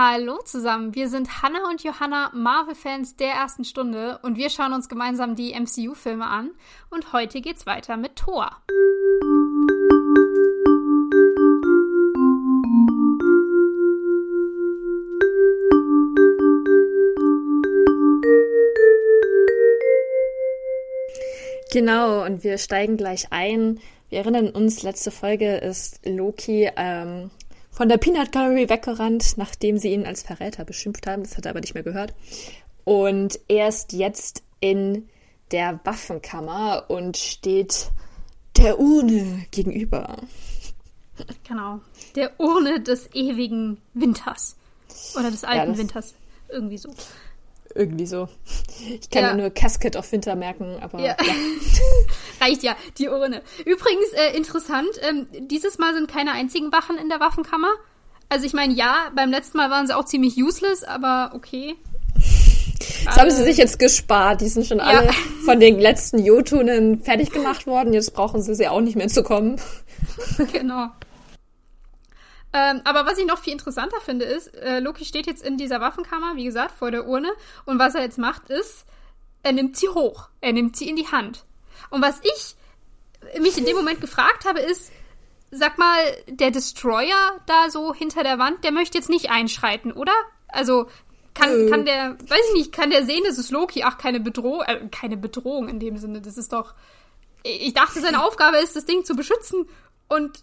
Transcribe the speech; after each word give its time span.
Hallo 0.00 0.38
zusammen, 0.44 0.94
wir 0.94 1.08
sind 1.08 1.42
Hannah 1.42 1.68
und 1.68 1.82
Johanna, 1.82 2.30
Marvel-Fans 2.32 3.16
der 3.16 3.32
ersten 3.32 3.64
Stunde 3.64 4.20
und 4.22 4.36
wir 4.36 4.48
schauen 4.48 4.72
uns 4.72 4.88
gemeinsam 4.88 5.34
die 5.34 5.58
MCU-Filme 5.58 6.24
an 6.24 6.52
und 6.88 7.12
heute 7.12 7.40
geht's 7.40 7.66
weiter 7.66 7.96
mit 7.96 8.14
Thor. 8.14 8.48
Genau, 21.72 22.24
und 22.24 22.44
wir 22.44 22.58
steigen 22.58 22.96
gleich 22.96 23.32
ein. 23.32 23.80
Wir 24.10 24.20
erinnern 24.20 24.50
uns, 24.50 24.84
letzte 24.84 25.10
Folge 25.10 25.56
ist 25.56 26.06
Loki 26.06 26.70
ähm, 26.76 27.32
von 27.78 27.88
der 27.88 27.96
Peanut 27.96 28.32
Gallery 28.32 28.68
weggerannt, 28.68 29.34
nachdem 29.36 29.78
sie 29.78 29.92
ihn 29.92 30.04
als 30.04 30.24
Verräter 30.24 30.64
beschimpft 30.64 31.06
haben. 31.06 31.22
Das 31.22 31.36
hat 31.36 31.46
er 31.46 31.50
aber 31.50 31.60
nicht 31.60 31.74
mehr 31.74 31.84
gehört. 31.84 32.12
Und 32.82 33.38
er 33.46 33.68
ist 33.68 33.92
jetzt 33.92 34.42
in 34.58 35.08
der 35.52 35.78
Waffenkammer 35.84 36.86
und 36.88 37.16
steht 37.16 37.92
der 38.56 38.80
Urne 38.80 39.46
gegenüber. 39.52 40.16
Genau, 41.46 41.78
der 42.16 42.40
Urne 42.40 42.80
des 42.80 43.14
ewigen 43.14 43.80
Winters. 43.94 44.56
Oder 45.16 45.30
des 45.30 45.44
alten 45.44 45.74
ja, 45.74 45.78
Winters. 45.78 46.14
Irgendwie 46.48 46.78
so. 46.78 46.92
Irgendwie 47.78 48.06
so. 48.06 48.28
Ich 48.88 49.08
kann 49.08 49.22
ja, 49.22 49.34
nur 49.34 49.50
Casket 49.50 49.94
of 49.94 50.10
Winter 50.10 50.34
merken, 50.34 50.78
aber 50.82 50.98
ja. 50.98 51.16
ja. 51.20 51.34
Reicht 52.44 52.64
ja, 52.64 52.74
die 52.98 53.08
Urne. 53.08 53.40
Übrigens, 53.64 54.12
äh, 54.14 54.36
interessant, 54.36 54.88
ähm, 55.08 55.28
dieses 55.48 55.78
Mal 55.78 55.94
sind 55.94 56.10
keine 56.10 56.32
einzigen 56.32 56.72
Wachen 56.72 56.98
in 56.98 57.08
der 57.08 57.20
Waffenkammer. 57.20 57.70
Also 58.28 58.46
ich 58.46 58.52
meine, 58.52 58.74
ja, 58.74 59.12
beim 59.14 59.30
letzten 59.30 59.58
Mal 59.58 59.70
waren 59.70 59.86
sie 59.86 59.96
auch 59.96 60.04
ziemlich 60.04 60.36
useless, 60.36 60.82
aber 60.82 61.30
okay. 61.34 61.76
Das 63.04 63.16
haben 63.16 63.30
sie 63.30 63.44
sich 63.44 63.58
jetzt 63.58 63.78
gespart. 63.78 64.40
Die 64.40 64.48
sind 64.48 64.66
schon 64.66 64.80
alle 64.80 65.12
von 65.44 65.60
den 65.60 65.78
letzten 65.78 66.18
Jotunen 66.18 67.00
fertig 67.00 67.30
gemacht 67.30 67.68
worden. 67.68 67.94
Jetzt 67.94 68.12
brauchen 68.12 68.42
sie 68.42 68.56
sie 68.56 68.66
auch 68.66 68.80
nicht 68.80 68.96
mehr 68.96 69.08
zu 69.08 69.22
kommen. 69.22 69.60
Genau. 70.52 70.88
Ähm, 72.52 72.80
aber 72.84 73.04
was 73.04 73.18
ich 73.18 73.26
noch 73.26 73.38
viel 73.38 73.52
interessanter 73.52 74.00
finde, 74.00 74.24
ist, 74.24 74.54
äh, 74.54 74.80
Loki 74.80 75.04
steht 75.04 75.26
jetzt 75.26 75.42
in 75.42 75.58
dieser 75.58 75.80
Waffenkammer, 75.80 76.36
wie 76.36 76.44
gesagt, 76.44 76.72
vor 76.72 76.90
der 76.90 77.06
Urne. 77.06 77.30
Und 77.66 77.78
was 77.78 77.94
er 77.94 78.02
jetzt 78.02 78.18
macht, 78.18 78.48
ist, 78.48 78.86
er 79.42 79.52
nimmt 79.52 79.76
sie 79.76 79.88
hoch. 79.88 80.28
Er 80.40 80.52
nimmt 80.52 80.76
sie 80.76 80.88
in 80.88 80.96
die 80.96 81.08
Hand. 81.08 81.44
Und 81.90 82.02
was 82.02 82.20
ich 82.22 82.54
mich 83.40 83.58
in 83.58 83.66
dem 83.66 83.76
Moment 83.76 84.00
gefragt 84.00 84.44
habe, 84.46 84.60
ist, 84.60 84.92
sag 85.50 85.78
mal, 85.78 85.98
der 86.26 86.50
Destroyer 86.50 87.40
da 87.46 87.70
so 87.70 87.94
hinter 87.94 88.22
der 88.22 88.38
Wand, 88.38 88.64
der 88.64 88.72
möchte 88.72 88.98
jetzt 88.98 89.10
nicht 89.10 89.30
einschreiten, 89.30 89.92
oder? 89.92 90.12
Also, 90.48 90.88
kann, 91.34 91.68
kann 91.70 91.84
der, 91.84 92.16
weiß 92.20 92.40
ich 92.48 92.54
nicht, 92.54 92.72
kann 92.72 92.90
der 92.90 93.04
sehen, 93.04 93.22
das 93.24 93.38
ist 93.38 93.50
Loki, 93.50 93.82
ach, 93.84 93.98
keine 93.98 94.20
Bedrohung, 94.20 94.62
äh, 94.62 94.88
keine 94.90 95.16
Bedrohung 95.16 95.68
in 95.68 95.78
dem 95.78 95.96
Sinne, 95.96 96.20
das 96.20 96.36
ist 96.36 96.52
doch, 96.52 96.74
ich 97.44 97.74
dachte, 97.74 98.00
seine 98.00 98.24
Aufgabe 98.24 98.58
ist, 98.58 98.76
das 98.76 98.86
Ding 98.86 99.04
zu 99.04 99.14
beschützen 99.14 99.68
und 100.08 100.42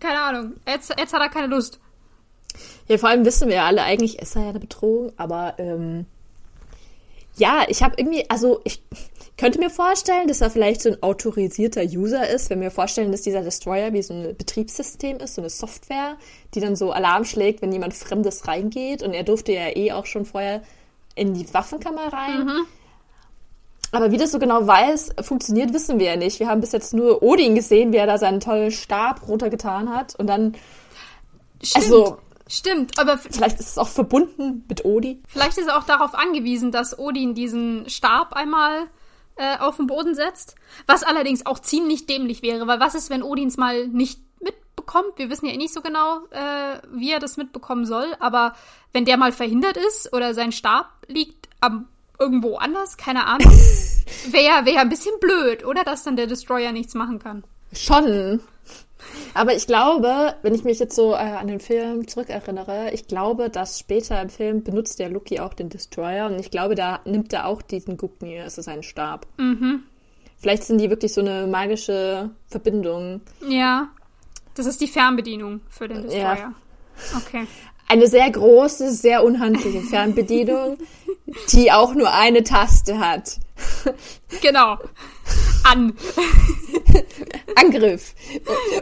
keine 0.00 0.20
Ahnung, 0.20 0.52
jetzt, 0.66 0.94
jetzt 0.98 1.12
hat 1.12 1.20
er 1.20 1.28
keine 1.28 1.48
Lust. 1.48 1.78
Ja, 2.88 2.98
vor 2.98 3.08
allem 3.08 3.24
wissen 3.24 3.48
wir 3.48 3.56
ja 3.56 3.66
alle, 3.66 3.82
eigentlich 3.82 4.18
ist 4.18 4.36
er 4.36 4.42
ja 4.42 4.48
eine 4.50 4.60
Bedrohung, 4.60 5.12
aber 5.16 5.54
ähm, 5.58 6.06
ja, 7.36 7.64
ich 7.68 7.82
habe 7.82 7.94
irgendwie, 7.96 8.28
also 8.28 8.60
ich 8.64 8.82
könnte 9.38 9.58
mir 9.58 9.70
vorstellen, 9.70 10.28
dass 10.28 10.40
er 10.40 10.50
vielleicht 10.50 10.82
so 10.82 10.90
ein 10.90 11.02
autorisierter 11.02 11.82
User 11.82 12.28
ist, 12.28 12.50
wenn 12.50 12.60
wir 12.60 12.70
vorstellen, 12.70 13.10
dass 13.10 13.22
dieser 13.22 13.42
Destroyer 13.42 13.92
wie 13.92 14.02
so 14.02 14.12
ein 14.12 14.36
Betriebssystem 14.36 15.16
ist, 15.18 15.34
so 15.34 15.40
eine 15.40 15.50
Software, 15.50 16.16
die 16.54 16.60
dann 16.60 16.76
so 16.76 16.92
Alarm 16.92 17.24
schlägt, 17.24 17.62
wenn 17.62 17.72
jemand 17.72 17.94
Fremdes 17.94 18.46
reingeht 18.46 19.02
und 19.02 19.14
er 19.14 19.24
durfte 19.24 19.52
ja 19.52 19.74
eh 19.74 19.92
auch 19.92 20.06
schon 20.06 20.26
vorher 20.26 20.62
in 21.14 21.34
die 21.34 21.52
Waffenkammer 21.52 22.12
rein. 22.12 22.44
Mhm. 22.44 22.66
Aber 23.92 24.10
wie 24.10 24.16
das 24.16 24.32
so 24.32 24.38
genau 24.38 24.66
weiß, 24.66 25.16
funktioniert, 25.20 25.72
wissen 25.74 25.98
wir 25.98 26.06
ja 26.06 26.16
nicht. 26.16 26.40
Wir 26.40 26.48
haben 26.48 26.62
bis 26.62 26.72
jetzt 26.72 26.94
nur 26.94 27.22
Odin 27.22 27.54
gesehen, 27.54 27.92
wie 27.92 27.98
er 27.98 28.06
da 28.06 28.18
seinen 28.18 28.40
tollen 28.40 28.70
Stab 28.70 29.28
runtergetan 29.28 29.94
hat 29.94 30.14
und 30.18 30.26
dann. 30.26 30.56
Stimmt. 31.62 31.84
Also, 31.84 32.18
Stimmt, 32.48 32.98
aber 32.98 33.16
vielleicht 33.16 33.60
ist 33.60 33.70
es 33.70 33.78
auch 33.78 33.88
verbunden 33.88 34.64
mit 34.68 34.84
Odin. 34.84 35.22
Vielleicht 35.26 35.56
ist 35.56 35.68
er 35.68 35.78
auch 35.78 35.84
darauf 35.84 36.14
angewiesen, 36.14 36.70
dass 36.70 36.98
Odin 36.98 37.34
diesen 37.34 37.88
Stab 37.88 38.34
einmal 38.34 38.88
äh, 39.36 39.56
auf 39.58 39.76
den 39.76 39.86
Boden 39.86 40.14
setzt. 40.14 40.54
Was 40.86 41.02
allerdings 41.02 41.46
auch 41.46 41.60
ziemlich 41.60 42.04
dämlich 42.04 42.42
wäre, 42.42 42.66
weil 42.66 42.78
was 42.78 42.94
ist, 42.94 43.08
wenn 43.08 43.22
Odins 43.22 43.56
mal 43.56 43.88
nicht 43.88 44.20
mitbekommt? 44.40 45.16
Wir 45.16 45.30
wissen 45.30 45.46
ja 45.46 45.52
eh 45.52 45.56
nicht 45.56 45.72
so 45.72 45.80
genau, 45.80 46.26
äh, 46.30 46.78
wie 46.92 47.12
er 47.12 47.20
das 47.20 47.38
mitbekommen 47.38 47.86
soll, 47.86 48.14
aber 48.20 48.54
wenn 48.92 49.06
der 49.06 49.16
mal 49.16 49.32
verhindert 49.32 49.78
ist 49.78 50.12
oder 50.12 50.34
sein 50.34 50.52
Stab 50.52 50.90
liegt 51.06 51.48
am 51.60 51.88
irgendwo 52.22 52.56
anders, 52.56 52.96
keine 52.96 53.26
Ahnung. 53.26 53.52
Wäre 54.30 54.44
ja 54.44 54.64
wär 54.64 54.80
ein 54.80 54.88
bisschen 54.88 55.18
blöd, 55.20 55.64
oder? 55.64 55.82
Dass 55.82 56.04
dann 56.04 56.16
der 56.16 56.26
Destroyer 56.26 56.72
nichts 56.72 56.94
machen 56.94 57.18
kann. 57.18 57.42
Schon. 57.72 58.40
Aber 59.34 59.54
ich 59.54 59.66
glaube, 59.66 60.36
wenn 60.42 60.54
ich 60.54 60.62
mich 60.62 60.78
jetzt 60.78 60.94
so 60.94 61.12
äh, 61.12 61.16
an 61.16 61.48
den 61.48 61.58
Film 61.58 62.06
zurückerinnere, 62.06 62.92
ich 62.92 63.08
glaube, 63.08 63.50
dass 63.50 63.78
später 63.78 64.22
im 64.22 64.28
Film 64.28 64.62
benutzt 64.62 65.00
der 65.00 65.08
Lucky 65.08 65.40
auch 65.40 65.54
den 65.54 65.70
Destroyer 65.70 66.26
und 66.26 66.38
ich 66.38 66.50
glaube, 66.50 66.76
da 66.76 67.00
nimmt 67.04 67.32
er 67.32 67.46
auch 67.46 67.62
diesen 67.62 67.96
Gucknir, 67.96 68.44
es 68.44 68.58
ist 68.58 68.68
ein 68.68 68.84
Stab. 68.84 69.26
Mhm. 69.38 69.82
Vielleicht 70.38 70.64
sind 70.64 70.78
die 70.78 70.90
wirklich 70.90 71.12
so 71.12 71.20
eine 71.20 71.46
magische 71.46 72.30
Verbindung. 72.46 73.22
Ja. 73.48 73.88
Das 74.54 74.66
ist 74.66 74.80
die 74.80 74.88
Fernbedienung 74.88 75.60
für 75.68 75.88
den 75.88 76.02
Destroyer. 76.02 76.36
Ja. 76.36 76.54
Okay 77.16 77.46
eine 77.92 78.06
sehr 78.06 78.30
große, 78.30 78.90
sehr 78.90 79.22
unhandliche 79.22 79.80
Fernbedienung, 79.90 80.78
die 81.52 81.70
auch 81.70 81.94
nur 81.94 82.12
eine 82.12 82.42
Taste 82.42 82.98
hat. 82.98 83.36
Genau. 84.40 84.78
An. 85.62 85.92
Angriff. 87.56 88.14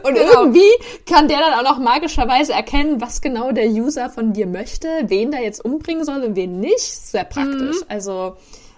Und 0.05 0.15
genau. 0.15 0.33
irgendwie 0.33 0.71
kann 1.07 1.27
der 1.27 1.39
dann 1.39 1.55
auch 1.55 1.71
noch 1.73 1.79
magischerweise 1.79 2.53
erkennen, 2.53 3.01
was 3.01 3.21
genau 3.21 3.51
der 3.53 3.67
User 3.67 4.11
von 4.11 4.33
dir 4.33 4.47
möchte, 4.47 4.89
wen 5.07 5.33
der 5.33 5.43
jetzt 5.43 5.65
umbringen 5.65 6.05
soll 6.05 6.23
und 6.23 6.37
wen 6.37 6.61
nicht. 6.61 6.79
Sehr 6.81 7.25
praktisch. 7.25 7.81
Mhm. 7.81 7.85
Also 7.89 8.37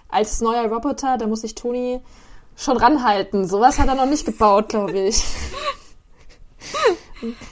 als 0.09 0.41
neuer 0.41 0.65
Roboter, 0.65 1.17
da 1.17 1.27
muss 1.27 1.41
sich 1.41 1.55
Toni 1.55 2.01
schon 2.55 2.77
ranhalten. 2.77 3.47
Sowas 3.47 3.79
hat 3.79 3.87
er 3.87 3.95
noch 3.95 4.07
nicht 4.07 4.25
gebaut, 4.25 4.69
glaube 4.69 4.99
ich. 4.99 5.23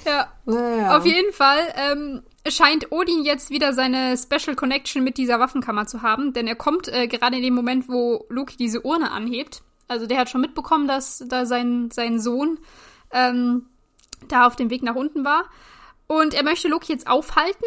Ja. 0.05 0.27
Naja. 0.45 0.97
Auf 0.97 1.05
jeden 1.05 1.31
Fall 1.31 1.59
ähm, 1.77 2.23
scheint 2.47 2.91
Odin 2.91 3.23
jetzt 3.23 3.49
wieder 3.49 3.73
seine 3.73 4.17
Special 4.17 4.55
Connection 4.55 5.03
mit 5.03 5.17
dieser 5.17 5.39
Waffenkammer 5.39 5.85
zu 5.85 6.01
haben, 6.01 6.33
denn 6.33 6.47
er 6.47 6.55
kommt 6.55 6.87
äh, 6.87 7.07
gerade 7.07 7.37
in 7.37 7.43
dem 7.43 7.53
Moment, 7.53 7.87
wo 7.87 8.25
Loki 8.29 8.57
diese 8.57 8.81
Urne 8.81 9.11
anhebt. 9.11 9.61
Also 9.87 10.07
der 10.07 10.19
hat 10.19 10.29
schon 10.29 10.41
mitbekommen, 10.41 10.87
dass 10.87 11.23
da 11.27 11.45
sein, 11.45 11.91
sein 11.91 12.19
Sohn 12.19 12.59
ähm, 13.11 13.67
da 14.27 14.47
auf 14.47 14.55
dem 14.55 14.69
Weg 14.69 14.83
nach 14.83 14.95
unten 14.95 15.25
war. 15.25 15.45
Und 16.07 16.33
er 16.33 16.43
möchte 16.43 16.67
Loki 16.67 16.91
jetzt 16.91 17.07
aufhalten, 17.07 17.65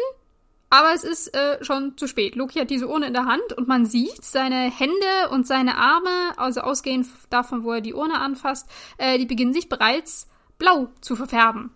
aber 0.69 0.93
es 0.93 1.03
ist 1.03 1.33
äh, 1.35 1.63
schon 1.63 1.97
zu 1.97 2.07
spät. 2.07 2.35
Loki 2.35 2.59
hat 2.59 2.69
diese 2.69 2.87
Urne 2.87 3.07
in 3.07 3.13
der 3.13 3.25
Hand 3.25 3.53
und 3.53 3.67
man 3.67 3.85
sieht 3.85 4.23
seine 4.23 4.69
Hände 4.71 5.29
und 5.31 5.47
seine 5.47 5.77
Arme, 5.77 6.37
also 6.37 6.61
ausgehend 6.61 7.07
davon, 7.29 7.63
wo 7.63 7.71
er 7.71 7.81
die 7.81 7.93
Urne 7.93 8.19
anfasst, 8.19 8.67
äh, 8.97 9.17
die 9.17 9.25
beginnen 9.25 9.53
sich 9.53 9.69
bereits 9.69 10.27
blau 10.57 10.89
zu 11.01 11.15
verfärben. 11.15 11.71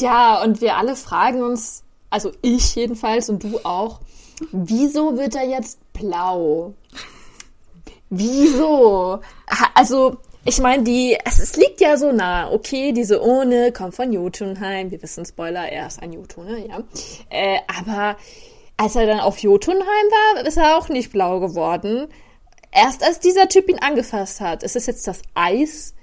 Ja, 0.00 0.42
und 0.42 0.60
wir 0.60 0.76
alle 0.76 0.96
fragen 0.96 1.42
uns, 1.42 1.82
also 2.10 2.32
ich 2.42 2.74
jedenfalls 2.74 3.28
und 3.28 3.44
du 3.44 3.60
auch, 3.64 4.00
wieso 4.52 5.16
wird 5.16 5.34
er 5.34 5.48
jetzt 5.48 5.78
blau? 5.92 6.74
Wieso? 8.08 9.20
Also, 9.74 10.16
ich 10.44 10.58
meine, 10.58 10.82
die, 10.82 11.16
es, 11.24 11.38
es, 11.38 11.56
liegt 11.56 11.80
ja 11.80 11.96
so 11.96 12.12
nah. 12.12 12.50
Okay, 12.50 12.92
diese 12.92 13.22
Urne 13.22 13.72
kommt 13.72 13.94
von 13.94 14.12
Jotunheim. 14.12 14.90
Wir 14.90 15.02
wissen, 15.02 15.24
Spoiler, 15.24 15.68
er 15.68 15.86
ist 15.86 16.02
ein 16.02 16.12
Jotun, 16.12 16.48
ja. 16.68 16.82
Äh, 17.28 17.58
aber 17.78 18.16
als 18.76 18.96
er 18.96 19.06
dann 19.06 19.20
auf 19.20 19.38
Jotunheim 19.38 19.84
war, 19.84 20.46
ist 20.46 20.56
er 20.56 20.76
auch 20.76 20.88
nicht 20.88 21.12
blau 21.12 21.38
geworden. 21.38 22.08
Erst 22.72 23.04
als 23.04 23.20
dieser 23.20 23.48
Typ 23.48 23.68
ihn 23.68 23.78
angefasst 23.80 24.40
hat. 24.40 24.62
Ist 24.62 24.76
es 24.76 24.86
jetzt 24.86 25.06
das 25.06 25.20
Eis? 25.34 25.94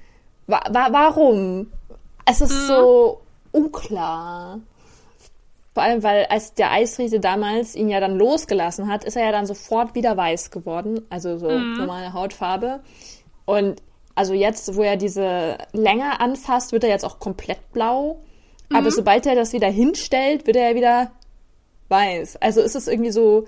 Wa 0.46 0.62
warum? 0.70 1.72
Es 2.26 2.40
ist 2.42 2.52
mhm. 2.52 2.68
so 2.68 3.22
unklar. 3.58 4.60
Vor 5.74 5.84
allem, 5.84 6.02
weil 6.02 6.26
als 6.26 6.56
der 6.56 6.72
Eisriese 6.72 7.20
damals 7.20 7.76
ihn 7.76 7.90
ja 7.90 8.00
dann 8.00 8.18
losgelassen 8.18 8.88
hat, 8.88 9.04
ist 9.04 9.16
er 9.16 9.26
ja 9.26 9.32
dann 9.32 9.46
sofort 9.46 9.94
wieder 9.94 10.18
weiß 10.18 10.50
geworden. 10.50 11.02
Also 11.10 11.38
so 11.38 11.50
mhm. 11.50 11.78
normale 11.78 12.14
Hautfarbe. 12.14 12.80
Und 13.46 13.82
also 14.16 14.34
jetzt, 14.34 14.76
wo 14.76 14.82
er 14.82 14.98
diese 14.98 15.60
länger 15.74 16.20
anfasst, 16.20 16.72
wird 16.72 16.84
er 16.84 16.90
jetzt 16.90 17.06
auch 17.06 17.20
komplett 17.20 17.72
blau. 17.72 18.24
Mhm. 18.70 18.76
Aber 18.76 18.90
sobald 18.90 19.28
er 19.28 19.36
das 19.36 19.54
wieder 19.54 19.70
hinstellt, 19.70 20.48
wird 20.48 20.58
er 20.58 20.70
ja 20.70 20.76
wieder 20.76 21.12
weiß. 21.90 22.38
Also 22.38 22.62
ist 22.62 22.76
es 22.76 22.88
irgendwie 22.88 23.12
so, 23.12 23.48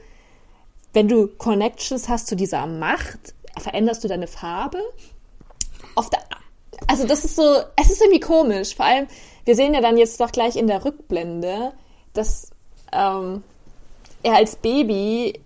wenn 0.94 1.07
du 1.07 1.27
Connections 1.27 2.09
hast 2.09 2.27
zu 2.27 2.35
dieser 2.35 2.67
Macht, 2.67 3.33
veränderst 3.57 4.03
du 4.03 4.07
deine 4.07 4.27
Farbe. 4.27 4.81
Auf 5.95 6.09
der, 6.09 6.19
also 6.88 7.07
das 7.07 7.25
ist 7.25 7.35
so, 7.35 7.57
es 7.75 7.89
ist 7.89 8.01
irgendwie 8.01 8.19
komisch. 8.19 8.75
Vor 8.75 8.85
allem, 8.85 9.07
wir 9.50 9.56
sehen 9.56 9.74
ja 9.74 9.81
dann 9.81 9.98
jetzt 9.98 10.22
doch 10.22 10.31
gleich 10.31 10.56
in 10.56 10.68
der 10.68 10.86
Rückblende, 10.86 11.74
dass 12.13 12.51
ähm, 12.94 13.42
er 14.22 14.36
als 14.36 14.57
Baby 14.57 15.42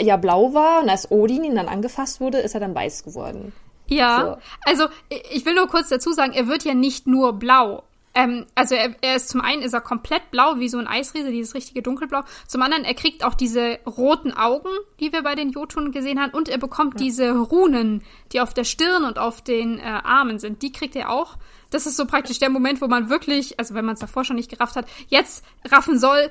ja 0.00 0.16
blau 0.16 0.54
war 0.54 0.82
und 0.82 0.88
als 0.88 1.08
Odin 1.12 1.44
ihn 1.44 1.54
dann 1.54 1.68
angefasst 1.68 2.20
wurde, 2.20 2.38
ist 2.38 2.54
er 2.54 2.60
dann 2.60 2.74
weiß 2.74 3.04
geworden. 3.04 3.52
Ja, 3.86 4.38
so. 4.40 4.68
also 4.68 4.92
ich 5.30 5.46
will 5.46 5.54
nur 5.54 5.68
kurz 5.68 5.88
dazu 5.88 6.10
sagen, 6.10 6.32
er 6.32 6.48
wird 6.48 6.64
ja 6.64 6.74
nicht 6.74 7.06
nur 7.06 7.34
blau. 7.34 7.84
Ähm, 8.16 8.46
also 8.56 8.74
er, 8.74 8.96
er 9.02 9.14
ist 9.14 9.28
zum 9.28 9.40
einen 9.40 9.62
ist 9.62 9.72
er 9.72 9.80
komplett 9.80 10.32
blau, 10.32 10.58
wie 10.58 10.68
so 10.68 10.78
ein 10.78 10.88
Eisriese, 10.88 11.30
dieses 11.30 11.54
richtige 11.54 11.80
dunkelblau. 11.80 12.22
Zum 12.48 12.60
anderen, 12.60 12.84
er 12.84 12.94
kriegt 12.94 13.24
auch 13.24 13.34
diese 13.34 13.78
roten 13.86 14.32
Augen, 14.32 14.70
die 14.98 15.12
wir 15.12 15.22
bei 15.22 15.36
den 15.36 15.50
Jotun 15.50 15.92
gesehen 15.92 16.20
haben, 16.20 16.34
und 16.34 16.48
er 16.48 16.58
bekommt 16.58 16.94
ja. 16.94 17.04
diese 17.04 17.30
Runen, 17.38 18.02
die 18.32 18.40
auf 18.40 18.52
der 18.52 18.64
Stirn 18.64 19.04
und 19.04 19.20
auf 19.20 19.42
den 19.42 19.78
äh, 19.78 19.82
Armen 19.82 20.40
sind. 20.40 20.62
Die 20.62 20.72
kriegt 20.72 20.96
er 20.96 21.10
auch. 21.10 21.36
Das 21.74 21.86
ist 21.86 21.96
so 21.96 22.06
praktisch 22.06 22.38
der 22.38 22.50
Moment, 22.50 22.80
wo 22.80 22.86
man 22.86 23.10
wirklich, 23.10 23.58
also 23.58 23.74
wenn 23.74 23.84
man 23.84 23.94
es 23.94 24.00
davor 24.00 24.24
schon 24.24 24.36
nicht 24.36 24.48
gerafft 24.48 24.76
hat, 24.76 24.86
jetzt 25.08 25.44
raffen 25.64 25.98
soll, 25.98 26.30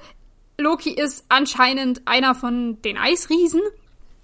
Loki 0.57 0.92
ist 0.92 1.25
anscheinend 1.30 2.07
einer 2.07 2.34
von 2.34 2.81
den 2.81 2.98
Eisriesen. 2.98 3.62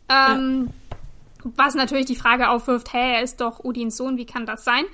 Ähm, 0.08 0.70
ja. 0.70 1.52
Was 1.58 1.76
natürlich 1.76 2.06
die 2.06 2.16
Frage 2.16 2.50
aufwirft, 2.50 2.94
hä, 2.94 3.16
er 3.16 3.22
ist 3.22 3.42
doch 3.42 3.60
Odins 3.60 3.98
Sohn, 3.98 4.18
wie 4.18 4.26
kann 4.26 4.46
das 4.46 4.64
sein? 4.64 4.86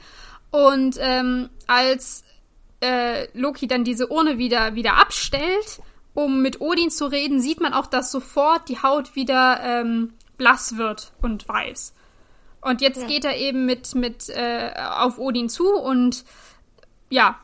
Und 0.50 0.98
ähm, 1.00 1.50
als 1.68 2.24
äh, 2.82 3.28
Loki 3.38 3.68
dann 3.68 3.84
diese 3.84 4.08
Urne 4.12 4.38
wieder, 4.38 4.74
wieder 4.74 4.96
abstellt, 4.98 5.80
um 6.16 6.42
mit 6.42 6.62
Odin 6.62 6.90
zu 6.90 7.06
reden, 7.06 7.40
sieht 7.40 7.62
man 7.62 7.74
auch, 7.74 7.88
dass 7.88 8.12
sofort 8.12 8.70
die 8.70 8.82
Haut 8.82 9.16
wieder 9.16 9.60
ähm, 9.62 10.14
blass 10.38 10.78
wird 10.78 11.12
und 11.22 11.48
weiß. 11.48 11.94
Und 12.66 12.82
jetzt 12.82 13.04
ja. 13.04 13.08
geht 13.08 13.26
er 13.26 13.38
eben 13.38 13.68
mit, 13.68 13.94
mit 13.94 14.28
äh, 14.30 14.72
auf 14.98 15.20
Odin 15.20 15.50
zu 15.50 15.72
und 15.72 16.26
ja, 17.12 17.38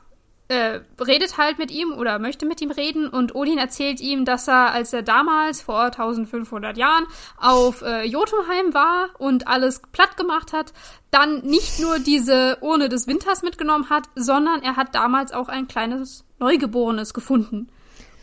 äh, 0.47 0.79
redet 1.00 1.38
halt 1.38 1.59
mit 1.59 1.69
ihm 1.69 1.94
oder 1.94 2.18
möchte 2.18 2.47
mit 2.47 2.59
ihm 2.59 2.71
reden 2.71 3.07
und 3.07 3.35
Odin 3.35 3.59
erzählt 3.59 4.01
ihm, 4.01 4.25
dass 4.25 4.47
er, 4.47 4.71
als 4.71 4.94
er 4.94 5.03
damals 5.03 5.62
vor 5.62 5.83
1500 5.83 6.75
Jahren 6.75 7.06
auf 7.38 7.83
äh, 7.83 8.03
Jotunheim 8.03 8.73
war 8.73 9.09
und 9.19 9.47
alles 9.47 9.83
platt 9.91 10.18
gemacht 10.18 10.53
hat, 10.53 10.73
dann 11.12 11.41
nicht 11.45 11.79
nur 11.79 12.00
diese 12.00 12.57
Urne 12.62 12.89
des 12.89 13.06
Winters 13.06 13.44
mitgenommen 13.44 13.91
hat, 13.91 14.06
sondern 14.15 14.63
er 14.63 14.75
hat 14.75 14.95
damals 14.95 15.33
auch 15.33 15.50
ein 15.50 15.67
kleines 15.67 16.25
Neugeborenes 16.39 17.13
gefunden. 17.13 17.69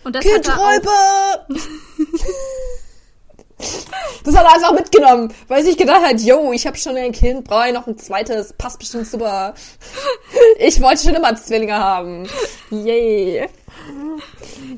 Und 0.02 0.16
das 0.16 0.24
Kindräuber! 0.24 0.58
Hat 0.58 0.84
er 0.84 1.46
auch 1.46 1.46
Das 4.28 4.36
hat 4.36 4.44
er 4.44 4.54
einfach 4.56 4.72
mitgenommen, 4.74 5.32
weil 5.46 5.64
sich 5.64 5.78
gedacht 5.78 6.02
hat, 6.04 6.20
yo, 6.20 6.52
ich 6.52 6.66
habe 6.66 6.76
schon 6.76 6.96
ein 6.96 7.12
Kind, 7.12 7.44
brauche 7.44 7.68
ich 7.68 7.72
noch 7.72 7.86
ein 7.86 7.96
zweites, 7.96 8.52
passt 8.52 8.78
bestimmt 8.78 9.06
super. 9.06 9.54
Ich 10.58 10.82
wollte 10.82 11.04
schon 11.04 11.14
immer 11.14 11.34
Zwillinge 11.34 11.74
haben. 11.74 12.28
Yay. 12.70 13.48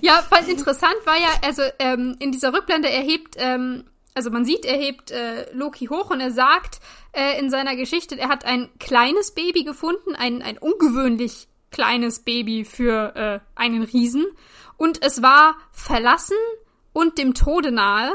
Ja, 0.01 0.23
voll 0.23 0.49
interessant 0.49 0.95
war 1.05 1.17
ja, 1.17 1.29
also 1.45 1.63
ähm, 1.81 2.15
in 2.21 2.31
dieser 2.31 2.53
Rückblende 2.53 2.89
erhebt, 2.89 3.35
ähm, 3.39 3.85
also 4.15 4.31
man 4.31 4.45
sieht, 4.45 4.65
er 4.65 4.77
hebt 4.77 5.11
äh, 5.11 5.53
Loki 5.53 5.87
hoch 5.87 6.11
und 6.11 6.21
er 6.21 6.31
sagt 6.31 6.79
äh, 7.11 7.41
in 7.41 7.51
seiner 7.51 7.75
Geschichte, 7.75 8.17
er 8.17 8.29
hat 8.29 8.45
ein 8.45 8.69
kleines 8.79 9.33
Baby 9.33 9.65
gefunden, 9.65 10.15
ein, 10.15 10.43
ein 10.43 10.59
ungewöhnlich 10.59 11.49
kleines 11.73 12.21
Baby 12.21 12.65
für 12.65 13.17
äh, 13.17 13.41
einen 13.57 13.83
Riesen. 13.83 14.27
Und 14.77 15.05
es 15.05 15.23
war 15.23 15.57
verlassen 15.73 16.37
und 16.93 17.19
dem 17.19 17.35
Tode 17.35 17.73
nahe. 17.73 18.13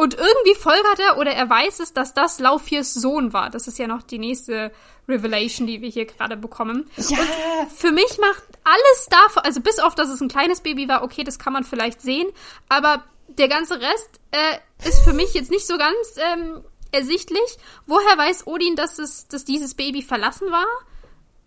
Und 0.00 0.14
irgendwie 0.14 0.54
folgert 0.54 0.98
er 0.98 1.18
oder 1.18 1.32
er 1.32 1.50
weiß 1.50 1.80
es, 1.80 1.92
dass 1.92 2.14
das 2.14 2.38
Laufiers 2.38 2.94
Sohn 2.94 3.34
war. 3.34 3.50
Das 3.50 3.68
ist 3.68 3.78
ja 3.78 3.86
noch 3.86 4.02
die 4.02 4.18
nächste 4.18 4.72
Revelation, 5.06 5.66
die 5.66 5.82
wir 5.82 5.90
hier 5.90 6.06
gerade 6.06 6.38
bekommen. 6.38 6.88
Ja. 6.96 7.18
Und 7.18 7.70
für 7.70 7.92
mich 7.92 8.16
macht 8.18 8.42
alles 8.64 9.08
davon, 9.10 9.42
also 9.42 9.60
bis 9.60 9.78
auf, 9.78 9.94
dass 9.94 10.08
es 10.08 10.22
ein 10.22 10.28
kleines 10.28 10.62
Baby 10.62 10.88
war, 10.88 11.02
okay, 11.02 11.22
das 11.22 11.38
kann 11.38 11.52
man 11.52 11.64
vielleicht 11.64 12.00
sehen, 12.00 12.30
aber 12.70 13.04
der 13.28 13.48
ganze 13.48 13.78
Rest 13.78 14.20
äh, 14.30 14.88
ist 14.88 15.04
für 15.04 15.12
mich 15.12 15.34
jetzt 15.34 15.50
nicht 15.50 15.66
so 15.66 15.76
ganz 15.76 16.14
ähm, 16.16 16.64
ersichtlich. 16.92 17.58
Woher 17.86 18.16
weiß 18.16 18.46
Odin, 18.46 18.76
dass 18.76 18.98
es, 18.98 19.28
dass 19.28 19.44
dieses 19.44 19.74
Baby 19.74 20.00
verlassen 20.00 20.50
war? 20.50 20.66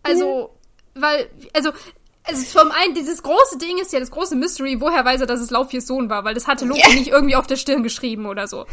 Also, 0.04 0.52
mhm. 0.94 1.02
weil, 1.02 1.30
also 1.54 1.72
also 2.24 2.42
zum 2.44 2.72
einen, 2.72 2.94
dieses 2.94 3.22
große 3.22 3.58
Ding 3.58 3.78
ist 3.80 3.92
ja 3.92 4.00
das 4.00 4.12
große 4.12 4.36
Mystery, 4.36 4.80
woher 4.80 5.04
weiß 5.04 5.22
er, 5.22 5.28
dass 5.28 5.42
es 5.42 5.52
Laufis 5.52 5.88
Sohn 5.88 6.10
war, 6.10 6.24
weil 6.24 6.34
das 6.34 6.48
hatte 6.48 6.66
Loki 6.66 6.82
yeah. 6.82 6.94
nicht 6.94 7.10
irgendwie 7.10 7.36
auf 7.36 7.48
der 7.48 7.58
Stirn 7.58 7.84
geschrieben 7.84 8.26
oder 8.26 8.48
so. 8.48 8.66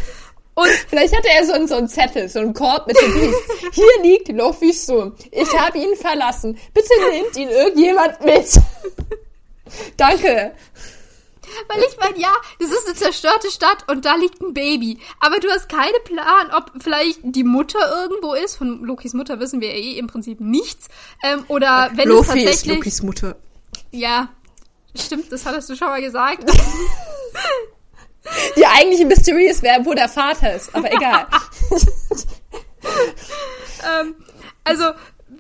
Und 0.54 0.68
vielleicht 0.88 1.16
hatte 1.16 1.28
er 1.28 1.44
so 1.44 1.52
einen, 1.52 1.68
so 1.68 1.76
einen 1.76 1.88
Zettel, 1.88 2.28
so 2.28 2.38
einen 2.40 2.54
Korb 2.54 2.86
mit 2.86 3.00
dem 3.00 3.12
Brief. 3.12 3.34
Hier 3.72 4.02
liegt 4.02 4.28
Lofis 4.28 4.86
Sohn. 4.86 5.14
Ich 5.30 5.52
habe 5.58 5.78
ihn 5.78 5.96
verlassen. 5.96 6.58
Bitte 6.74 6.92
nehmt 7.10 7.36
ihn 7.36 7.48
irgendjemand 7.48 8.24
mit. 8.24 8.60
Danke. 9.96 10.52
Weil 11.68 11.82
ich 11.82 11.96
meine, 11.98 12.18
ja, 12.18 12.32
das 12.58 12.70
ist 12.70 12.86
eine 12.86 12.96
zerstörte 12.96 13.50
Stadt 13.50 13.84
und 13.88 14.04
da 14.04 14.14
liegt 14.16 14.40
ein 14.40 14.54
Baby. 14.54 14.98
Aber 15.20 15.38
du 15.40 15.48
hast 15.50 15.68
keinen 15.68 16.02
Plan, 16.04 16.50
ob 16.56 16.72
vielleicht 16.80 17.20
die 17.22 17.44
Mutter 17.44 17.78
irgendwo 18.02 18.34
ist. 18.34 18.56
Von 18.56 18.84
Lokis 18.84 19.14
Mutter 19.14 19.40
wissen 19.40 19.60
wir 19.60 19.72
eh 19.72 19.98
im 19.98 20.06
Prinzip 20.06 20.40
nichts. 20.40 20.88
Ähm, 21.22 21.44
oder 21.48 21.90
wenn 21.94 22.08
Lofi 22.08 22.20
es 22.20 22.28
tatsächlich. 22.28 22.54
Ist 22.54 22.66
Lokis 22.66 23.02
Mutter. 23.02 23.36
Ja, 23.90 24.28
stimmt, 24.94 25.32
das 25.32 25.46
hattest 25.46 25.70
du 25.70 25.76
schon 25.76 25.88
mal 25.88 26.00
gesagt. 26.00 26.44
Die 28.56 28.66
eigentliche 28.66 29.06
Mystery 29.06 29.46
ist, 29.46 29.62
wer, 29.62 29.84
wo 29.84 29.94
der 29.94 30.08
Vater 30.08 30.54
ist, 30.54 30.74
aber 30.74 30.92
egal. 30.92 31.26
ähm, 34.00 34.14
also, 34.62 34.84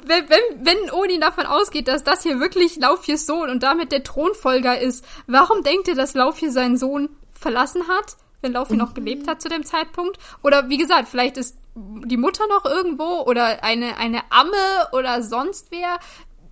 wenn, 0.04 0.28
wenn, 0.28 0.66
wenn 0.66 0.90
Odin 0.90 1.20
davon 1.20 1.46
ausgeht, 1.46 1.88
dass 1.88 2.04
das 2.04 2.22
hier 2.22 2.40
wirklich 2.40 2.76
Laufhirs 2.76 3.26
Sohn 3.26 3.50
und 3.50 3.62
damit 3.62 3.92
der 3.92 4.02
Thronfolger 4.02 4.80
ist, 4.80 5.04
warum 5.26 5.62
denkt 5.62 5.88
ihr, 5.88 5.94
dass 5.94 6.14
Laufhir 6.14 6.52
seinen 6.52 6.76
Sohn 6.76 7.08
verlassen 7.32 7.88
hat, 7.88 8.16
wenn 8.40 8.52
Laufhir 8.52 8.76
mhm. 8.76 8.82
noch 8.82 8.94
gelebt 8.94 9.28
hat 9.28 9.40
zu 9.40 9.48
dem 9.48 9.64
Zeitpunkt? 9.64 10.18
Oder 10.42 10.68
wie 10.68 10.78
gesagt, 10.78 11.08
vielleicht 11.08 11.36
ist 11.36 11.56
die 11.74 12.16
Mutter 12.16 12.46
noch 12.48 12.64
irgendwo 12.64 13.22
oder 13.22 13.62
eine, 13.62 13.96
eine 13.96 14.22
Amme 14.30 14.88
oder 14.92 15.22
sonst 15.22 15.68
wer. 15.70 15.98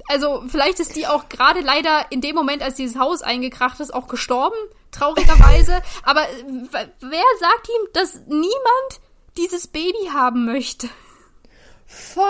Also 0.08 0.44
vielleicht 0.48 0.80
ist 0.80 0.96
die 0.96 1.06
auch 1.06 1.28
gerade 1.28 1.60
leider 1.60 2.06
in 2.10 2.20
dem 2.20 2.34
Moment, 2.34 2.62
als 2.62 2.76
dieses 2.76 2.98
Haus 2.98 3.22
eingekracht 3.22 3.80
ist, 3.80 3.92
auch 3.92 4.08
gestorben, 4.08 4.56
traurigerweise. 4.90 5.82
Aber 6.02 6.22
wer 7.00 7.24
sagt 7.40 7.68
ihm, 7.68 7.88
dass 7.92 8.20
niemand 8.26 9.00
dieses 9.36 9.66
Baby 9.66 10.10
haben 10.12 10.46
möchte? 10.46 10.88
Voll. 11.90 12.22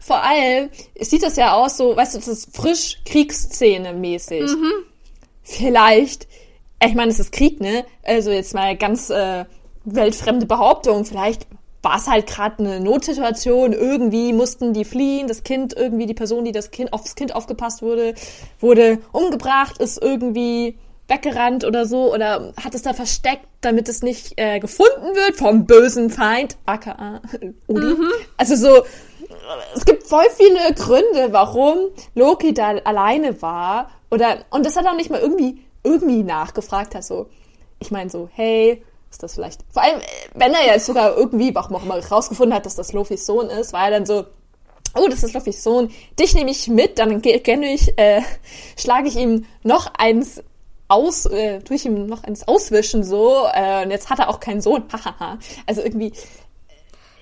Vor 0.00 0.22
allem 0.22 0.70
sieht 1.00 1.24
das 1.24 1.34
ja 1.34 1.54
aus 1.54 1.76
so, 1.76 1.96
weißt 1.96 2.14
du, 2.14 2.18
das 2.18 2.28
ist 2.28 2.56
frisch 2.56 3.00
Kriegsszene 3.04 3.92
mäßig. 3.94 4.42
Mhm. 4.42 4.72
Vielleicht, 5.42 6.28
ich 6.82 6.94
meine, 6.94 7.10
es 7.10 7.18
ist 7.18 7.32
Krieg, 7.32 7.60
ne? 7.60 7.84
Also 8.04 8.30
jetzt 8.30 8.54
mal 8.54 8.76
ganz 8.76 9.10
äh, 9.10 9.44
weltfremde 9.84 10.46
Behauptung. 10.46 11.04
Vielleicht 11.04 11.48
war 11.82 11.96
es 11.96 12.06
halt 12.06 12.28
gerade 12.28 12.60
eine 12.60 12.80
Notsituation. 12.80 13.72
Irgendwie 13.72 14.32
mussten 14.32 14.72
die 14.72 14.84
fliehen. 14.84 15.26
Das 15.26 15.42
Kind, 15.42 15.74
irgendwie 15.76 16.06
die 16.06 16.14
Person, 16.14 16.44
die 16.44 16.52
das 16.52 16.70
Kind 16.70 16.92
aufs 16.92 17.16
Kind 17.16 17.34
aufgepasst 17.34 17.82
wurde, 17.82 18.14
wurde 18.60 19.00
umgebracht, 19.10 19.78
ist 19.78 20.00
irgendwie 20.00 20.78
weggerannt 21.08 21.64
oder 21.64 21.86
so 21.86 22.12
oder 22.12 22.52
hat 22.62 22.74
es 22.74 22.82
da 22.82 22.92
versteckt, 22.92 23.46
damit 23.60 23.88
es 23.88 24.02
nicht 24.02 24.34
äh, 24.36 24.60
gefunden 24.60 25.14
wird 25.14 25.36
vom 25.36 25.66
bösen 25.66 26.10
Feind, 26.10 26.56
aka 26.66 27.20
Udi. 27.68 27.86
Mhm. 27.86 28.10
Also 28.36 28.56
so, 28.56 28.84
es 29.74 29.84
gibt 29.84 30.06
voll 30.06 30.24
viele 30.36 30.72
Gründe, 30.74 31.32
warum 31.32 31.90
Loki 32.14 32.54
da 32.54 32.76
alleine 32.78 33.42
war 33.42 33.90
oder 34.10 34.44
und 34.50 34.64
das 34.64 34.76
hat 34.76 34.86
auch 34.86 34.96
nicht 34.96 35.10
mal 35.10 35.20
irgendwie 35.20 35.64
irgendwie 35.82 36.22
nachgefragt 36.22 36.94
hat 36.94 37.04
so. 37.04 37.26
Ich 37.80 37.90
meine 37.90 38.08
so, 38.08 38.28
hey, 38.32 38.82
ist 39.10 39.22
das 39.22 39.34
vielleicht 39.34 39.60
vor 39.70 39.82
allem 39.82 40.00
wenn 40.34 40.54
er 40.54 40.66
jetzt 40.66 40.86
sogar 40.86 41.16
irgendwie 41.16 41.54
auch 41.56 41.68
mal 41.68 42.00
rausgefunden 42.00 42.54
hat, 42.54 42.64
dass 42.64 42.76
das 42.76 42.92
Lofis 42.92 43.26
Sohn 43.26 43.48
ist, 43.48 43.72
war 43.72 43.86
er 43.86 43.90
dann 43.90 44.06
so 44.06 44.24
Oh, 44.94 45.08
das 45.08 45.22
ist 45.22 45.32
Lofis 45.32 45.62
Sohn. 45.62 45.90
Dich 46.20 46.34
nehme 46.34 46.50
ich 46.50 46.68
mit, 46.68 46.98
dann 46.98 47.22
kenne 47.22 47.72
ich, 47.72 47.98
äh, 47.98 48.20
schlage 48.76 49.08
ich 49.08 49.16
ihm 49.16 49.46
noch 49.62 49.90
eins 49.96 50.42
aus, 50.92 51.26
äh, 51.26 51.60
tue 51.60 51.76
ich 51.76 51.86
ihm 51.86 52.06
noch 52.06 52.24
eins 52.24 52.46
auswischen 52.46 53.02
so. 53.02 53.46
Äh, 53.52 53.84
und 53.84 53.90
jetzt 53.90 54.10
hat 54.10 54.18
er 54.18 54.28
auch 54.28 54.40
keinen 54.40 54.60
Sohn. 54.60 54.84
also 55.66 55.82
irgendwie, 55.82 56.12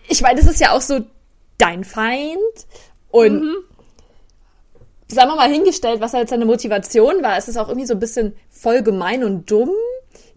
ich 0.09 0.23
meine, 0.23 0.41
das 0.41 0.51
ist 0.51 0.61
ja 0.61 0.73
auch 0.73 0.81
so 0.81 1.01
dein 1.59 1.85
Feind 1.85 2.67
und 3.11 3.41
mhm. 3.41 3.57
sagen 5.09 5.31
wir 5.31 5.37
mal 5.37 5.51
hingestellt, 5.51 6.01
was 6.01 6.13
halt 6.13 6.29
seine 6.29 6.47
Motivation 6.47 7.23
war. 7.23 7.37
Es 7.37 7.49
ist 7.49 7.57
auch 7.57 7.69
irgendwie 7.69 7.87
so 7.87 7.95
ein 7.95 8.01
bisschen 8.01 8.35
voll 8.51 8.83
gemein 8.83 9.25
und 9.25 9.51
dumm, 9.51 9.71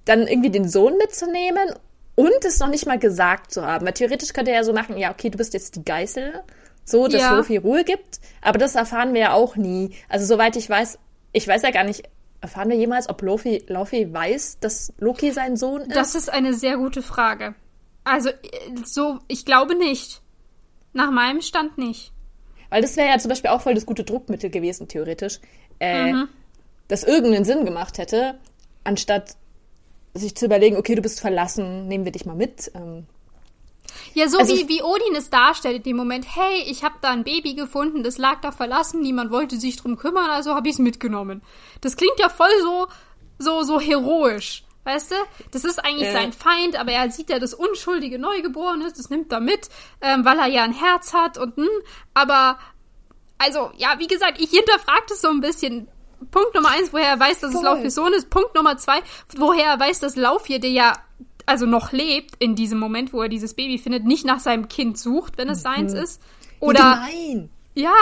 dann 0.05 0.27
irgendwie 0.27 0.49
den 0.49 0.67
Sohn 0.67 0.97
mitzunehmen 0.97 1.73
und 2.15 2.45
es 2.45 2.59
noch 2.59 2.69
nicht 2.69 2.85
mal 2.85 2.99
gesagt 2.99 3.51
zu 3.51 3.65
haben. 3.65 3.85
Weil 3.85 3.93
theoretisch 3.93 4.33
könnte 4.33 4.51
er 4.51 4.57
ja 4.57 4.63
so 4.63 4.73
machen, 4.73 4.97
ja, 4.97 5.11
okay, 5.11 5.29
du 5.29 5.37
bist 5.37 5.53
jetzt 5.53 5.75
die 5.75 5.85
Geißel, 5.85 6.43
so, 6.85 7.07
dass 7.07 7.21
ja. 7.21 7.35
Lofi 7.35 7.57
Ruhe 7.57 7.83
gibt. 7.83 8.19
Aber 8.41 8.59
das 8.59 8.75
erfahren 8.75 9.13
wir 9.13 9.21
ja 9.21 9.33
auch 9.33 9.55
nie. 9.55 9.95
Also 10.09 10.25
soweit 10.25 10.55
ich 10.55 10.69
weiß, 10.69 10.99
ich 11.31 11.47
weiß 11.47 11.61
ja 11.61 11.71
gar 11.71 11.83
nicht, 11.83 12.03
Erfahren 12.43 12.69
wir 12.69 12.75
jemals, 12.75 13.07
ob 13.07 13.21
Loki, 13.21 13.63
Loki 13.69 14.11
weiß, 14.13 14.59
dass 14.59 14.91
Loki 14.97 15.31
sein 15.31 15.55
Sohn 15.55 15.83
ist? 15.83 15.95
Das 15.95 16.13
ist 16.13 16.29
eine 16.29 16.53
sehr 16.53 16.75
gute 16.75 17.01
Frage. 17.01 17.55
Also, 18.03 18.31
so, 18.83 19.19
ich 19.29 19.45
glaube 19.45 19.77
nicht. 19.77 20.21
Nach 20.91 21.09
meinem 21.09 21.41
Stand 21.41 21.77
nicht. 21.77 22.11
Weil 22.69 22.81
das 22.81 22.97
wäre 22.97 23.07
ja 23.07 23.17
zum 23.17 23.29
Beispiel 23.29 23.49
auch 23.49 23.61
voll 23.61 23.75
das 23.75 23.85
gute 23.85 24.03
Druckmittel 24.03 24.49
gewesen, 24.49 24.89
theoretisch. 24.89 25.39
Äh, 25.79 26.11
mhm. 26.11 26.27
das 26.89 27.05
irgendeinen 27.05 27.45
Sinn 27.45 27.63
gemacht 27.63 27.97
hätte, 27.97 28.37
anstatt 28.83 29.37
sich 30.13 30.35
zu 30.35 30.43
überlegen, 30.43 30.75
okay, 30.75 30.95
du 30.95 31.01
bist 31.01 31.21
verlassen, 31.21 31.87
nehmen 31.87 32.03
wir 32.03 32.11
dich 32.11 32.25
mal 32.25 32.35
mit. 32.35 32.73
Ähm, 32.75 33.07
ja, 34.13 34.27
so 34.29 34.37
also, 34.37 34.55
wie, 34.55 34.67
wie 34.69 34.83
Odin 34.83 35.15
es 35.15 35.29
darstellt 35.29 35.77
in 35.77 35.83
dem 35.83 35.97
Moment, 35.97 36.25
hey, 36.27 36.63
ich 36.67 36.83
habe 36.83 36.95
da 37.01 37.09
ein 37.09 37.23
Baby 37.23 37.53
gefunden, 37.53 38.03
das 38.03 38.17
lag 38.17 38.41
da 38.41 38.51
verlassen, 38.51 39.01
niemand 39.01 39.31
wollte 39.31 39.57
sich 39.57 39.75
drum 39.75 39.97
kümmern, 39.97 40.29
also 40.29 40.55
habe 40.55 40.67
ich 40.67 40.75
es 40.75 40.79
mitgenommen. 40.79 41.41
Das 41.81 41.95
klingt 41.95 42.19
ja 42.19 42.29
voll 42.29 42.61
so, 42.61 42.87
so, 43.39 43.63
so 43.63 43.79
heroisch. 43.79 44.63
Weißt 44.85 45.11
du? 45.11 45.15
Das 45.51 45.63
ist 45.63 45.79
eigentlich 45.79 46.09
äh. 46.09 46.11
sein 46.11 46.33
Feind, 46.33 46.77
aber 46.77 46.91
er 46.91 47.09
sieht 47.09 47.29
ja 47.29 47.39
das 47.39 47.53
unschuldige 47.53 48.19
Neugeborene, 48.19 48.91
das 48.91 49.09
nimmt 49.09 49.31
er 49.31 49.39
mit, 49.39 49.69
ähm, 50.01 50.25
weil 50.25 50.37
er 50.37 50.47
ja 50.47 50.63
ein 50.63 50.73
Herz 50.73 51.13
hat 51.13 51.37
und 51.37 51.55
hm, 51.55 51.69
aber 52.13 52.57
also, 53.37 53.71
ja, 53.77 53.95
wie 53.97 54.07
gesagt, 54.07 54.39
ich 54.39 54.49
hinterfrage 54.49 55.03
das 55.09 55.21
so 55.21 55.29
ein 55.29 55.41
bisschen. 55.41 55.87
Punkt 56.31 56.55
Nummer 56.55 56.69
eins, 56.69 56.93
woher 56.93 57.09
er 57.09 57.19
weiß, 57.19 57.41
dass 57.41 57.51
Voll. 57.51 57.61
es 57.61 57.65
Laufhier 57.65 57.91
Sohn 57.91 58.13
ist. 58.13 58.29
Punkt 58.29 58.55
Nummer 58.55 58.77
zwei, 58.77 58.99
woher 59.35 59.71
er 59.71 59.79
weiß, 59.79 59.99
dass 59.99 60.15
Laufhier, 60.15 60.59
der 60.59 60.69
ja 60.69 60.93
also 61.45 61.65
noch 61.65 61.91
lebt 61.91 62.35
in 62.39 62.55
diesem 62.55 62.79
Moment, 62.79 63.13
wo 63.13 63.21
er 63.21 63.29
dieses 63.29 63.53
Baby 63.53 63.77
findet, 63.77 64.05
nicht 64.05 64.25
nach 64.25 64.39
seinem 64.39 64.67
Kind 64.67 64.97
sucht, 64.97 65.37
wenn 65.37 65.49
es 65.49 65.59
mhm. 65.59 65.63
seins 65.63 65.93
ist. 65.93 66.21
Oder. 66.59 66.95
Nein! 66.95 67.49
Ja. 67.75 67.93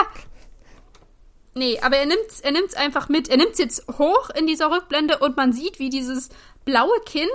Nee, 1.54 1.78
aber 1.80 1.96
er 1.96 2.06
nimmt 2.06 2.20
er 2.42 2.52
nimmt's 2.52 2.74
einfach 2.74 3.08
mit. 3.08 3.28
Er 3.28 3.36
nimmt 3.36 3.52
es 3.52 3.58
jetzt 3.58 3.86
hoch 3.98 4.30
in 4.30 4.46
dieser 4.46 4.70
Rückblende 4.70 5.18
und 5.18 5.36
man 5.36 5.52
sieht, 5.52 5.78
wie 5.78 5.90
dieses 5.90 6.30
blaue 6.64 6.98
Kind 7.04 7.28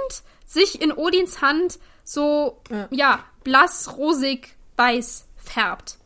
sich 0.45 0.81
in 0.81 0.91
Odins 0.91 1.41
Hand 1.41 1.79
so, 2.03 2.61
ja, 2.71 2.87
ja 2.89 3.19
blass, 3.43 3.97
rosig, 3.97 4.55
weiß 4.77 5.27
färbt. 5.37 5.97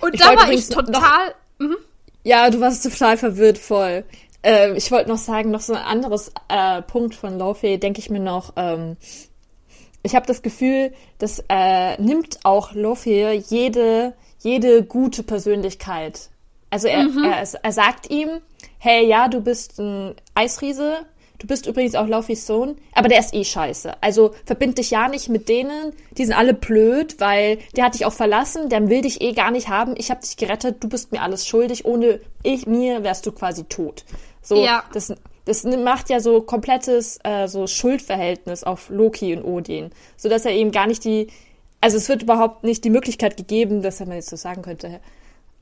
Und 0.00 0.14
ich 0.14 0.20
da 0.20 0.36
war 0.36 0.50
ich 0.50 0.68
total. 0.68 1.34
Noch, 1.58 1.68
mhm. 1.68 1.76
Ja, 2.24 2.50
du 2.50 2.60
warst 2.60 2.82
total 2.82 3.16
verwirrt 3.16 3.58
voll. 3.58 4.04
Ähm, 4.42 4.74
ich 4.76 4.90
wollte 4.90 5.08
noch 5.08 5.18
sagen, 5.18 5.50
noch 5.50 5.60
so 5.60 5.74
ein 5.74 5.82
anderes 5.82 6.32
äh, 6.48 6.82
Punkt 6.82 7.14
von 7.14 7.38
Laufey, 7.38 7.78
denke 7.78 8.00
ich 8.00 8.10
mir 8.10 8.20
noch. 8.20 8.54
Ähm, 8.56 8.96
ich 10.02 10.14
habe 10.14 10.26
das 10.26 10.42
Gefühl, 10.42 10.92
das 11.18 11.44
äh, 11.48 12.00
nimmt 12.00 12.40
auch 12.44 12.72
Laufey 12.72 13.42
jede, 13.48 14.14
jede 14.38 14.82
gute 14.82 15.22
Persönlichkeit. 15.22 16.30
Also 16.70 16.88
er, 16.88 17.02
mhm. 17.04 17.24
er, 17.24 17.42
er 17.62 17.72
sagt 17.72 18.10
ihm, 18.10 18.40
hey, 18.78 19.06
ja, 19.06 19.28
du 19.28 19.40
bist 19.40 19.78
ein 19.78 20.14
Eisriese, 20.34 21.04
Du 21.40 21.46
bist 21.46 21.66
übrigens 21.66 21.94
auch 21.94 22.06
Laufys 22.06 22.46
Sohn, 22.46 22.76
aber 22.92 23.08
der 23.08 23.18
ist 23.18 23.32
eh 23.32 23.44
scheiße. 23.44 23.94
Also 24.02 24.34
verbind 24.44 24.76
dich 24.76 24.90
ja 24.90 25.08
nicht 25.08 25.30
mit 25.30 25.48
denen, 25.48 25.94
die 26.18 26.26
sind 26.26 26.34
alle 26.34 26.52
blöd, 26.52 27.18
weil 27.18 27.58
der 27.74 27.84
hat 27.84 27.94
dich 27.94 28.04
auch 28.04 28.12
verlassen, 28.12 28.68
der 28.68 28.90
will 28.90 29.00
dich 29.00 29.22
eh 29.22 29.32
gar 29.32 29.50
nicht 29.50 29.70
haben. 29.70 29.94
Ich 29.96 30.10
habe 30.10 30.20
dich 30.20 30.36
gerettet, 30.36 30.84
du 30.84 30.88
bist 30.90 31.12
mir 31.12 31.22
alles 31.22 31.48
schuldig. 31.48 31.86
Ohne 31.86 32.20
ich 32.42 32.66
mir 32.66 33.04
wärst 33.04 33.24
du 33.24 33.32
quasi 33.32 33.64
tot. 33.64 34.04
So, 34.50 34.56
ja. 34.56 34.82
das, 34.92 35.12
das 35.44 35.62
macht 35.62 36.10
ja 36.10 36.18
so 36.18 36.42
komplettes 36.42 37.20
äh, 37.22 37.46
so 37.46 37.68
Schuldverhältnis 37.68 38.64
auf 38.64 38.90
Loki 38.90 39.32
und 39.36 39.44
Odin, 39.44 39.90
so 40.16 40.28
dass 40.28 40.44
er 40.44 40.50
eben 40.50 40.72
gar 40.72 40.88
nicht 40.88 41.04
die, 41.04 41.28
also 41.80 41.96
es 41.96 42.08
wird 42.08 42.24
überhaupt 42.24 42.64
nicht 42.64 42.82
die 42.82 42.90
Möglichkeit 42.90 43.36
gegeben, 43.36 43.80
dass 43.80 44.00
er 44.00 44.06
mal 44.06 44.16
jetzt 44.16 44.28
so 44.28 44.34
sagen 44.34 44.62
könnte, 44.62 44.98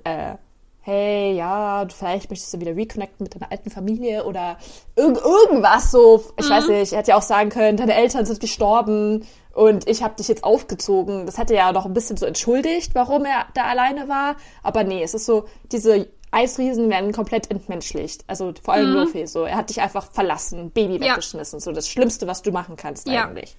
äh, 0.05 0.37
hey, 0.81 1.35
ja, 1.35 1.87
vielleicht 1.95 2.31
möchtest 2.31 2.55
du 2.55 2.61
wieder 2.61 2.75
reconnecten 2.75 3.25
mit 3.25 3.35
deiner 3.35 3.53
alten 3.53 3.69
Familie 3.69 4.25
oder 4.25 4.57
irg 4.97 5.23
irgendwas 5.23 5.91
so. 5.91 6.25
Ich 6.39 6.47
mhm. 6.47 6.51
weiß 6.51 6.69
nicht, 6.69 6.93
er 6.93 7.01
hätte 7.01 7.11
ja 7.11 7.19
auch 7.19 7.23
sagen 7.23 7.51
können, 7.51 7.77
deine 7.77 7.93
Eltern 7.93 8.25
sind 8.25 8.41
gestorben 8.41 9.27
und 9.53 9.87
ich 9.87 10.03
habe 10.03 10.15
dich 10.15 10.29
jetzt 10.29 10.45
aufgezogen. 10.45 11.27
Das 11.27 11.37
hätte 11.37 11.55
ja 11.55 11.73
noch 11.73 11.85
ein 11.85 11.93
bisschen 11.93 12.17
so 12.17 12.25
entschuldigt, 12.25 12.95
warum 12.95 13.27
er 13.27 13.45
da 13.53 13.65
alleine 13.65 14.09
war. 14.09 14.37
Aber 14.63 14.83
nee, 14.83 15.03
es 15.03 15.13
ist 15.13 15.27
so, 15.27 15.45
diese 15.73 16.09
Eisriesen 16.31 16.91
werden 16.91 17.13
komplett 17.13 17.51
entmenschlicht. 17.51 18.25
Also 18.27 18.53
vor 18.63 18.75
allem 18.75 18.91
mhm. 18.91 18.97
Luffy 18.97 19.27
so. 19.27 19.45
Er 19.45 19.57
hat 19.57 19.71
dich 19.71 19.81
einfach 19.81 20.11
verlassen, 20.13 20.71
Baby 20.71 20.95
ja. 20.95 21.13
weggeschmissen. 21.13 21.61
So 21.61 21.73
das 21.73 21.89
Schlimmste, 21.89 22.27
was 22.27 22.43
du 22.43 22.53
machen 22.53 22.77
kannst 22.77 23.09
ja. 23.09 23.27
eigentlich. 23.27 23.57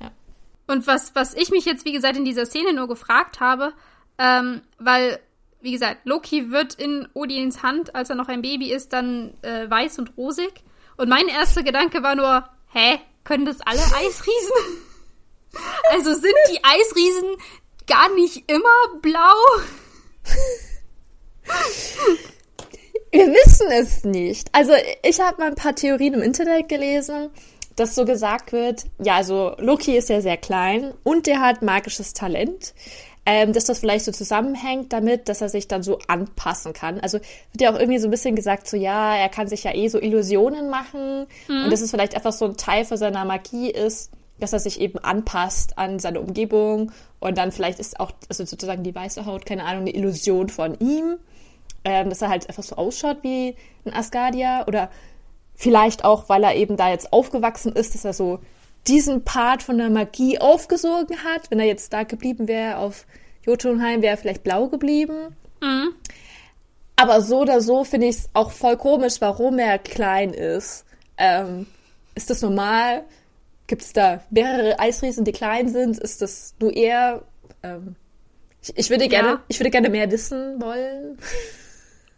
Ja. 0.00 0.10
Und 0.66 0.86
was, 0.86 1.14
was 1.14 1.34
ich 1.34 1.50
mich 1.50 1.64
jetzt, 1.64 1.84
wie 1.84 1.92
gesagt, 1.92 2.16
in 2.16 2.24
dieser 2.24 2.46
Szene 2.46 2.72
nur 2.72 2.88
gefragt 2.88 3.40
habe, 3.40 3.72
ähm, 4.18 4.62
weil 4.78 5.20
wie 5.60 5.72
gesagt, 5.72 6.02
Loki 6.04 6.52
wird 6.52 6.74
in 6.74 7.08
Odins 7.12 7.62
Hand, 7.62 7.94
als 7.94 8.08
er 8.08 8.16
noch 8.16 8.28
ein 8.28 8.42
Baby 8.42 8.72
ist, 8.72 8.92
dann 8.92 9.34
äh, 9.42 9.68
weiß 9.68 9.98
und 9.98 10.16
rosig. 10.16 10.52
Und 10.96 11.08
mein 11.08 11.26
erster 11.26 11.62
Gedanke 11.64 12.02
war 12.04 12.14
nur, 12.14 12.48
hä, 12.72 13.00
können 13.24 13.44
das 13.44 13.60
alle 13.62 13.80
Eisriesen? 13.96 14.84
also 15.90 16.12
sind 16.12 16.34
die 16.52 16.62
Eisriesen 16.62 17.36
gar 17.86 18.14
nicht 18.14 18.50
immer 18.50 19.00
blau? 19.00 19.34
Wir 23.10 23.26
wissen 23.28 23.68
es 23.70 24.04
nicht. 24.04 24.48
Also 24.52 24.72
ich 25.02 25.20
habe 25.20 25.40
mal 25.40 25.48
ein 25.48 25.54
paar 25.54 25.74
Theorien 25.74 26.14
im 26.14 26.22
Internet 26.22 26.68
gelesen, 26.68 27.30
dass 27.76 27.94
so 27.94 28.04
gesagt 28.04 28.52
wird, 28.52 28.84
ja, 28.98 29.16
also 29.16 29.54
Loki 29.58 29.96
ist 29.96 30.08
ja 30.08 30.20
sehr 30.20 30.36
klein 30.36 30.92
und 31.02 31.26
der 31.26 31.40
hat 31.40 31.62
magisches 31.62 32.14
Talent 32.14 32.74
ähm, 33.26 33.52
dass 33.52 33.64
das 33.64 33.80
vielleicht 33.80 34.04
so 34.04 34.12
zusammenhängt 34.12 34.92
damit, 34.92 35.28
dass 35.28 35.40
er 35.40 35.48
sich 35.48 35.66
dann 35.66 35.82
so 35.82 35.98
anpassen 36.06 36.72
kann. 36.72 37.00
Also 37.00 37.18
wird 37.18 37.60
ja 37.60 37.74
auch 37.74 37.78
irgendwie 37.78 37.98
so 37.98 38.06
ein 38.06 38.12
bisschen 38.12 38.36
gesagt, 38.36 38.68
so 38.68 38.76
ja, 38.76 39.16
er 39.16 39.28
kann 39.28 39.48
sich 39.48 39.64
ja 39.64 39.74
eh 39.74 39.88
so 39.88 40.00
Illusionen 40.00 40.70
machen 40.70 41.26
mhm. 41.48 41.64
und 41.64 41.72
dass 41.72 41.80
es 41.80 41.90
vielleicht 41.90 42.14
einfach 42.14 42.32
so 42.32 42.44
ein 42.44 42.56
Teil 42.56 42.84
von 42.84 42.96
seiner 42.96 43.24
Magie 43.24 43.68
ist, 43.70 44.12
dass 44.38 44.52
er 44.52 44.60
sich 44.60 44.80
eben 44.80 44.98
anpasst 45.00 45.76
an 45.76 45.98
seine 45.98 46.20
Umgebung 46.20 46.92
und 47.18 47.36
dann 47.36 47.50
vielleicht 47.50 47.80
ist 47.80 47.98
auch 47.98 48.12
also 48.28 48.44
sozusagen 48.44 48.84
die 48.84 48.94
weiße 48.94 49.26
Haut, 49.26 49.44
keine 49.44 49.64
Ahnung, 49.64 49.82
eine 49.82 49.94
Illusion 49.94 50.48
von 50.48 50.78
ihm, 50.78 51.16
ähm, 51.86 52.08
dass 52.08 52.20
er 52.20 52.28
halt 52.28 52.48
einfach 52.48 52.64
so 52.64 52.74
ausschaut 52.74 53.18
wie 53.22 53.54
ein 53.84 53.94
Asgardia 53.94 54.66
oder 54.66 54.90
vielleicht 55.54 56.04
auch, 56.04 56.28
weil 56.28 56.42
er 56.42 56.56
eben 56.56 56.76
da 56.76 56.90
jetzt 56.90 57.12
aufgewachsen 57.12 57.72
ist, 57.72 57.94
dass 57.94 58.04
er 58.04 58.12
so 58.12 58.40
diesen 58.88 59.22
Part 59.22 59.62
von 59.62 59.78
der 59.78 59.88
Magie 59.88 60.40
aufgesogen 60.40 61.16
hat. 61.22 61.48
Wenn 61.48 61.60
er 61.60 61.66
jetzt 61.66 61.92
da 61.92 62.02
geblieben 62.02 62.48
wäre 62.48 62.78
auf 62.78 63.06
Jotunheim, 63.44 64.02
wäre 64.02 64.14
er 64.14 64.18
vielleicht 64.18 64.42
blau 64.42 64.66
geblieben. 64.66 65.36
Mhm. 65.62 65.94
Aber 66.96 67.20
so 67.20 67.42
oder 67.42 67.60
so 67.60 67.84
finde 67.84 68.08
ich 68.08 68.16
es 68.16 68.28
auch 68.32 68.50
voll 68.50 68.76
komisch, 68.76 69.20
warum 69.20 69.60
er 69.60 69.78
klein 69.78 70.30
ist. 70.30 70.84
Ähm, 71.18 71.66
ist 72.16 72.30
das 72.30 72.42
normal? 72.42 73.04
Gibt 73.68 73.82
es 73.82 73.92
da 73.92 74.22
mehrere 74.30 74.80
Eisriesen, 74.80 75.24
die 75.24 75.32
klein 75.32 75.68
sind? 75.68 75.98
Ist 75.98 76.20
das 76.20 76.54
nur 76.58 76.74
er? 76.74 77.22
Ähm, 77.62 77.94
ich, 78.60 78.76
ich, 78.76 78.90
würde 78.90 79.06
gerne, 79.06 79.28
ja. 79.28 79.42
ich 79.46 79.60
würde 79.60 79.70
gerne 79.70 79.88
mehr 79.88 80.10
wissen 80.10 80.60
wollen. 80.60 81.18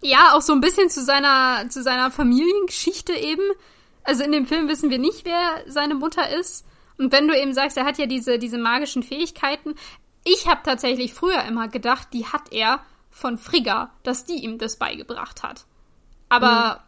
Ja, 0.01 0.35
auch 0.35 0.43
so 0.43 0.53
ein 0.53 0.61
bisschen 0.61 0.91
zu 0.91 1.03
seiner, 1.03 1.69
zu 1.69 1.83
seiner 1.83 2.11
Familiengeschichte 2.11 3.13
eben. 3.15 3.43
Also 4.05 4.25
in 4.25 4.33
dem 4.33 4.47
Film 4.47 4.69
wissen 4.69 4.91
wir 4.91 4.99
nicht, 4.99 5.25
wer 5.25 5.65
seine 5.67 5.95
Mutter 5.95 6.29
ist. 6.39 6.65
Und 6.99 7.13
wenn 7.13 7.29
du 7.29 7.37
eben 7.37 7.53
sagst, 7.53 7.77
er 7.77 7.85
hat 7.85 7.99
ja 7.99 8.07
diese, 8.07 8.39
diese 8.39 8.59
magischen 8.59 9.03
Fähigkeiten. 9.03 9.75
Ich 10.25 10.47
habe 10.47 10.61
tatsächlich 10.65 11.15
früher 11.15 11.43
immer 11.45 11.69
gedacht, 11.69 12.09
die 12.13 12.27
hat 12.27 12.53
er 12.53 12.81
von 13.11 13.39
Frigga, 13.39 13.93
dass 14.03 14.25
die 14.25 14.45
ihm 14.45 14.59
das 14.59 14.77
beigebracht 14.77 15.43
hat. 15.43 15.65
Aber, 16.29 16.75
mhm. 16.75 16.81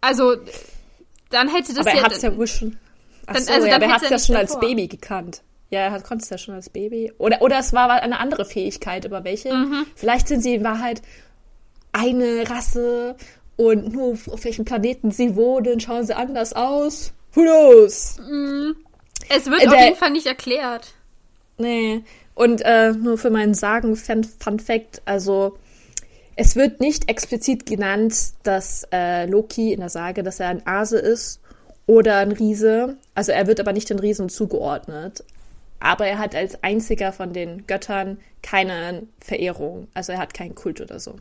also, 0.00 0.36
dann 1.30 1.48
hätte 1.48 1.74
das 1.74 1.86
Aber 1.86 1.90
er 1.90 1.96
ja. 1.96 2.04
Hat's 2.04 2.22
ja 2.22 2.36
wohl 2.36 2.46
schon. 2.46 2.78
Dann, 3.26 3.42
so, 3.42 3.52
also, 3.52 3.66
ja, 3.66 3.78
dann 3.78 3.88
er 3.88 3.94
hat 3.94 4.02
es 4.02 4.10
ja 4.10 4.18
schon 4.18 4.34
davor. 4.34 4.56
als 4.56 4.60
Baby 4.60 4.88
gekannt. 4.88 5.42
Ja, 5.70 5.80
er 5.80 6.02
konnte 6.02 6.24
es 6.24 6.30
ja 6.30 6.38
schon 6.38 6.54
als 6.54 6.68
Baby. 6.68 7.12
Oder, 7.18 7.42
oder 7.42 7.58
es 7.58 7.72
war 7.72 7.90
eine 7.90 8.18
andere 8.18 8.44
Fähigkeit, 8.44 9.04
über 9.04 9.22
welche. 9.22 9.54
Mhm. 9.54 9.86
Vielleicht 9.94 10.26
sind 10.26 10.42
sie 10.42 10.54
in 10.54 10.64
Wahrheit 10.64 11.00
eine 11.92 12.48
Rasse 12.48 13.16
und 13.56 13.92
nur 13.92 14.12
auf 14.12 14.44
welchem 14.44 14.64
Planeten 14.64 15.10
sie 15.10 15.36
wohnen, 15.36 15.80
schauen 15.80 16.06
sie 16.06 16.16
anders 16.16 16.52
aus. 16.52 17.12
Who 17.34 17.42
knows? 17.42 18.16
Mm. 18.18 18.72
Es 19.28 19.46
wird 19.46 19.62
äh, 19.62 19.68
auf 19.68 19.80
jeden 19.80 19.96
Fall 19.96 20.10
nicht 20.10 20.26
erklärt. 20.26 20.94
Nee. 21.58 22.02
Und 22.34 22.62
äh, 22.64 22.92
nur 22.92 23.18
für 23.18 23.30
meinen 23.30 23.54
Sagen 23.54 23.96
Fun, 23.96 24.24
Fun 24.24 24.58
Fact, 24.58 25.02
also 25.04 25.58
es 26.36 26.56
wird 26.56 26.80
nicht 26.80 27.10
explizit 27.10 27.66
genannt, 27.66 28.14
dass 28.44 28.86
äh, 28.92 29.26
Loki 29.26 29.74
in 29.74 29.80
der 29.80 29.90
Sage, 29.90 30.22
dass 30.22 30.40
er 30.40 30.48
ein 30.48 30.66
Ase 30.66 30.98
ist 30.98 31.40
oder 31.86 32.16
ein 32.16 32.32
Riese. 32.32 32.96
Also 33.14 33.32
er 33.32 33.46
wird 33.46 33.60
aber 33.60 33.74
nicht 33.74 33.90
den 33.90 33.98
Riesen 33.98 34.30
zugeordnet. 34.30 35.22
Aber 35.80 36.06
er 36.06 36.18
hat 36.18 36.34
als 36.34 36.62
einziger 36.62 37.12
von 37.12 37.32
den 37.32 37.66
Göttern 37.66 38.18
keine 38.42 39.06
Verehrung. 39.20 39.88
Also 39.92 40.12
er 40.12 40.18
hat 40.18 40.32
keinen 40.32 40.54
Kult 40.54 40.80
oder 40.80 40.98
so. 40.98 41.16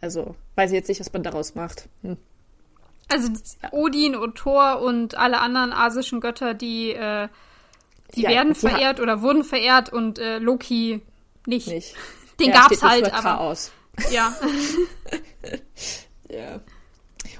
Also 0.00 0.34
weiß 0.54 0.70
ich 0.70 0.76
jetzt 0.76 0.88
nicht, 0.88 1.00
was 1.00 1.12
man 1.12 1.22
daraus 1.22 1.54
macht. 1.54 1.88
Hm. 2.02 2.16
Also 3.08 3.28
Odin 3.72 4.14
und 4.14 4.36
Thor 4.36 4.80
und 4.80 5.16
alle 5.16 5.40
anderen 5.40 5.72
asischen 5.72 6.20
Götter, 6.20 6.54
die, 6.54 6.92
äh, 6.92 7.28
die 8.14 8.22
ja, 8.22 8.30
werden 8.30 8.54
verehrt 8.54 9.00
oder 9.00 9.20
wurden 9.20 9.42
verehrt 9.42 9.92
und 9.92 10.18
äh, 10.18 10.38
Loki 10.38 11.02
nicht. 11.46 11.68
nicht. 11.68 11.94
Den 12.38 12.50
ja, 12.50 12.62
gab's 12.62 12.82
halt, 12.82 13.12
aber. 13.12 13.22
Chaos. 13.22 13.72
Ja. 14.10 14.34
ja. 16.30 16.60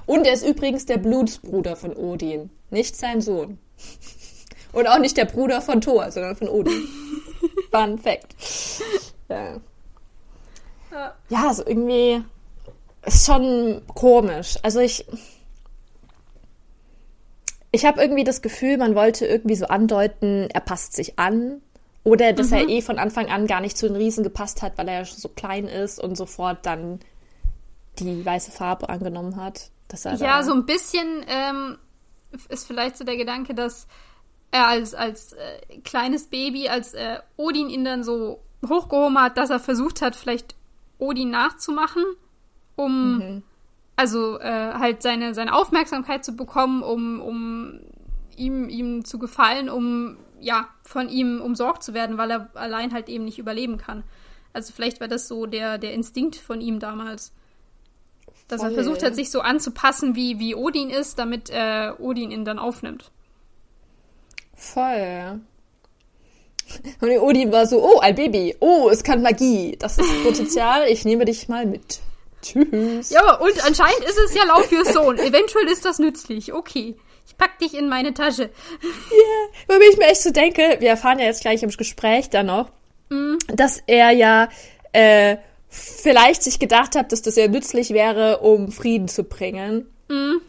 Und 0.05 0.27
er 0.27 0.33
ist 0.33 0.45
übrigens 0.45 0.85
der 0.85 0.97
Blutsbruder 0.97 1.75
von 1.75 1.95
Odin, 1.95 2.49
nicht 2.69 2.95
sein 2.95 3.21
Sohn. 3.21 3.57
Und 4.73 4.87
auch 4.87 4.99
nicht 4.99 5.17
der 5.17 5.25
Bruder 5.25 5.61
von 5.61 5.81
Thor, 5.81 6.11
sondern 6.11 6.35
von 6.35 6.49
Odin. 6.49 6.87
Fun 7.71 7.97
Fact. 7.97 8.35
Ja. 9.29 9.59
Ja, 11.29 11.47
also 11.47 11.65
irgendwie 11.65 12.23
ist 13.05 13.25
schon 13.25 13.81
komisch. 13.93 14.57
Also 14.63 14.79
ich, 14.79 15.05
ich 17.71 17.85
habe 17.85 18.01
irgendwie 18.01 18.23
das 18.23 18.41
Gefühl, 18.41 18.77
man 18.77 18.95
wollte 18.95 19.25
irgendwie 19.25 19.55
so 19.55 19.65
andeuten, 19.65 20.49
er 20.51 20.61
passt 20.61 20.93
sich 20.93 21.17
an. 21.17 21.61
Oder 22.03 22.33
dass 22.33 22.47
mhm. 22.47 22.57
er 22.57 22.69
eh 22.69 22.81
von 22.81 22.97
Anfang 22.97 23.29
an 23.29 23.45
gar 23.45 23.61
nicht 23.61 23.77
zu 23.77 23.87
den 23.87 23.95
Riesen 23.95 24.23
gepasst 24.23 24.61
hat, 24.61 24.77
weil 24.77 24.87
er 24.87 24.99
ja 24.99 25.05
schon 25.05 25.19
so 25.19 25.29
klein 25.29 25.67
ist 25.67 25.99
und 25.99 26.15
sofort 26.15 26.65
dann 26.65 26.99
die 27.99 28.25
weiße 28.25 28.51
Farbe 28.51 28.89
angenommen 28.89 29.35
hat. 29.35 29.69
ja, 30.17 30.41
so 30.41 30.53
ein 30.53 30.65
bisschen 30.65 31.23
ähm, 31.27 31.77
ist 32.49 32.65
vielleicht 32.65 32.97
so 32.97 33.03
der 33.03 33.17
Gedanke, 33.17 33.53
dass 33.53 33.87
er 34.51 34.67
als, 34.67 34.93
als 34.93 35.33
äh, 35.33 35.79
kleines 35.83 36.27
Baby, 36.27 36.69
als 36.69 36.93
äh, 36.93 37.19
Odin 37.37 37.69
ihn 37.69 37.85
dann 37.85 38.03
so 38.03 38.41
hochgehoben 38.67 39.19
hat, 39.19 39.37
dass 39.37 39.49
er 39.49 39.59
versucht 39.59 40.01
hat, 40.01 40.15
vielleicht 40.15 40.55
Odin 40.97 41.31
nachzumachen, 41.31 42.03
um 42.83 43.17
mhm. 43.17 43.43
also 43.95 44.39
äh, 44.39 44.73
halt 44.73 45.01
seine, 45.01 45.33
seine 45.33 45.53
Aufmerksamkeit 45.53 46.25
zu 46.25 46.35
bekommen, 46.35 46.83
um, 46.83 47.21
um 47.21 47.79
ihm, 48.35 48.69
ihm 48.69 49.05
zu 49.05 49.19
gefallen, 49.19 49.69
um 49.69 50.17
ja, 50.39 50.67
von 50.83 51.07
ihm 51.07 51.39
umsorgt 51.39 51.83
zu 51.83 51.93
werden, 51.93 52.17
weil 52.17 52.31
er 52.31 52.49
allein 52.55 52.93
halt 52.93 53.09
eben 53.09 53.25
nicht 53.25 53.39
überleben 53.39 53.77
kann. 53.77 54.03
Also 54.53 54.73
vielleicht 54.73 54.99
war 54.99 55.07
das 55.07 55.27
so 55.27 55.45
der, 55.45 55.77
der 55.77 55.93
Instinkt 55.93 56.35
von 56.35 56.61
ihm 56.61 56.79
damals. 56.79 57.31
Dass 58.47 58.61
Voll. 58.61 58.71
er 58.71 58.75
versucht 58.75 59.03
hat, 59.03 59.15
sich 59.15 59.31
so 59.31 59.41
anzupassen, 59.41 60.15
wie, 60.15 60.39
wie 60.39 60.55
Odin 60.55 60.89
ist, 60.89 61.19
damit 61.19 61.49
äh, 61.49 61.91
Odin 61.99 62.31
ihn 62.31 62.43
dann 62.43 62.59
aufnimmt. 62.59 63.11
Voll. 64.55 65.39
Und 66.99 67.09
Odin 67.09 67.51
war 67.51 67.65
so, 67.65 67.81
oh, 67.81 67.99
ein 67.99 68.15
Baby. 68.15 68.55
Oh, 68.59 68.89
es 68.91 69.03
kann 69.03 69.21
Magie. 69.21 69.75
Das 69.79 69.97
ist 69.97 70.23
Potenzial. 70.23 70.87
Ich 70.87 71.05
nehme 71.05 71.25
dich 71.25 71.47
mal 71.47 71.65
mit. 71.65 71.99
Tschüss. 72.41 73.09
Ja, 73.09 73.35
und 73.35 73.65
anscheinend 73.65 74.03
ist 74.05 74.17
es 74.17 74.33
ja 74.33 74.43
laut 74.45 74.65
für 74.65 74.83
Sohn. 74.85 75.17
Eventuell 75.17 75.67
ist 75.67 75.85
das 75.85 75.99
nützlich. 75.99 76.53
Okay. 76.53 76.95
Ich 77.27 77.37
pack 77.37 77.59
dich 77.59 77.75
in 77.75 77.87
meine 77.87 78.13
Tasche. 78.13 78.43
Ja, 78.43 78.87
yeah. 79.17 79.49
wobei 79.67 79.85
ich 79.89 79.97
mir 79.97 80.07
echt 80.07 80.21
so 80.21 80.31
denke, 80.31 80.77
wir 80.79 80.89
erfahren 80.89 81.19
ja 81.19 81.25
jetzt 81.25 81.41
gleich 81.41 81.63
im 81.63 81.69
Gespräch 81.69 82.29
dann 82.29 82.47
noch, 82.47 82.69
mm. 83.09 83.37
dass 83.47 83.81
er 83.87 84.11
ja 84.11 84.49
äh, 84.91 85.37
vielleicht 85.69 86.43
sich 86.43 86.59
gedacht 86.59 86.95
hat, 86.95 87.11
dass 87.11 87.21
das 87.21 87.37
ja 87.37 87.47
nützlich 87.47 87.91
wäre, 87.91 88.39
um 88.39 88.71
Frieden 88.71 89.07
zu 89.07 89.23
bringen. 89.23 89.89
Mm. 90.09 90.41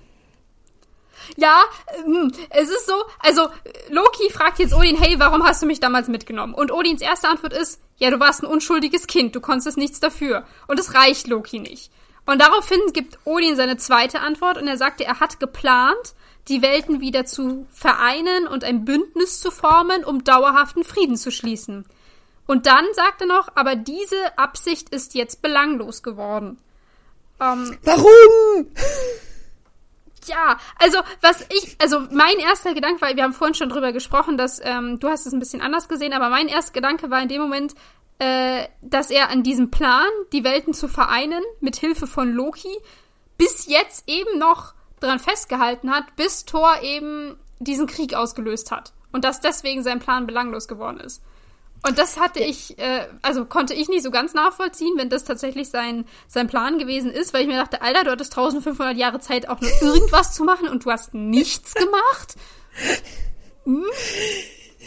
Ja, 1.36 1.62
ähm, 2.04 2.32
es 2.50 2.68
ist 2.68 2.86
so, 2.86 2.94
also 3.20 3.48
Loki 3.88 4.30
fragt 4.30 4.58
jetzt 4.58 4.74
Odin, 4.74 5.00
hey, 5.00 5.14
warum 5.18 5.44
hast 5.44 5.62
du 5.62 5.66
mich 5.66 5.80
damals 5.80 6.08
mitgenommen? 6.08 6.54
Und 6.54 6.72
Odins 6.72 7.00
erste 7.00 7.28
Antwort 7.28 7.52
ist, 7.52 7.80
ja, 8.02 8.10
du 8.10 8.18
warst 8.18 8.42
ein 8.42 8.46
unschuldiges 8.46 9.06
Kind, 9.06 9.36
du 9.36 9.40
konntest 9.40 9.78
nichts 9.78 10.00
dafür. 10.00 10.44
Und 10.66 10.80
es 10.80 10.92
reicht 10.92 11.28
Loki 11.28 11.60
nicht. 11.60 11.92
Und 12.26 12.42
daraufhin 12.42 12.80
gibt 12.92 13.20
Odin 13.24 13.54
seine 13.54 13.76
zweite 13.76 14.18
Antwort 14.18 14.60
und 14.60 14.66
er 14.66 14.76
sagte, 14.76 15.04
er 15.04 15.20
hat 15.20 15.38
geplant, 15.38 16.14
die 16.48 16.62
Welten 16.62 17.00
wieder 17.00 17.26
zu 17.26 17.64
vereinen 17.70 18.48
und 18.48 18.64
ein 18.64 18.84
Bündnis 18.84 19.38
zu 19.38 19.52
formen, 19.52 20.02
um 20.02 20.24
dauerhaften 20.24 20.82
Frieden 20.82 21.16
zu 21.16 21.30
schließen. 21.30 21.84
Und 22.48 22.66
dann 22.66 22.84
sagt 22.94 23.20
er 23.20 23.28
noch, 23.28 23.50
aber 23.54 23.76
diese 23.76 24.36
Absicht 24.36 24.88
ist 24.88 25.14
jetzt 25.14 25.40
belanglos 25.40 26.02
geworden. 26.02 26.58
Ähm, 27.40 27.78
Warum? 27.84 28.66
Ja, 30.26 30.58
also 30.78 30.98
was 31.20 31.42
ich, 31.50 31.76
also 31.80 32.00
mein 32.10 32.38
erster 32.38 32.74
Gedanke 32.74 33.00
war, 33.00 33.16
wir 33.16 33.22
haben 33.22 33.32
vorhin 33.32 33.54
schon 33.54 33.68
drüber 33.68 33.92
gesprochen, 33.92 34.36
dass 34.36 34.60
ähm, 34.62 35.00
du 35.00 35.08
hast 35.08 35.26
es 35.26 35.32
ein 35.32 35.40
bisschen 35.40 35.60
anders 35.60 35.88
gesehen, 35.88 36.12
aber 36.12 36.28
mein 36.28 36.48
erster 36.48 36.72
Gedanke 36.72 37.10
war 37.10 37.20
in 37.20 37.28
dem 37.28 37.42
Moment, 37.42 37.74
äh, 38.18 38.68
dass 38.82 39.10
er 39.10 39.30
an 39.30 39.42
diesem 39.42 39.70
Plan, 39.70 40.06
die 40.32 40.44
Welten 40.44 40.74
zu 40.74 40.86
vereinen, 40.86 41.42
mit 41.60 41.76
Hilfe 41.76 42.06
von 42.06 42.32
Loki, 42.32 42.76
bis 43.36 43.66
jetzt 43.66 44.08
eben 44.08 44.38
noch 44.38 44.74
dran 45.00 45.18
festgehalten 45.18 45.90
hat, 45.90 46.14
bis 46.14 46.44
Thor 46.44 46.82
eben 46.82 47.36
diesen 47.58 47.88
Krieg 47.88 48.14
ausgelöst 48.14 48.70
hat. 48.70 48.92
Und 49.10 49.24
dass 49.24 49.40
deswegen 49.40 49.82
sein 49.82 49.98
Plan 49.98 50.26
belanglos 50.26 50.68
geworden 50.68 51.00
ist. 51.00 51.22
Und 51.84 51.98
das 51.98 52.18
hatte 52.18 52.38
ich, 52.38 52.78
äh, 52.78 53.06
also 53.22 53.44
konnte 53.44 53.74
ich 53.74 53.88
nicht 53.88 54.04
so 54.04 54.10
ganz 54.10 54.34
nachvollziehen, 54.34 54.94
wenn 54.96 55.08
das 55.08 55.24
tatsächlich 55.24 55.68
sein, 55.68 56.04
sein 56.28 56.46
Plan 56.46 56.78
gewesen 56.78 57.10
ist, 57.10 57.34
weil 57.34 57.42
ich 57.42 57.48
mir 57.48 57.56
dachte, 57.56 57.82
Alter, 57.82 58.04
du 58.04 58.10
hattest 58.12 58.32
1500 58.32 58.96
Jahre 58.96 59.18
Zeit, 59.18 59.48
auch 59.48 59.60
nur 59.60 59.70
irgendwas 59.80 60.32
zu 60.32 60.44
machen 60.44 60.68
und 60.68 60.84
du 60.84 60.90
hast 60.90 61.12
nichts 61.12 61.74
gemacht. 61.74 62.34
Hm? 63.64 63.84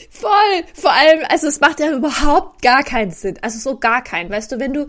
Voll. 0.09 0.63
Vor 0.73 0.93
allem, 0.93 1.25
also 1.29 1.47
es 1.47 1.59
macht 1.59 1.79
ja 1.81 1.91
überhaupt 1.91 2.61
gar 2.61 2.83
keinen 2.83 3.11
Sinn. 3.11 3.37
Also 3.41 3.59
so 3.59 3.77
gar 3.77 4.01
keinen. 4.01 4.29
Weißt 4.29 4.51
du, 4.51 4.59
wenn 4.59 4.73
du 4.73 4.87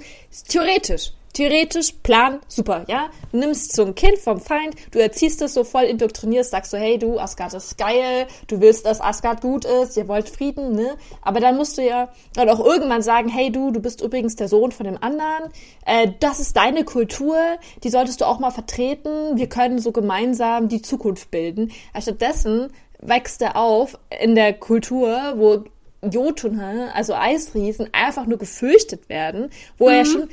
theoretisch, 0.49 1.13
theoretisch, 1.37 1.93
Plan, 2.03 2.41
super, 2.49 2.85
ja? 2.89 3.11
Du 3.31 3.39
nimmst 3.39 3.77
so 3.77 3.85
ein 3.85 3.95
Kind 3.95 4.19
vom 4.19 4.41
Feind, 4.41 4.75
du 4.91 4.99
erziehst 4.99 5.43
es 5.43 5.53
so 5.53 5.65
voll, 5.65 5.85
indoktrinierst, 5.85 6.51
sagst 6.51 6.71
so, 6.71 6.79
hey, 6.79 6.99
du, 6.99 7.19
Asgard 7.19 7.53
ist 7.53 7.77
geil, 7.77 8.27
du 8.47 8.63
willst, 8.63 8.87
dass 8.87 9.03
Asgard 9.03 9.43
gut 9.43 9.67
ist, 9.67 9.99
ihr 9.99 10.09
wollt 10.09 10.31
Frieden, 10.31 10.73
ne? 10.73 10.97
Aber 11.21 11.41
dann 11.41 11.57
musst 11.57 11.77
du 11.77 11.83
ja 11.83 12.09
dann 12.35 12.49
auch 12.49 12.61
irgendwann 12.61 13.03
sagen, 13.03 13.29
hey, 13.29 13.53
du, 13.53 13.71
du 13.71 13.81
bist 13.81 14.01
übrigens 14.01 14.37
der 14.37 14.49
Sohn 14.49 14.73
von 14.73 14.87
dem 14.87 14.97
anderen, 15.03 15.53
äh, 15.85 16.09
das 16.21 16.41
ist 16.41 16.57
deine 16.57 16.85
Kultur, 16.85 17.37
die 17.85 17.91
solltest 17.91 18.23
du 18.23 18.25
auch 18.25 18.39
mal 18.39 18.51
vertreten, 18.51 19.37
wir 19.37 19.49
können 19.51 19.79
so 19.79 19.93
gemeinsam 19.93 20.69
die 20.69 20.81
Zukunft 20.81 21.31
bilden. 21.31 21.71
Stattdessen 22.01 22.73
wächst 23.01 23.43
er 23.43 23.57
auf 23.57 23.99
in 24.23 24.35
der 24.35 24.55
Kultur, 24.55 25.35
wo 25.37 25.65
Jotun, 26.03 26.61
also 26.61 27.15
Eisriesen, 27.15 27.89
einfach 27.93 28.27
nur 28.27 28.39
gefürchtet 28.39 29.09
werden, 29.09 29.51
wo 29.79 29.87
mhm. 29.87 29.95
er 29.95 30.05
schon 30.05 30.29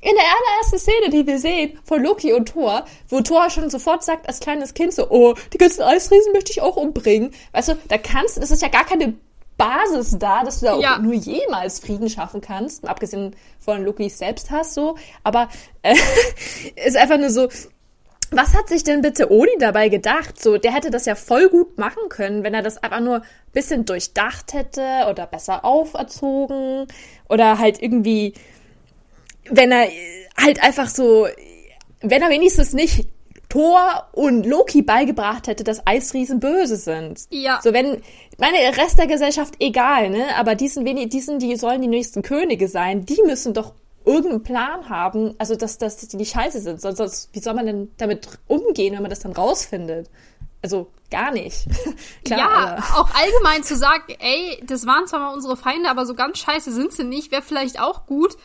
in 0.00 0.12
der 0.14 0.24
allerersten 0.24 0.78
Szene, 0.78 1.10
die 1.10 1.26
wir 1.26 1.38
sehen, 1.38 1.78
von 1.84 2.02
Loki 2.02 2.32
und 2.32 2.48
Thor, 2.48 2.84
wo 3.08 3.20
Thor 3.20 3.50
schon 3.50 3.68
sofort 3.68 4.02
sagt, 4.02 4.26
als 4.28 4.40
kleines 4.40 4.72
Kind 4.72 4.94
so, 4.94 5.10
oh, 5.10 5.34
die 5.52 5.58
ganzen 5.58 5.82
Eisriesen 5.82 6.32
möchte 6.32 6.52
ich 6.52 6.62
auch 6.62 6.76
umbringen. 6.76 7.32
Weißt 7.52 7.68
du, 7.68 7.78
da 7.88 7.98
kannst, 7.98 8.38
es 8.38 8.50
ist 8.50 8.62
ja 8.62 8.68
gar 8.68 8.86
keine 8.86 9.14
Basis 9.58 10.18
da, 10.18 10.42
dass 10.42 10.60
du 10.60 10.66
da 10.66 10.78
ja. 10.78 10.94
auch 10.94 11.00
nur 11.00 11.12
jemals 11.12 11.80
Frieden 11.80 12.08
schaffen 12.08 12.40
kannst, 12.40 12.88
abgesehen 12.88 13.36
von 13.58 13.84
Lokis 13.84 14.16
Selbsthass 14.16 14.72
so, 14.72 14.96
aber 15.22 15.50
äh, 15.82 15.94
ist 16.86 16.96
einfach 16.96 17.18
nur 17.18 17.28
so, 17.28 17.48
was 18.30 18.54
hat 18.54 18.68
sich 18.68 18.84
denn 18.84 19.02
bitte 19.02 19.30
Odin 19.30 19.58
dabei 19.58 19.88
gedacht? 19.88 20.40
So, 20.40 20.56
der 20.56 20.72
hätte 20.72 20.90
das 20.90 21.04
ja 21.04 21.14
voll 21.14 21.48
gut 21.48 21.78
machen 21.78 22.08
können, 22.08 22.44
wenn 22.44 22.54
er 22.54 22.62
das 22.62 22.82
einfach 22.82 23.00
nur 23.00 23.22
bisschen 23.52 23.84
durchdacht 23.84 24.52
hätte 24.52 25.06
oder 25.10 25.26
besser 25.26 25.64
auferzogen 25.64 26.86
oder 27.28 27.58
halt 27.58 27.82
irgendwie 27.82 28.34
wenn 29.48 29.72
er 29.72 29.88
halt 30.36 30.62
einfach 30.62 30.88
so, 30.88 31.26
wenn 32.00 32.22
er 32.22 32.30
wenigstens 32.30 32.72
nicht 32.72 33.06
Thor 33.50 34.08
und 34.12 34.46
Loki 34.46 34.80
beigebracht 34.80 35.48
hätte, 35.48 35.64
dass 35.64 35.86
Eisriesen 35.86 36.40
böse 36.40 36.76
sind. 36.76 37.24
Ja. 37.30 37.60
So 37.62 37.72
wenn 37.72 38.00
meine 38.38 38.58
Rest 38.76 38.98
der 38.98 39.08
Gesellschaft 39.08 39.54
egal, 39.58 40.08
ne, 40.08 40.36
aber 40.36 40.54
diesen 40.54 40.86
wenig 40.86 41.10
diesen 41.10 41.38
die 41.38 41.56
sollen 41.56 41.82
die 41.82 41.88
nächsten 41.88 42.22
Könige 42.22 42.68
sein, 42.68 43.04
die 43.04 43.20
müssen 43.26 43.52
doch 43.52 43.74
irgendeinen 44.04 44.44
Plan 44.44 44.88
haben, 44.88 45.34
also 45.38 45.56
dass 45.56 45.78
dass, 45.78 45.96
die 45.96 46.16
die 46.16 46.26
Scheiße 46.26 46.60
sind, 46.60 46.80
sonst, 46.80 46.96
sonst 46.98 47.28
wie 47.32 47.40
soll 47.40 47.54
man 47.54 47.66
denn 47.66 47.90
damit 47.98 48.28
umgehen, 48.46 48.94
wenn 48.94 49.02
man 49.02 49.10
das 49.10 49.20
dann 49.20 49.32
rausfindet? 49.32 50.08
Also 50.62 50.88
gar 51.10 51.32
nicht. 51.32 51.66
Klar, 52.24 52.38
ja, 52.38 52.48
aber. 52.48 53.00
auch 53.00 53.10
allgemein 53.14 53.64
zu 53.64 53.76
sagen, 53.76 54.14
ey, 54.20 54.62
das 54.64 54.86
waren 54.86 55.06
zwar 55.06 55.20
mal 55.20 55.34
unsere 55.34 55.56
Feinde, 55.56 55.90
aber 55.90 56.06
so 56.06 56.14
ganz 56.14 56.38
scheiße 56.38 56.70
sind 56.72 56.92
sie 56.92 57.04
nicht, 57.04 57.32
wäre 57.32 57.42
vielleicht 57.42 57.80
auch 57.80 58.06
gut 58.06 58.36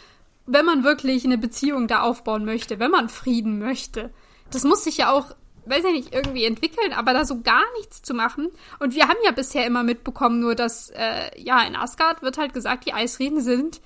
wenn 0.45 0.65
man 0.65 0.83
wirklich 0.83 1.25
eine 1.25 1.37
Beziehung 1.37 1.87
da 1.87 2.01
aufbauen 2.01 2.45
möchte, 2.45 2.79
wenn 2.79 2.91
man 2.91 3.09
Frieden 3.09 3.59
möchte. 3.59 4.11
Das 4.51 4.63
muss 4.63 4.83
sich 4.83 4.97
ja 4.97 5.11
auch, 5.11 5.35
weiß 5.65 5.83
ich 5.85 5.91
nicht, 5.91 6.13
irgendwie 6.13 6.45
entwickeln, 6.45 6.93
aber 6.93 7.13
da 7.13 7.25
so 7.25 7.41
gar 7.41 7.63
nichts 7.77 8.01
zu 8.03 8.13
machen. 8.13 8.49
Und 8.79 8.93
wir 8.93 9.07
haben 9.07 9.17
ja 9.25 9.31
bisher 9.31 9.65
immer 9.65 9.83
mitbekommen, 9.83 10.39
nur 10.39 10.55
dass, 10.55 10.91
äh, 10.91 11.41
ja, 11.41 11.63
in 11.63 11.75
Asgard 11.75 12.21
wird 12.21 12.37
halt 12.37 12.53
gesagt, 12.53 12.85
die 12.85 12.93
Eisrieden 12.93 13.41
sind 13.41 13.81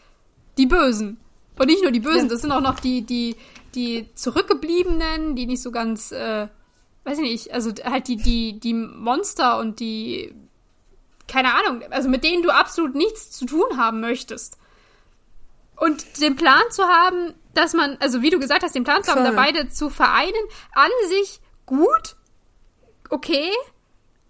die 0.58 0.65
Bösen. 0.65 1.17
Und 1.58 1.67
nicht 1.67 1.82
nur 1.82 1.91
die 1.91 2.02
Bösen, 2.02 2.24
ja. 2.24 2.28
das 2.28 2.41
sind 2.41 2.52
auch 2.52 2.62
noch 2.62 2.80
die, 2.80 3.02
die, 3.02 3.36
die 3.76 4.13
Zurückgebliebenen, 4.15 5.36
die 5.36 5.45
nicht 5.45 5.62
so 5.62 5.72
ganz, 5.72 6.12
äh, 6.12 6.48
weiß 7.06 7.19
ich 7.19 7.24
nicht, 7.24 7.54
also 7.54 7.72
halt 7.84 8.08
die, 8.08 8.17
die, 8.17 8.60
die 8.60 8.74
Monster 8.74 9.60
und 9.60 9.80
die, 9.80 10.34
keine 11.28 11.54
Ahnung, 11.54 11.84
also 11.91 12.10
mit 12.10 12.24
denen 12.24 12.43
du 12.43 12.50
absolut 12.50 12.95
nichts 12.95 13.32
zu 13.32 13.45
tun 13.45 13.78
haben 13.78 14.02
möchtest. 14.02 14.59
Und 15.80 16.22
den 16.22 16.36
Plan 16.36 16.63
zu 16.72 16.84
haben, 16.84 17.34
dass 17.54 17.74
man, 17.74 17.98
also 18.00 18.22
wie 18.22 18.30
du 18.30 18.39
gesagt 18.39 18.63
hast, 18.63 18.76
den 18.76 18.84
Plan 18.84 19.04
zu 19.04 19.12
haben, 19.12 19.24
da 19.24 19.32
beide 19.32 19.70
zu 19.70 19.89
vereinen, 19.89 20.34
an 20.74 20.89
sich 21.08 21.39
gut, 21.65 22.15
okay, 23.10 23.52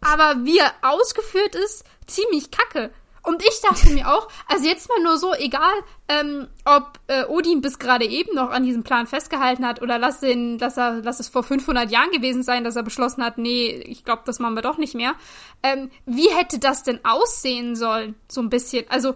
aber 0.02 0.46
wie 0.46 0.60
er 0.60 0.74
ausgeführt 0.82 1.56
ist, 1.56 1.84
ziemlich 2.08 2.52
kacke. 2.52 2.92
Und 3.22 3.44
ich 3.44 3.62
dachte 3.62 3.90
mir 3.92 4.08
auch, 4.08 4.30
also 4.48 4.66
jetzt 4.66 4.88
mal 4.90 5.04
nur 5.04 5.18
so, 5.18 5.34
egal, 5.34 5.74
ähm, 6.08 6.48
ob 6.66 7.00
äh, 7.08 7.26
Odin 7.26 7.62
bis 7.62 7.78
gerade 7.78 8.06
eben 8.06 8.34
noch 8.34 8.50
an 8.50 8.64
diesem 8.64 8.84
Plan 8.84 9.08
festgehalten 9.08 9.68
hat 9.68 9.82
oder 9.82 10.00
lass, 10.00 10.22
den, 10.22 10.58
lass, 10.58 10.78
er, 10.78 11.02
lass 11.04 11.20
es 11.20 11.28
vor 11.28 11.44
500 11.44 11.92
Jahren 11.92 12.12
gewesen 12.12 12.44
sein, 12.44 12.64
dass 12.64 12.76
er 12.76 12.84
beschlossen 12.84 13.24
hat, 13.24 13.38
nee, 13.38 13.68
ich 13.68 14.06
glaube, 14.06 14.24
das 14.26 14.40
machen 14.40 14.56
wir 14.56 14.62
doch 14.62 14.78
nicht 14.78 14.96
mehr. 14.96 15.16
Ähm, 15.62 15.92
wie 16.06 16.30
hätte 16.30 16.60
das 16.60 16.84
denn 16.84 17.04
aussehen 17.04 17.76
sollen? 17.76 18.16
So 18.30 18.42
ein 18.42 18.50
bisschen. 18.50 18.86
Also 18.90 19.16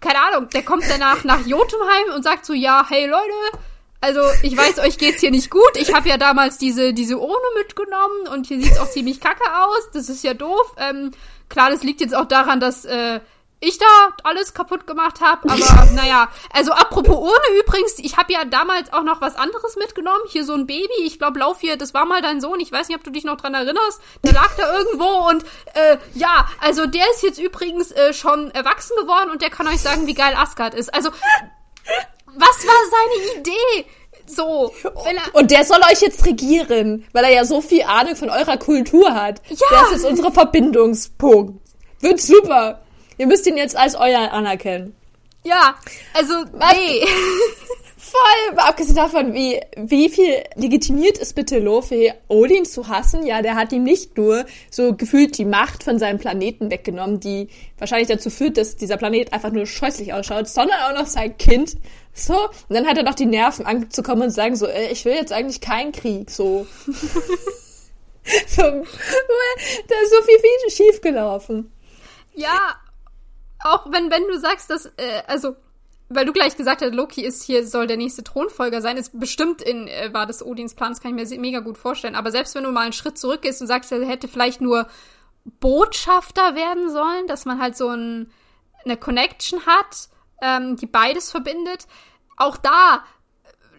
keine 0.00 0.20
Ahnung, 0.20 0.48
der 0.50 0.62
kommt 0.62 0.84
danach 0.88 1.24
nach 1.24 1.46
Jotunheim 1.46 2.14
und 2.14 2.22
sagt 2.22 2.44
so, 2.46 2.52
ja, 2.52 2.84
hey 2.88 3.06
Leute, 3.06 3.58
Also, 4.00 4.20
ich 4.42 4.54
weiß, 4.54 4.80
euch 4.80 4.98
geht's 4.98 5.20
hier 5.20 5.30
nicht 5.30 5.48
gut. 5.48 5.76
Ich 5.76 5.94
habe 5.94 6.10
ja 6.10 6.18
damals 6.18 6.58
diese, 6.58 6.92
diese 6.92 7.16
Urne 7.18 7.48
mitgenommen 7.56 8.28
und 8.34 8.46
hier 8.46 8.60
sieht's 8.60 8.78
auch 8.78 8.90
ziemlich 8.90 9.18
kacke 9.18 9.44
aus. 9.62 9.90
Das 9.94 10.10
ist 10.10 10.22
ja 10.22 10.34
doof. 10.34 10.74
Ähm, 10.76 11.12
klar, 11.48 11.70
das 11.70 11.82
liegt 11.82 12.02
jetzt 12.02 12.14
auch 12.14 12.26
daran, 12.26 12.60
dass 12.60 12.84
äh, 12.84 13.20
ich 13.64 13.78
da 13.78 13.86
alles 14.22 14.54
kaputt 14.54 14.86
gemacht 14.86 15.20
habe. 15.20 15.48
Aber 15.50 15.86
naja, 15.92 16.28
also 16.52 16.72
apropos 16.72 17.16
Urne 17.16 17.60
übrigens, 17.60 17.98
ich 17.98 18.16
habe 18.16 18.32
ja 18.32 18.44
damals 18.44 18.92
auch 18.92 19.02
noch 19.02 19.20
was 19.20 19.36
anderes 19.36 19.76
mitgenommen. 19.76 20.22
Hier 20.28 20.44
so 20.44 20.54
ein 20.54 20.66
Baby, 20.66 20.88
ich 21.04 21.18
glaube, 21.18 21.38
Lauf 21.38 21.60
hier, 21.60 21.76
das 21.76 21.94
war 21.94 22.04
mal 22.04 22.22
dein 22.22 22.40
Sohn. 22.40 22.60
Ich 22.60 22.70
weiß 22.70 22.88
nicht, 22.88 22.96
ob 22.96 23.04
du 23.04 23.10
dich 23.10 23.24
noch 23.24 23.36
dran 23.36 23.54
erinnerst. 23.54 24.00
Der 24.22 24.32
lag 24.32 24.50
da 24.56 24.76
irgendwo 24.78 25.28
und 25.28 25.44
äh, 25.74 25.98
ja, 26.14 26.48
also 26.60 26.86
der 26.86 27.04
ist 27.12 27.22
jetzt 27.22 27.38
übrigens 27.38 27.90
äh, 27.92 28.12
schon 28.12 28.50
erwachsen 28.50 28.96
geworden 29.00 29.30
und 29.30 29.42
der 29.42 29.50
kann 29.50 29.66
euch 29.66 29.80
sagen, 29.80 30.06
wie 30.06 30.14
geil 30.14 30.34
Asgard 30.36 30.74
ist. 30.74 30.92
Also 30.94 31.10
was 32.26 32.66
war 32.66 32.74
seine 32.90 33.40
Idee? 33.40 33.86
So. 34.26 34.72
Und 35.32 35.50
der 35.50 35.64
soll 35.64 35.80
euch 35.90 36.00
jetzt 36.00 36.24
regieren, 36.24 37.06
weil 37.12 37.24
er 37.24 37.30
ja 37.30 37.44
so 37.44 37.60
viel 37.60 37.82
Ahnung 37.82 38.16
von 38.16 38.30
eurer 38.30 38.56
Kultur 38.56 39.14
hat. 39.14 39.42
Ja. 39.48 39.56
Das 39.70 39.92
ist 39.92 40.04
unser 40.04 40.32
Verbindungspunkt. 40.32 41.60
Wird 42.00 42.20
super. 42.20 42.83
Ihr 43.18 43.26
müsst 43.26 43.46
ihn 43.46 43.56
jetzt 43.56 43.76
als 43.76 43.94
euer 43.94 44.32
anerkennen. 44.32 44.94
Ja, 45.44 45.76
also, 46.14 46.34
nee. 46.44 47.06
Voll, 47.96 48.58
abgesehen 48.58 48.96
davon, 48.96 49.34
wie, 49.34 49.60
wie 49.76 50.08
viel 50.08 50.44
legitimiert 50.54 51.18
ist 51.18 51.34
bitte 51.34 51.58
Lofi, 51.58 52.12
Odin 52.28 52.64
zu 52.64 52.86
hassen? 52.86 53.26
Ja, 53.26 53.42
der 53.42 53.56
hat 53.56 53.72
ihm 53.72 53.82
nicht 53.82 54.16
nur 54.16 54.44
so 54.70 54.94
gefühlt 54.94 55.36
die 55.36 55.44
Macht 55.44 55.82
von 55.82 55.98
seinem 55.98 56.18
Planeten 56.18 56.70
weggenommen, 56.70 57.18
die 57.18 57.48
wahrscheinlich 57.78 58.08
dazu 58.08 58.30
führt, 58.30 58.56
dass 58.56 58.76
dieser 58.76 58.98
Planet 58.98 59.32
einfach 59.32 59.50
nur 59.50 59.66
scheußlich 59.66 60.12
ausschaut, 60.12 60.48
sondern 60.48 60.78
auch 60.82 61.00
noch 61.00 61.06
sein 61.06 61.36
Kind. 61.38 61.76
So, 62.12 62.34
und 62.34 62.76
dann 62.76 62.86
hat 62.86 62.98
er 62.98 63.04
noch 63.04 63.14
die 63.14 63.26
Nerven 63.26 63.66
anzukommen 63.66 64.24
und 64.24 64.30
sagen 64.30 64.54
so, 64.54 64.68
ey, 64.68 64.92
ich 64.92 65.04
will 65.04 65.14
jetzt 65.14 65.32
eigentlich 65.32 65.60
keinen 65.60 65.90
Krieg, 65.90 66.30
so. 66.30 66.66
so 68.46 68.62
da 68.62 69.94
ist 70.02 70.10
so 70.10 70.22
viel, 70.22 70.38
viel 70.38 70.70
schief 70.70 71.00
gelaufen. 71.00 71.72
Ja, 72.34 72.76
auch 73.64 73.90
wenn, 73.90 74.10
wenn 74.10 74.28
du 74.28 74.38
sagst, 74.38 74.70
dass, 74.70 74.86
äh, 74.96 75.22
also, 75.26 75.56
weil 76.10 76.26
du 76.26 76.32
gleich 76.32 76.56
gesagt 76.56 76.82
hast, 76.82 76.94
Loki 76.94 77.24
ist 77.24 77.42
hier, 77.42 77.66
soll 77.66 77.86
der 77.86 77.96
nächste 77.96 78.22
Thronfolger 78.22 78.82
sein, 78.82 78.98
ist 78.98 79.18
bestimmt 79.18 79.62
in, 79.62 79.88
äh, 79.88 80.12
war 80.12 80.26
das 80.26 80.44
Odins 80.44 80.74
Plan, 80.74 80.92
das 80.92 81.00
kann 81.00 81.18
ich 81.18 81.30
mir 81.30 81.40
mega 81.40 81.60
gut 81.60 81.78
vorstellen. 81.78 82.14
Aber 82.14 82.30
selbst 82.30 82.54
wenn 82.54 82.64
du 82.64 82.70
mal 82.70 82.82
einen 82.82 82.92
Schritt 82.92 83.18
zurückgehst 83.18 83.62
und 83.62 83.66
sagst, 83.66 83.90
er 83.90 84.04
hätte 84.06 84.28
vielleicht 84.28 84.60
nur 84.60 84.86
Botschafter 85.60 86.54
werden 86.54 86.90
sollen, 86.90 87.26
dass 87.26 87.46
man 87.46 87.60
halt 87.60 87.76
so 87.76 87.88
ein, 87.88 88.30
eine 88.84 88.98
Connection 88.98 89.64
hat, 89.64 90.08
ähm, 90.42 90.76
die 90.76 90.86
beides 90.86 91.30
verbindet. 91.30 91.86
Auch 92.36 92.58
da, 92.58 93.02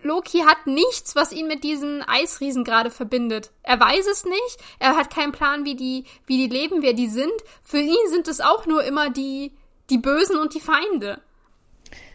Loki 0.02 0.40
hat 0.40 0.66
nichts, 0.66 1.16
was 1.16 1.32
ihn 1.32 1.48
mit 1.48 1.64
diesen 1.64 2.02
Eisriesen 2.02 2.64
gerade 2.64 2.90
verbindet. 2.90 3.52
Er 3.62 3.80
weiß 3.80 4.08
es 4.08 4.26
nicht. 4.26 4.58
Er 4.80 4.96
hat 4.96 5.14
keinen 5.14 5.32
Plan, 5.32 5.64
wie 5.64 5.76
die, 5.76 6.06
wie 6.26 6.38
die 6.38 6.54
leben, 6.54 6.82
wer 6.82 6.94
die 6.94 7.08
sind. 7.08 7.34
Für 7.62 7.80
ihn 7.80 8.10
sind 8.10 8.28
es 8.28 8.42
auch 8.42 8.66
nur 8.66 8.84
immer 8.84 9.10
die, 9.10 9.52
die 9.90 9.98
Bösen 9.98 10.38
und 10.38 10.54
die 10.54 10.60
Feinde. 10.60 11.22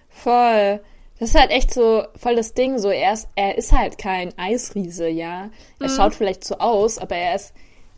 Voll. 0.08 0.80
Das 1.18 1.30
ist 1.30 1.38
halt 1.38 1.50
echt 1.50 1.72
so 1.72 2.04
voll 2.16 2.34
das 2.34 2.54
Ding. 2.54 2.78
So, 2.78 2.88
er 2.88 3.12
ist, 3.12 3.28
er 3.34 3.58
ist 3.58 3.72
halt 3.72 3.98
kein 3.98 4.36
Eisriese, 4.38 5.08
ja. 5.08 5.50
Er 5.78 5.88
mhm. 5.88 5.94
schaut 5.94 6.14
vielleicht 6.14 6.44
so 6.44 6.56
aus, 6.58 6.98
aber 6.98 7.16
er 7.16 7.36
ist. 7.36 7.52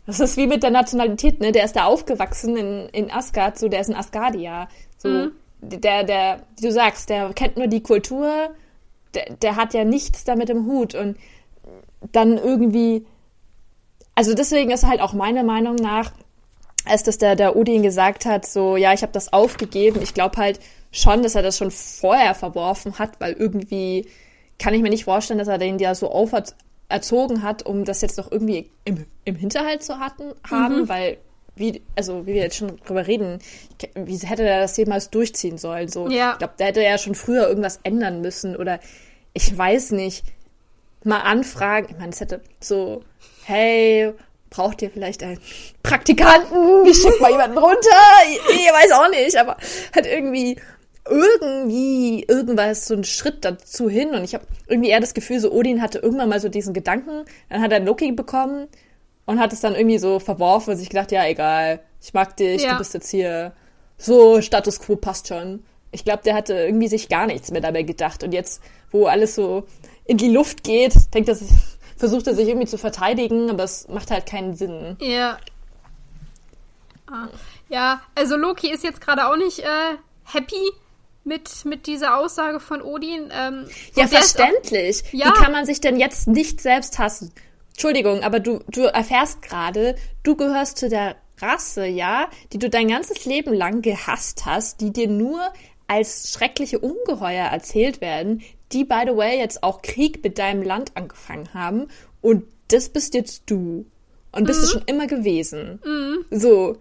Das 0.05 0.19
ist 0.19 0.35
wie 0.35 0.47
mit 0.47 0.63
der 0.63 0.71
Nationalität, 0.71 1.39
ne? 1.39 1.53
Der 1.53 1.63
ist 1.63 1.77
da 1.77 1.85
aufgewachsen 1.85 2.57
in, 2.57 2.89
in 2.89 3.09
Asgard, 3.09 3.57
so 3.57 3.69
der 3.69 3.79
ist 3.79 3.89
ein 3.89 3.95
Asgardier. 3.95 4.67
So, 4.97 5.07
mhm. 5.07 5.31
der, 5.61 6.03
der, 6.03 6.43
du 6.61 6.71
sagst, 6.71 7.09
der 7.09 7.31
kennt 7.33 7.55
nur 7.55 7.67
die 7.67 7.81
Kultur, 7.81 8.49
der, 9.13 9.33
der 9.41 9.55
hat 9.55 9.73
ja 9.73 9.85
nichts 9.85 10.25
damit 10.25 10.49
im 10.49 10.65
Hut 10.65 10.93
und 10.93 11.17
dann 12.11 12.37
irgendwie. 12.37 13.05
Also 14.15 14.33
deswegen 14.33 14.69
ist 14.71 14.85
halt 14.85 14.99
auch 14.99 15.13
meiner 15.13 15.43
Meinung 15.43 15.75
nach, 15.75 16.11
als 16.85 17.03
dass 17.03 17.17
der, 17.17 17.35
der 17.35 17.55
Odin 17.55 17.83
gesagt 17.83 18.25
hat, 18.25 18.45
so, 18.45 18.77
ja, 18.77 18.93
ich 18.93 19.01
habe 19.01 19.11
das 19.11 19.31
aufgegeben, 19.31 20.01
ich 20.01 20.13
glaube 20.13 20.37
halt 20.37 20.59
schon, 20.91 21.23
dass 21.23 21.35
er 21.35 21.41
das 21.41 21.57
schon 21.57 21.71
vorher 21.71 22.35
verworfen 22.35 22.99
hat, 22.99 23.19
weil 23.19 23.33
irgendwie 23.33 24.07
kann 24.59 24.73
ich 24.73 24.81
mir 24.81 24.89
nicht 24.89 25.05
vorstellen, 25.05 25.39
dass 25.39 25.47
er 25.47 25.57
den 25.57 25.79
ja 25.79 25.95
so 25.95 26.11
auferzogen 26.11 27.41
hat, 27.41 27.65
um 27.65 27.85
das 27.85 28.01
jetzt 28.01 28.17
noch 28.17 28.31
irgendwie 28.31 28.69
im, 28.85 29.05
im 29.25 29.35
Hinterhalt 29.35 29.83
zu 29.83 29.99
hatten, 29.99 30.33
haben, 30.49 30.81
mhm. 30.81 30.89
weil 30.89 31.17
wie, 31.55 31.81
also 31.95 32.25
wie 32.25 32.33
wir 32.33 32.41
jetzt 32.41 32.57
schon 32.57 32.77
drüber 32.77 33.05
reden, 33.05 33.39
wie 33.95 34.17
hätte 34.17 34.43
er 34.43 34.61
das 34.61 34.75
jemals 34.77 35.09
durchziehen 35.09 35.57
sollen? 35.57 35.87
So, 35.87 36.09
ja. 36.09 36.31
ich 36.33 36.39
glaube, 36.39 36.53
da 36.57 36.65
hätte 36.65 36.83
er 36.83 36.91
ja 36.91 36.97
schon 36.97 37.15
früher 37.15 37.47
irgendwas 37.47 37.79
ändern 37.83 38.21
müssen 38.21 38.55
oder 38.55 38.79
ich 39.33 39.55
weiß 39.55 39.91
nicht, 39.91 40.23
mal 41.03 41.21
anfragen. 41.21 41.87
Ich 41.91 41.97
meine, 41.97 42.11
es 42.11 42.21
hätte 42.21 42.41
so, 42.59 43.03
hey, 43.45 44.13
braucht 44.53 44.81
ihr 44.83 44.91
vielleicht 44.91 45.23
einen 45.23 45.39
Praktikanten? 45.81 46.85
Ich 46.85 46.97
schick 46.97 47.19
mal 47.19 47.31
jemanden 47.31 47.57
runter. 47.57 47.97
Ich, 48.29 48.55
ich 48.55 48.71
weiß 48.71 48.91
auch 48.91 49.09
nicht, 49.09 49.35
aber 49.35 49.57
hat 49.95 50.05
irgendwie 50.05 50.57
irgendwie 51.09 52.23
irgendwas 52.23 52.87
so 52.87 52.93
einen 52.93 53.03
Schritt 53.03 53.43
dazu 53.43 53.89
hin 53.89 54.11
und 54.11 54.23
ich 54.23 54.35
habe 54.35 54.45
irgendwie 54.67 54.89
eher 54.89 55.01
das 55.01 55.13
Gefühl, 55.13 55.39
so 55.39 55.51
Odin 55.51 55.81
hatte 55.81 55.99
irgendwann 55.99 56.29
mal 56.29 56.39
so 56.39 56.47
diesen 56.47 56.73
Gedanken, 56.73 57.25
dann 57.49 57.61
hat 57.61 57.73
er 57.73 57.81
Loki 57.81 58.11
bekommen 58.13 58.67
und 59.25 59.39
hat 59.39 59.51
es 59.51 59.59
dann 59.59 59.75
irgendwie 59.75 59.97
so 59.97 60.19
verworfen 60.19 60.71
und 60.71 60.77
sich 60.77 60.89
gedacht, 60.89 61.11
ja 61.11 61.25
egal, 61.25 61.81
ich 62.01 62.13
mag 62.13 62.37
dich, 62.37 62.63
ja. 62.63 62.73
du 62.73 62.77
bist 62.77 62.93
jetzt 62.93 63.09
hier 63.09 63.51
so 63.97 64.41
Status 64.41 64.79
Quo 64.79 64.95
passt 64.95 65.27
schon. 65.27 65.63
Ich 65.91 66.05
glaube, 66.05 66.23
der 66.23 66.35
hatte 66.35 66.53
irgendwie 66.53 66.87
sich 66.87 67.09
gar 67.09 67.27
nichts 67.27 67.51
mehr 67.51 67.61
dabei 67.61 67.83
gedacht 67.83 68.23
und 68.23 68.33
jetzt, 68.33 68.61
wo 68.91 69.07
alles 69.07 69.35
so 69.35 69.65
in 70.05 70.17
die 70.17 70.29
Luft 70.29 70.63
geht, 70.63 70.93
denkt 71.13 71.27
er 71.27 71.35
sich, 71.35 71.49
versucht 71.97 72.27
er 72.27 72.35
sich 72.35 72.47
irgendwie 72.47 72.67
zu 72.67 72.77
verteidigen, 72.77 73.49
aber 73.49 73.63
es 73.63 73.87
macht 73.87 74.11
halt 74.11 74.25
keinen 74.25 74.55
Sinn. 74.55 74.97
Ja. 74.99 75.37
Ah. 77.07 77.27
Ja, 77.69 78.01
also 78.15 78.35
Loki 78.35 78.71
ist 78.71 78.83
jetzt 78.83 79.01
gerade 79.01 79.27
auch 79.27 79.35
nicht 79.35 79.59
äh, 79.59 79.97
happy 80.23 80.71
mit, 81.23 81.65
mit 81.65 81.87
dieser 81.87 82.17
Aussage 82.17 82.59
von 82.59 82.81
Odin. 82.81 83.29
Ähm, 83.31 83.67
ja, 83.95 84.07
verständlich. 84.07 85.03
Auch, 85.07 85.13
ja. 85.13 85.27
Wie 85.27 85.43
kann 85.43 85.51
man 85.51 85.65
sich 85.65 85.81
denn 85.81 85.99
jetzt 85.99 86.27
nicht 86.27 86.61
selbst 86.61 86.99
hassen? 86.99 87.31
Entschuldigung, 87.71 88.21
aber 88.23 88.39
du, 88.39 88.59
du 88.67 88.83
erfährst 88.83 89.41
gerade, 89.41 89.95
du 90.23 90.35
gehörst 90.35 90.77
zu 90.77 90.89
der 90.89 91.15
Rasse, 91.41 91.85
ja, 91.85 92.29
die 92.51 92.59
du 92.59 92.69
dein 92.69 92.87
ganzes 92.87 93.25
Leben 93.25 93.53
lang 93.53 93.81
gehasst 93.81 94.45
hast, 94.45 94.81
die 94.81 94.91
dir 94.93 95.07
nur 95.07 95.41
als 95.87 96.31
schreckliche 96.31 96.79
Ungeheuer 96.79 97.45
erzählt 97.45 98.01
werden, 98.01 98.41
die, 98.73 98.83
by 98.83 99.03
the 99.05 99.15
way, 99.15 99.37
jetzt 99.37 99.63
auch 99.63 99.81
Krieg 99.81 100.23
mit 100.23 100.37
deinem 100.37 100.63
Land 100.63 100.91
angefangen 100.95 101.53
haben. 101.53 101.87
Und 102.21 102.45
das 102.69 102.89
bist 102.89 103.13
jetzt 103.13 103.43
du. 103.47 103.85
Und 104.31 104.45
bist 104.45 104.61
mhm. 104.61 104.63
du 104.63 104.71
schon 104.71 104.83
immer 104.85 105.07
gewesen. 105.07 105.79
Mhm. 105.85 106.25
So. 106.31 106.77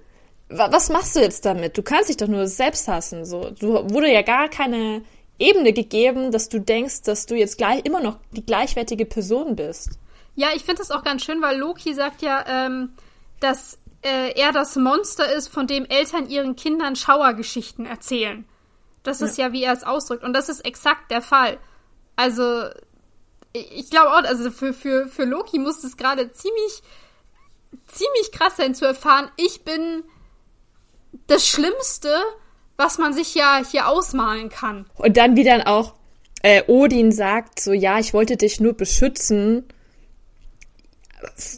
Was 0.49 0.91
machst 0.91 1.17
du 1.17 1.21
jetzt 1.21 1.47
damit? 1.47 1.79
Du 1.79 1.83
kannst 1.83 2.11
dich 2.11 2.19
doch 2.19 2.29
nur 2.29 2.47
selbst 2.47 2.87
hassen. 2.87 3.25
So. 3.25 3.51
Du 3.51 3.73
wurde 3.91 4.13
ja 4.13 4.23
gar 4.23 4.49
keine 4.49 5.03
Ebene 5.39 5.73
gegeben, 5.73 6.31
dass 6.31 6.49
du 6.49 6.61
denkst, 6.61 7.03
dass 7.03 7.27
du 7.27 7.35
jetzt 7.35 7.59
gleich 7.59 7.85
immer 7.85 8.01
noch 8.01 8.19
die 8.33 8.45
gleichwertige 8.45 9.07
Person 9.07 9.57
bist. 9.57 9.99
Ja, 10.35 10.49
ich 10.55 10.63
finde 10.63 10.81
das 10.81 10.91
auch 10.91 11.03
ganz 11.03 11.25
schön, 11.25 11.43
weil 11.43 11.59
Loki 11.59 11.95
sagt 11.95 12.23
ja, 12.23 12.45
ähm, 12.47 12.93
dass 13.41 13.79
äh, 14.03 14.39
er 14.39 14.53
das 14.53 14.77
Monster 14.77 15.35
ist, 15.35 15.49
von 15.49 15.67
dem 15.67 15.85
Eltern 15.85 16.29
ihren 16.29 16.57
Kindern 16.57 16.97
Schauergeschichten 16.97 17.87
erzählen. 17.87 18.45
Das 19.03 19.21
ja. 19.21 19.27
ist 19.27 19.39
ja, 19.39 19.53
wie 19.53 19.65
er 19.65 19.73
es 19.73 19.85
ausdrückt. 19.85 20.25
Und 20.25 20.33
das 20.33 20.49
ist 20.49 20.65
exakt 20.65 21.11
der 21.11 21.23
Fall. 21.23 21.59
Also, 22.17 22.69
ich 23.53 23.91
glaube 23.91 24.11
auch, 24.11 24.25
also 24.25 24.51
für, 24.51 24.73
für, 24.73 25.09
für 25.09 25.25
Loki 25.25 25.59
muss 25.59 25.85
es 25.85 25.97
gerade 25.97 26.33
ziemlich, 26.33 26.83
ziemlich 27.87 28.33
krass 28.33 28.57
sein 28.57 28.75
zu 28.75 28.85
erfahren, 28.87 29.31
ich 29.37 29.63
bin 29.65 30.05
das 31.27 31.47
Schlimmste, 31.47 32.15
was 32.77 32.99
man 32.99 33.13
sich 33.13 33.35
ja 33.35 33.63
hier 33.71 33.89
ausmalen 33.89 34.49
kann. 34.49 34.87
Und 34.97 35.17
dann, 35.17 35.37
wie 35.37 35.45
dann 35.45 35.63
auch 35.63 35.95
äh, 36.43 36.63
Odin 36.67 37.13
sagt, 37.13 37.61
so, 37.61 37.73
ja, 37.73 37.99
ich 37.99 38.15
wollte 38.15 38.37
dich 38.37 38.61
nur 38.61 38.75
beschützen. 38.75 39.65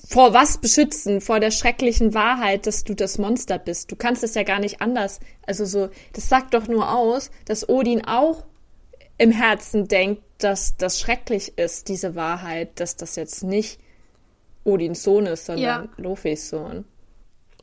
Vor 0.09 0.35
was 0.35 0.59
beschützen? 0.59 1.21
Vor 1.21 1.41
der 1.41 1.51
schrecklichen 1.51 2.13
Wahrheit, 2.13 2.67
dass 2.67 2.85
du 2.85 2.95
das 2.95 3.19
Monster 3.19 3.59
bist. 3.59 3.91
Du 3.91 3.97
kannst 3.97 4.23
es 4.23 4.35
ja 4.35 4.43
gar 4.43 4.59
nicht 4.59 4.83
anders. 4.83 5.21
Also 5.47 5.65
so, 5.65 5.89
das 6.13 6.29
sagt 6.29 6.53
doch 6.53 6.69
nur 6.69 6.91
aus, 6.93 7.31
dass 7.47 7.69
Odin 7.69 8.05
auch 8.05 8.45
im 9.17 9.31
Herzen 9.31 9.89
denkt, 9.89 10.23
dass 10.45 10.77
das 10.77 11.01
schrecklich 11.01 11.57
ist, 11.57 11.89
diese 11.89 12.15
Wahrheit, 12.15 12.79
dass 12.79 12.97
das 12.97 13.17
jetzt 13.17 13.43
nicht 13.43 13.81
Odins 14.65 15.03
Sohn 15.03 15.27
ist, 15.27 15.47
sondern 15.47 15.65
ja. 15.65 15.89
Lofes 15.97 16.51
Sohn. 16.51 16.85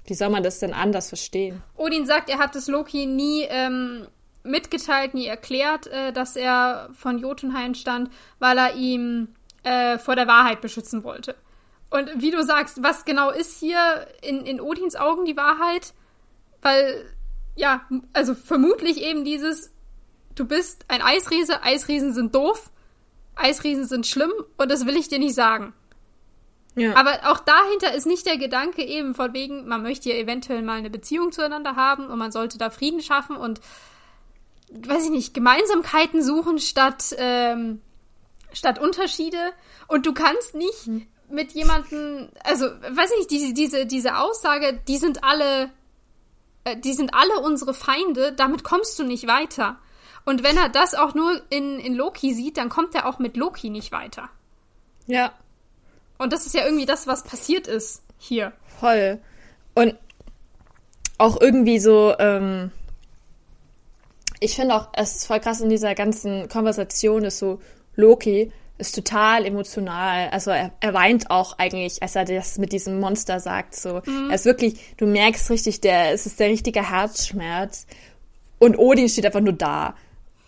Wie 0.05 0.15
soll 0.15 0.29
man 0.29 0.41
das 0.41 0.59
denn 0.59 0.73
anders 0.73 1.09
verstehen? 1.09 1.61
Odin 1.77 2.05
sagt, 2.05 2.29
er 2.29 2.39
hat 2.39 2.55
es 2.55 2.67
Loki 2.67 3.05
nie 3.05 3.43
ähm, 3.49 4.07
mitgeteilt, 4.43 5.13
nie 5.13 5.27
erklärt, 5.27 5.87
äh, 5.87 6.11
dass 6.11 6.35
er 6.35 6.89
von 6.93 7.19
Jotunheim 7.19 7.75
stand, 7.75 8.09
weil 8.39 8.57
er 8.57 8.75
ihm 8.75 9.29
äh, 9.63 9.99
vor 9.99 10.15
der 10.15 10.27
Wahrheit 10.27 10.61
beschützen 10.61 11.03
wollte. 11.03 11.35
Und 11.91 12.09
wie 12.15 12.31
du 12.31 12.43
sagst, 12.43 12.81
was 12.81 13.05
genau 13.05 13.29
ist 13.29 13.59
hier 13.59 14.07
in, 14.23 14.45
in 14.45 14.59
Odins 14.59 14.95
Augen 14.95 15.25
die 15.25 15.37
Wahrheit? 15.37 15.93
Weil, 16.61 17.05
ja, 17.55 17.85
also 18.13 18.33
vermutlich 18.33 19.03
eben 19.03 19.23
dieses, 19.23 19.71
du 20.35 20.45
bist 20.45 20.85
ein 20.87 21.01
Eisriese, 21.01 21.63
Eisriesen 21.63 22.13
sind 22.13 22.35
doof. 22.35 22.71
Eisriesen 23.35 23.85
sind 23.85 24.05
schlimm 24.07 24.31
und 24.57 24.71
das 24.71 24.85
will 24.85 24.97
ich 24.97 25.07
dir 25.07 25.19
nicht 25.19 25.35
sagen. 25.35 25.73
Ja. 26.75 26.95
Aber 26.95 27.31
auch 27.31 27.39
dahinter 27.39 27.93
ist 27.93 28.05
nicht 28.05 28.25
der 28.25 28.37
Gedanke 28.37 28.83
eben 28.83 29.13
von 29.13 29.33
wegen, 29.33 29.67
man 29.67 29.81
möchte 29.81 30.09
ja 30.09 30.15
eventuell 30.15 30.61
mal 30.61 30.77
eine 30.77 30.89
Beziehung 30.89 31.31
zueinander 31.31 31.75
haben 31.75 32.07
und 32.07 32.17
man 32.17 32.31
sollte 32.31 32.57
da 32.57 32.69
Frieden 32.69 33.01
schaffen 33.01 33.35
und, 33.35 33.59
weiß 34.71 35.05
ich 35.05 35.09
nicht, 35.11 35.33
Gemeinsamkeiten 35.33 36.23
suchen 36.23 36.59
statt, 36.59 37.15
ähm, 37.17 37.81
statt 38.53 38.79
Unterschiede. 38.79 39.51
Und 39.87 40.05
du 40.05 40.13
kannst 40.13 40.55
nicht 40.55 40.85
Hm. 40.85 41.07
mit 41.29 41.51
jemandem, 41.51 42.29
also, 42.43 42.65
weiß 42.65 43.11
ich 43.11 43.17
nicht, 43.17 43.31
diese, 43.31 43.53
diese, 43.53 43.85
diese 43.85 44.17
Aussage, 44.17 44.79
die 44.87 44.97
sind 44.97 45.25
alle, 45.25 45.71
äh, 46.63 46.77
die 46.77 46.93
sind 46.93 47.13
alle 47.13 47.39
unsere 47.41 47.73
Feinde, 47.73 48.31
damit 48.31 48.63
kommst 48.63 48.97
du 48.97 49.03
nicht 49.03 49.27
weiter. 49.27 49.77
Und 50.25 50.43
wenn 50.43 50.57
er 50.57 50.69
das 50.69 50.93
auch 50.93 51.13
nur 51.13 51.41
in, 51.49 51.79
in 51.79 51.95
Loki 51.95 52.33
sieht, 52.33 52.57
dann 52.57 52.69
kommt 52.69 52.95
er 52.95 53.07
auch 53.07 53.19
mit 53.19 53.37
Loki 53.37 53.69
nicht 53.69 53.91
weiter. 53.91 54.29
ja. 55.07 55.31
Und 56.17 56.33
das 56.33 56.45
ist 56.45 56.53
ja 56.53 56.63
irgendwie 56.65 56.85
das, 56.85 57.07
was 57.07 57.23
passiert 57.23 57.65
ist 57.65 58.03
hier. 58.19 58.53
Voll. 58.79 59.19
Und 59.73 59.95
auch 61.17 61.41
irgendwie 61.41 61.79
so, 61.79 62.13
ähm, 62.19 62.69
ich 64.39 64.55
finde 64.55 64.75
auch, 64.75 64.89
es 64.93 65.15
ist 65.15 65.25
voll 65.25 65.39
krass 65.39 65.61
in 65.61 65.69
dieser 65.69 65.95
ganzen 65.95 66.47
Konversation, 66.47 67.25
ist 67.25 67.39
so, 67.39 67.59
Loki 67.95 68.51
ist 68.77 68.93
total 68.93 69.45
emotional. 69.45 70.29
Also 70.29 70.51
er, 70.51 70.71
er 70.79 70.93
weint 70.93 71.29
auch 71.31 71.57
eigentlich, 71.57 72.01
als 72.03 72.15
er 72.15 72.25
das 72.25 72.57
mit 72.57 72.71
diesem 72.71 72.99
Monster 72.99 73.39
sagt. 73.39 73.75
So, 73.75 74.01
er 74.29 74.35
ist 74.35 74.45
wirklich, 74.45 74.95
du 74.97 75.07
merkst 75.07 75.49
richtig, 75.49 75.81
der, 75.81 76.11
es 76.11 76.25
ist 76.27 76.39
der 76.39 76.49
richtige 76.49 76.87
Herzschmerz. 76.89 77.87
Und 78.59 78.77
Odin 78.77 79.09
steht 79.09 79.25
einfach 79.25 79.41
nur 79.41 79.53
da 79.53 79.95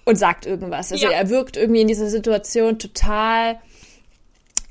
und 0.05 0.17
sagt 0.17 0.45
irgendwas. 0.45 0.91
Also 0.91 1.05
Ja. 1.05 1.11
er 1.11 1.29
wirkt 1.29 1.57
irgendwie 1.57 1.81
in 1.81 1.87
dieser 1.87 2.09
Situation 2.09 2.79
total 2.79 3.59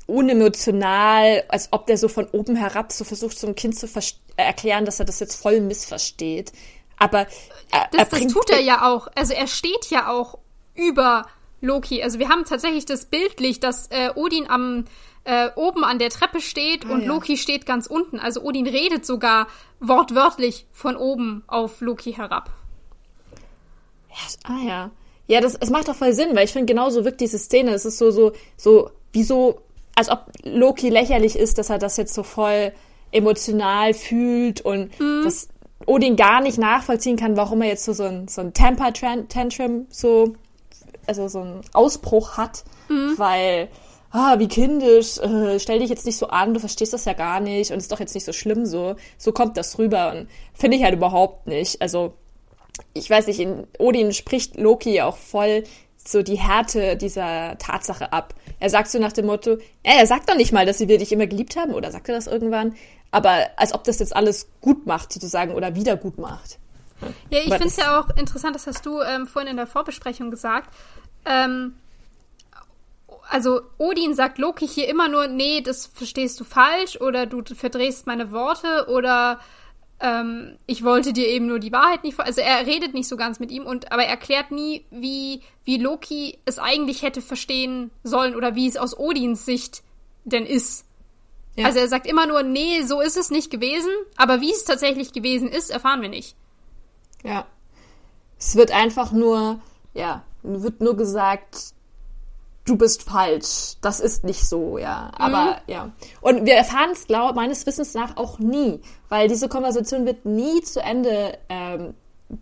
unemotional, 0.05 1.43
als 1.47 1.69
ob 1.71 1.87
der 1.87 1.97
so 1.97 2.07
von 2.07 2.27
oben 2.27 2.55
herab 2.55 2.91
so 2.91 3.03
versucht, 3.03 3.37
so 3.37 3.47
ein 3.47 3.55
Kind 3.55 3.77
zu 3.77 3.87
äh, 3.87 4.01
erklären, 4.37 4.85
dass 4.85 4.99
er 4.99 5.05
das 5.05 5.19
jetzt 5.19 5.35
voll 5.35 5.61
missversteht. 5.61 6.51
Aber 6.97 7.19
er, 7.19 7.27
er 7.71 7.87
Das, 7.91 7.99
das 8.01 8.09
bringt 8.09 8.31
tut 8.31 8.49
er 8.49 8.61
ja 8.61 8.91
auch. 8.91 9.07
Also 9.15 9.33
er 9.33 9.47
steht 9.47 9.89
ja 9.89 10.09
auch 10.09 10.37
über 10.75 11.27
Loki. 11.61 12.03
Also 12.03 12.19
wir 12.19 12.29
haben 12.29 12.45
tatsächlich 12.45 12.85
das 12.85 13.05
bildlich, 13.05 13.59
dass 13.59 13.87
äh, 13.87 14.11
Odin 14.15 14.49
am 14.49 14.85
äh, 15.23 15.49
oben 15.55 15.85
an 15.85 15.99
der 15.99 16.09
Treppe 16.09 16.41
steht 16.41 16.83
und 16.85 17.01
ja. 17.01 17.07
Loki 17.07 17.37
steht 17.37 17.65
ganz 17.65 17.87
unten. 17.87 18.19
Also 18.19 18.41
Odin 18.41 18.67
redet 18.67 19.05
sogar 19.05 19.47
wortwörtlich 19.79 20.67
von 20.73 20.97
oben 20.97 21.43
auf 21.47 21.79
Loki 21.79 22.13
herab. 22.13 22.51
Ah 24.43 24.59
ja. 24.65 24.91
Ja, 25.27 25.39
das, 25.41 25.55
es 25.59 25.69
macht 25.69 25.87
doch 25.87 25.95
voll 25.95 26.13
Sinn, 26.13 26.35
weil 26.35 26.45
ich 26.45 26.51
finde, 26.51 26.73
genauso 26.73 27.05
wirkt 27.05 27.21
diese 27.21 27.39
Szene. 27.39 27.71
Es 27.71 27.85
ist 27.85 27.97
so, 27.97 28.11
so, 28.11 28.33
so, 28.57 28.89
wie 29.13 29.23
so, 29.23 29.61
als 29.95 30.09
ob 30.09 30.25
Loki 30.43 30.89
lächerlich 30.89 31.37
ist, 31.37 31.57
dass 31.57 31.69
er 31.69 31.77
das 31.79 31.97
jetzt 31.97 32.13
so 32.13 32.23
voll 32.23 32.73
emotional 33.11 33.93
fühlt 33.93 34.61
und 34.61 34.91
dass 35.23 35.47
Odin 35.85 36.15
gar 36.15 36.41
nicht 36.41 36.57
nachvollziehen 36.57 37.15
kann, 37.15 37.37
warum 37.37 37.61
er 37.61 37.69
jetzt 37.69 37.85
so, 37.85 37.93
so 37.93 38.03
ein, 38.03 38.27
so 38.27 38.41
ein 38.41 38.53
Temper-Tantrum 38.53 39.85
so, 39.89 40.33
also 41.05 41.27
so 41.27 41.39
ein 41.41 41.61
Ausbruch 41.73 42.37
hat, 42.37 42.63
weil, 43.17 43.69
ah, 44.11 44.39
wie 44.39 44.47
kindisch, 44.47 45.17
äh, 45.19 45.59
stell 45.59 45.79
dich 45.79 45.89
jetzt 45.89 46.05
nicht 46.05 46.17
so 46.17 46.27
an, 46.27 46.53
du 46.53 46.59
verstehst 46.59 46.93
das 46.93 47.05
ja 47.05 47.13
gar 47.13 47.39
nicht 47.39 47.71
und 47.71 47.77
ist 47.77 47.91
doch 47.91 47.99
jetzt 47.99 48.15
nicht 48.15 48.25
so 48.25 48.33
schlimm 48.33 48.65
so. 48.65 48.95
So 49.17 49.31
kommt 49.31 49.57
das 49.57 49.77
rüber 49.77 50.11
und 50.11 50.27
finde 50.53 50.77
ich 50.77 50.83
halt 50.83 50.95
überhaupt 50.95 51.47
nicht. 51.47 51.81
Also, 51.81 52.13
ich 52.93 53.09
weiß 53.09 53.27
nicht, 53.27 53.39
in 53.39 53.67
Odin 53.79 54.13
spricht 54.13 54.57
Loki 54.57 55.01
auch 55.01 55.17
voll 55.17 55.63
so 56.05 56.21
die 56.21 56.35
Härte 56.35 56.97
dieser 56.97 57.57
Tatsache 57.57 58.11
ab. 58.11 58.33
Er 58.59 58.69
sagt 58.69 58.89
so 58.89 58.99
nach 58.99 59.13
dem 59.13 59.25
Motto, 59.25 59.57
er 59.83 60.05
sagt 60.05 60.29
doch 60.29 60.35
nicht 60.35 60.51
mal, 60.51 60.65
dass 60.65 60.77
sie 60.77 60.87
wir 60.87 60.97
dich 60.97 61.11
immer 61.11 61.27
geliebt 61.27 61.55
haben, 61.55 61.73
oder 61.73 61.91
sagt 61.91 62.09
er 62.09 62.15
das 62.15 62.27
irgendwann? 62.27 62.75
Aber 63.11 63.47
als 63.57 63.73
ob 63.73 63.83
das 63.83 63.99
jetzt 63.99 64.15
alles 64.15 64.47
gut 64.59 64.85
macht, 64.85 65.13
sozusagen, 65.13 65.53
oder 65.53 65.75
wieder 65.75 65.95
gut 65.95 66.17
macht. 66.17 66.57
Ja, 67.29 67.39
ich 67.39 67.51
finde 67.51 67.67
es 67.67 67.77
ja 67.77 67.99
auch 67.99 68.09
interessant, 68.17 68.55
das 68.55 68.67
hast 68.67 68.85
du 68.85 69.01
ähm, 69.01 69.27
vorhin 69.27 69.51
in 69.51 69.57
der 69.57 69.67
Vorbesprechung 69.67 70.31
gesagt. 70.31 70.73
Ähm, 71.25 71.75
also 73.29 73.61
Odin 73.77 74.13
sagt 74.13 74.37
Loki 74.37 74.67
hier 74.67 74.89
immer 74.89 75.07
nur, 75.07 75.27
nee, 75.27 75.61
das 75.61 75.85
verstehst 75.85 76.39
du 76.39 76.43
falsch 76.43 76.99
oder 76.99 77.25
du 77.25 77.43
verdrehst 77.55 78.07
meine 78.07 78.31
Worte 78.31 78.87
oder 78.89 79.39
ähm, 80.03 80.57
ich 80.67 80.83
wollte 80.83 81.13
dir 81.13 81.27
eben 81.27 81.47
nur 81.47 81.59
die 81.59 81.71
Wahrheit 81.71 82.03
nicht 82.03 82.15
vor. 82.15 82.25
Also 82.25 82.41
er 82.41 82.67
redet 82.67 82.93
nicht 82.93 83.07
so 83.07 83.15
ganz 83.15 83.39
mit 83.39 83.51
ihm 83.51 83.65
und 83.65 83.91
aber 83.93 84.03
er 84.03 84.09
erklärt 84.09 84.51
nie, 84.51 84.85
wie, 84.91 85.41
wie 85.63 85.77
Loki 85.77 86.37
es 86.43 86.59
eigentlich 86.59 87.03
hätte 87.03 87.21
verstehen 87.21 87.89
sollen 88.03 88.35
oder 88.35 88.53
wie 88.53 88.67
es 88.67 88.75
aus 88.75 88.97
Odins 88.99 89.45
Sicht 89.45 89.81
denn 90.25 90.45
ist. 90.45 90.85
Ja. 91.55 91.67
Also 91.67 91.79
er 91.79 91.87
sagt 91.87 92.05
immer 92.05 92.27
nur, 92.27 92.43
nee, 92.43 92.81
so 92.83 92.99
ist 92.99 93.15
es 93.15 93.31
nicht 93.31 93.49
gewesen, 93.49 93.91
aber 94.17 94.41
wie 94.41 94.51
es 94.51 94.65
tatsächlich 94.65 95.13
gewesen 95.13 95.47
ist, 95.47 95.69
erfahren 95.69 96.01
wir 96.01 96.09
nicht. 96.09 96.35
Ja. 97.23 97.45
Es 98.37 98.57
wird 98.57 98.71
einfach 98.71 99.13
nur, 99.13 99.61
ja, 99.93 100.23
wird 100.41 100.81
nur 100.81 100.97
gesagt, 100.97 101.73
du 102.65 102.77
bist 102.77 103.03
falsch. 103.03 103.75
Das 103.81 103.99
ist 103.99 104.23
nicht 104.23 104.47
so, 104.47 104.77
ja. 104.77 105.11
Aber 105.17 105.57
ja. 105.67 105.91
Und 106.21 106.45
wir 106.45 106.55
erfahren 106.55 106.91
es, 106.91 107.07
glaub, 107.07 107.35
meines 107.35 107.65
Wissens 107.65 107.93
nach 107.93 108.17
auch 108.17 108.39
nie, 108.39 108.79
weil 109.09 109.27
diese 109.27 109.49
Konversation 109.49 110.05
wird 110.05 110.25
nie 110.25 110.61
zu 110.61 110.81
Ende 110.81 111.37
ähm, 111.49 111.93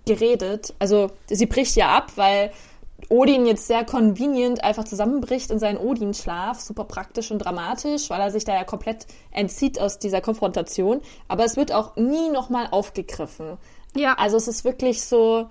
geredet. 0.05 0.73
Also 0.79 1.11
sie 1.27 1.45
bricht 1.45 1.75
ja 1.75 1.89
ab, 1.89 2.13
weil 2.15 2.51
Odin 3.09 3.47
jetzt 3.47 3.67
sehr 3.67 3.83
convenient 3.83 4.63
einfach 4.63 4.83
zusammenbricht 4.83 5.49
in 5.49 5.59
seinen 5.59 5.77
Odin-Schlaf. 5.77 6.59
Super 6.59 6.83
praktisch 6.83 7.31
und 7.31 7.39
dramatisch, 7.39 8.09
weil 8.09 8.21
er 8.21 8.31
sich 8.31 8.45
da 8.45 8.53
ja 8.53 8.63
komplett 8.63 9.07
entzieht 9.31 9.79
aus 9.79 9.97
dieser 9.97 10.21
Konfrontation. 10.21 11.01
Aber 11.27 11.43
es 11.43 11.57
wird 11.57 11.71
auch 11.71 11.95
nie 11.95 12.29
nochmal 12.29 12.67
aufgegriffen. 12.69 13.57
Ja. 13.95 14.13
Also 14.17 14.37
es 14.37 14.47
ist 14.47 14.63
wirklich 14.63 15.03
so, 15.03 15.49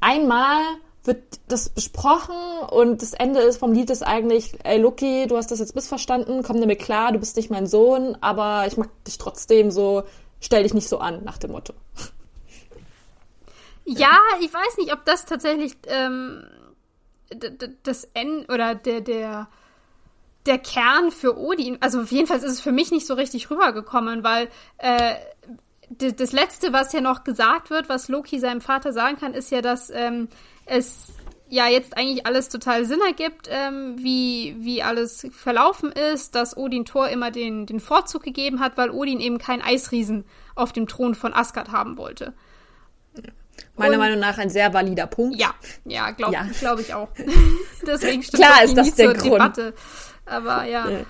einmal 0.00 0.60
wird 1.04 1.40
das 1.48 1.70
besprochen 1.70 2.36
und 2.70 3.00
das 3.00 3.14
Ende 3.14 3.40
ist 3.40 3.58
vom 3.58 3.72
Lied 3.72 3.90
ist 3.90 4.02
eigentlich, 4.02 4.58
ey 4.64 4.78
Loki, 4.78 5.26
du 5.26 5.36
hast 5.36 5.50
das 5.50 5.58
jetzt 5.58 5.74
missverstanden, 5.74 6.42
komm 6.42 6.60
damit 6.60 6.78
klar, 6.78 7.12
du 7.12 7.18
bist 7.18 7.36
nicht 7.36 7.50
mein 7.50 7.66
Sohn, 7.66 8.16
aber 8.20 8.66
ich 8.66 8.76
mag 8.76 8.88
dich 9.04 9.16
trotzdem 9.16 9.70
so, 9.70 10.02
stell 10.40 10.62
dich 10.62 10.74
nicht 10.74 10.88
so 10.88 10.98
an, 10.98 11.24
nach 11.24 11.38
dem 11.38 11.52
Motto. 11.52 11.72
Ja, 13.86 14.18
ich 14.40 14.52
weiß 14.52 14.76
nicht, 14.78 14.92
ob 14.92 15.04
das 15.04 15.24
tatsächlich 15.24 15.76
ähm, 15.86 16.44
das 17.82 18.04
N 18.14 18.44
oder 18.52 18.74
der, 18.74 19.00
der, 19.00 19.48
der 20.46 20.58
Kern 20.58 21.10
für 21.10 21.38
Odin, 21.38 21.78
also 21.80 22.02
jedenfalls 22.02 22.42
ist 22.42 22.52
es 22.52 22.60
für 22.60 22.72
mich 22.72 22.90
nicht 22.90 23.06
so 23.06 23.14
richtig 23.14 23.50
rübergekommen, 23.50 24.22
weil 24.22 24.48
äh, 24.78 25.14
das 25.90 26.32
Letzte, 26.32 26.72
was 26.72 26.92
ja 26.92 27.00
noch 27.00 27.24
gesagt 27.24 27.70
wird, 27.70 27.88
was 27.88 28.08
Loki 28.08 28.38
seinem 28.38 28.60
Vater 28.60 28.92
sagen 28.92 29.18
kann, 29.18 29.34
ist 29.34 29.50
ja, 29.50 29.60
dass 29.60 29.90
ähm, 29.90 30.28
es 30.70 31.08
ja 31.48 31.66
jetzt 31.66 31.96
eigentlich 31.96 32.26
alles 32.26 32.48
total 32.48 32.84
Sinn 32.84 33.00
ergibt, 33.04 33.48
ähm, 33.50 33.96
wie, 33.98 34.54
wie 34.60 34.82
alles 34.84 35.26
verlaufen 35.32 35.90
ist, 35.90 36.34
dass 36.36 36.56
Odin 36.56 36.84
Thor 36.84 37.08
immer 37.08 37.30
den, 37.32 37.66
den 37.66 37.80
Vorzug 37.80 38.22
gegeben 38.22 38.60
hat, 38.60 38.76
weil 38.76 38.90
Odin 38.90 39.20
eben 39.20 39.38
keinen 39.38 39.60
Eisriesen 39.62 40.24
auf 40.54 40.72
dem 40.72 40.86
Thron 40.86 41.14
von 41.16 41.34
Asgard 41.34 41.70
haben 41.72 41.96
wollte. 41.96 42.34
Meiner 43.76 43.94
Und- 43.94 43.98
Meinung 43.98 44.20
nach 44.20 44.38
ein 44.38 44.48
sehr 44.48 44.72
valider 44.72 45.06
Punkt. 45.08 45.38
Ja, 45.40 45.52
ja, 45.84 46.12
glaube 46.12 46.32
Ja. 46.34 46.46
glaub 46.60 46.78
ich 46.78 46.94
auch. 46.94 47.08
Deswegen 47.86 48.22
stimmt 48.22 48.42
Klar 48.44 48.62
ist 48.62 48.76
das 48.76 48.94
der 48.94 49.06
zur 49.06 49.14
Grund. 49.14 49.34
Debatte. 49.34 49.74
Aber 50.26 50.64
ja. 50.66 50.88
Ja. 50.88 51.00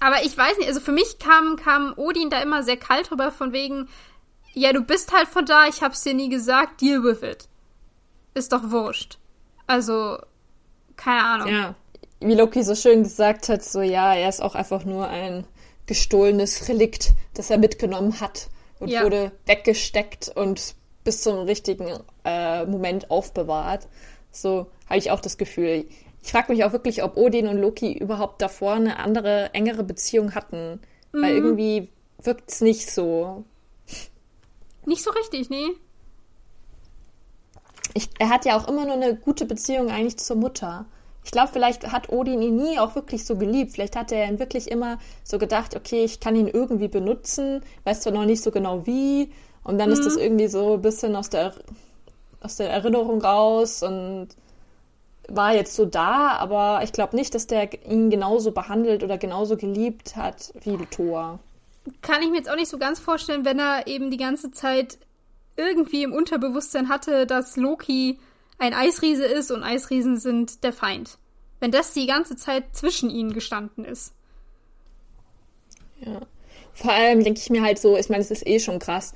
Aber 0.00 0.22
ich 0.24 0.36
weiß 0.36 0.58
nicht, 0.58 0.68
also 0.68 0.80
für 0.80 0.92
mich 0.92 1.18
kam, 1.18 1.56
kam 1.56 1.94
Odin 1.96 2.30
da 2.30 2.40
immer 2.40 2.62
sehr 2.62 2.76
kalt 2.76 3.10
rüber, 3.10 3.32
von 3.32 3.52
wegen, 3.52 3.88
ja, 4.52 4.72
du 4.72 4.82
bist 4.82 5.12
halt 5.12 5.28
von 5.28 5.44
da, 5.46 5.66
ich 5.66 5.82
hab's 5.82 6.02
dir 6.02 6.14
nie 6.14 6.28
gesagt, 6.28 6.80
deal 6.80 7.02
with 7.02 7.22
it. 7.22 7.48
Ist 8.34 8.52
doch 8.52 8.70
wurscht. 8.70 9.18
Also, 9.66 10.18
keine 10.96 11.22
Ahnung. 11.24 11.48
Ja. 11.48 11.74
Wie 12.20 12.34
Loki 12.34 12.62
so 12.62 12.74
schön 12.74 13.02
gesagt 13.02 13.48
hat, 13.48 13.64
so 13.64 13.80
ja, 13.80 14.14
er 14.14 14.28
ist 14.28 14.40
auch 14.42 14.54
einfach 14.54 14.84
nur 14.84 15.08
ein 15.08 15.44
gestohlenes 15.86 16.68
Relikt, 16.68 17.12
das 17.34 17.50
er 17.50 17.58
mitgenommen 17.58 18.20
hat 18.20 18.48
und 18.80 18.88
Ja. 18.88 19.02
wurde 19.02 19.32
weggesteckt 19.46 20.32
und 20.34 20.74
bis 21.04 21.22
zum 21.22 21.38
richtigen 21.40 21.86
äh, 22.24 22.64
Moment 22.64 23.10
aufbewahrt. 23.10 23.86
So 24.30 24.66
habe 24.88 24.98
ich 24.98 25.10
auch 25.10 25.20
das 25.20 25.36
Gefühl. 25.36 25.86
Ich 26.22 26.32
frage 26.32 26.52
mich 26.52 26.64
auch 26.64 26.72
wirklich, 26.72 27.02
ob 27.02 27.18
Odin 27.18 27.46
und 27.48 27.58
Loki 27.58 27.92
überhaupt 27.92 28.40
davor 28.40 28.72
eine 28.74 28.98
andere, 28.98 29.50
engere 29.52 29.84
Beziehung 29.84 30.34
hatten. 30.34 30.80
Weil 31.12 31.34
irgendwie 31.36 31.88
wirkt's 32.22 32.60
nicht 32.60 32.90
so. 32.90 33.44
Nicht 34.86 35.04
so 35.04 35.10
richtig, 35.12 35.50
nee. 35.50 35.68
Ich, 37.94 38.10
er 38.18 38.28
hat 38.28 38.44
ja 38.44 38.56
auch 38.56 38.68
immer 38.68 38.84
nur 38.84 38.94
eine 38.94 39.14
gute 39.14 39.46
Beziehung 39.46 39.90
eigentlich 39.90 40.18
zur 40.18 40.36
Mutter. 40.36 40.86
Ich 41.24 41.30
glaube, 41.30 41.48
vielleicht 41.52 41.90
hat 41.90 42.10
Odin 42.10 42.42
ihn 42.42 42.56
nie 42.56 42.78
auch 42.78 42.94
wirklich 42.94 43.24
so 43.24 43.36
geliebt. 43.36 43.72
Vielleicht 43.72 43.96
hat 43.96 44.12
er 44.12 44.28
ihn 44.28 44.38
wirklich 44.38 44.70
immer 44.70 44.98
so 45.22 45.38
gedacht, 45.38 45.74
okay, 45.74 46.04
ich 46.04 46.20
kann 46.20 46.36
ihn 46.36 46.48
irgendwie 46.48 46.88
benutzen, 46.88 47.62
weiß 47.84 48.02
zwar 48.02 48.12
noch 48.12 48.26
nicht 48.26 48.42
so 48.42 48.50
genau 48.50 48.86
wie. 48.86 49.32
Und 49.62 49.78
dann 49.78 49.90
ist 49.90 50.04
das 50.04 50.16
irgendwie 50.16 50.48
so 50.48 50.74
ein 50.74 50.82
bisschen 50.82 51.16
aus 51.16 51.30
der, 51.30 51.54
aus 52.40 52.56
der 52.56 52.70
Erinnerung 52.70 53.22
raus 53.22 53.82
und 53.82 54.28
war 55.28 55.54
jetzt 55.54 55.74
so 55.74 55.86
da, 55.86 56.32
aber 56.32 56.80
ich 56.84 56.92
glaube 56.92 57.16
nicht, 57.16 57.34
dass 57.34 57.46
der 57.46 57.72
ihn 57.90 58.10
genauso 58.10 58.52
behandelt 58.52 59.02
oder 59.02 59.16
genauso 59.16 59.56
geliebt 59.56 60.16
hat 60.16 60.52
wie 60.62 60.76
Thor. 60.90 61.38
Kann 62.02 62.22
ich 62.22 62.30
mir 62.30 62.36
jetzt 62.36 62.50
auch 62.50 62.56
nicht 62.56 62.68
so 62.68 62.76
ganz 62.78 62.98
vorstellen, 62.98 63.46
wenn 63.46 63.58
er 63.58 63.86
eben 63.86 64.10
die 64.10 64.18
ganze 64.18 64.50
Zeit 64.50 64.98
irgendwie 65.56 66.02
im 66.02 66.12
Unterbewusstsein 66.12 66.88
hatte, 66.88 67.26
dass 67.26 67.56
Loki 67.56 68.18
ein 68.58 68.74
Eisriese 68.74 69.24
ist 69.24 69.50
und 69.50 69.62
Eisriesen 69.62 70.18
sind 70.18 70.64
der 70.64 70.72
Feind. 70.72 71.18
Wenn 71.60 71.70
das 71.70 71.92
die 71.92 72.06
ganze 72.06 72.36
Zeit 72.36 72.64
zwischen 72.72 73.10
ihnen 73.10 73.32
gestanden 73.32 73.84
ist. 73.84 74.12
Ja. 76.00 76.20
Vor 76.74 76.92
allem 76.92 77.22
denke 77.22 77.40
ich 77.40 77.50
mir 77.50 77.62
halt 77.62 77.78
so, 77.78 77.96
ich 77.96 78.08
meine, 78.08 78.22
es 78.22 78.30
ist 78.30 78.46
eh 78.46 78.58
schon 78.58 78.78
krass, 78.78 79.14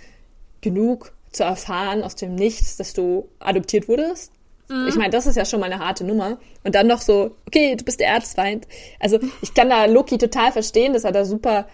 genug 0.60 1.12
zu 1.32 1.42
erfahren 1.42 2.02
aus 2.02 2.14
dem 2.14 2.34
Nichts, 2.34 2.76
dass 2.76 2.94
du 2.94 3.28
adoptiert 3.40 3.88
wurdest. 3.88 4.32
Mhm. 4.68 4.86
Ich 4.88 4.94
meine, 4.94 5.10
das 5.10 5.26
ist 5.26 5.36
ja 5.36 5.44
schon 5.44 5.60
mal 5.60 5.70
eine 5.70 5.84
harte 5.84 6.04
Nummer. 6.04 6.38
Und 6.64 6.74
dann 6.74 6.86
noch 6.86 7.00
so, 7.00 7.36
okay, 7.46 7.74
du 7.76 7.84
bist 7.84 8.00
der 8.00 8.08
Erzfeind. 8.08 8.66
Also 9.00 9.18
ich 9.42 9.54
kann 9.54 9.70
da 9.70 9.86
Loki 9.86 10.18
total 10.18 10.52
verstehen, 10.52 10.92
dass 10.92 11.04
er 11.04 11.12
da 11.12 11.24
super 11.24 11.68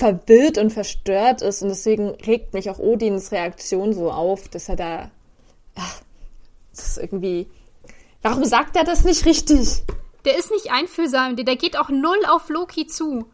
verwirrt 0.00 0.58
und 0.58 0.70
verstört 0.70 1.42
ist. 1.42 1.62
Und 1.62 1.68
deswegen 1.68 2.08
regt 2.08 2.54
mich 2.54 2.70
auch 2.70 2.78
Odins 2.78 3.30
Reaktion 3.30 3.92
so 3.92 4.10
auf, 4.10 4.48
dass 4.48 4.68
er 4.68 4.76
da. 4.76 5.10
Ach, 5.76 6.00
das 6.72 6.88
ist 6.88 6.98
irgendwie. 6.98 7.46
Warum 8.22 8.44
sagt 8.44 8.76
er 8.76 8.84
das 8.84 9.04
nicht 9.04 9.24
richtig? 9.24 9.82
Der 10.24 10.36
ist 10.36 10.50
nicht 10.50 10.72
einfühlsam, 10.72 11.36
der 11.36 11.56
geht 11.56 11.78
auch 11.78 11.88
null 11.88 12.18
auf 12.28 12.48
Loki 12.50 12.86
zu. 12.86 13.26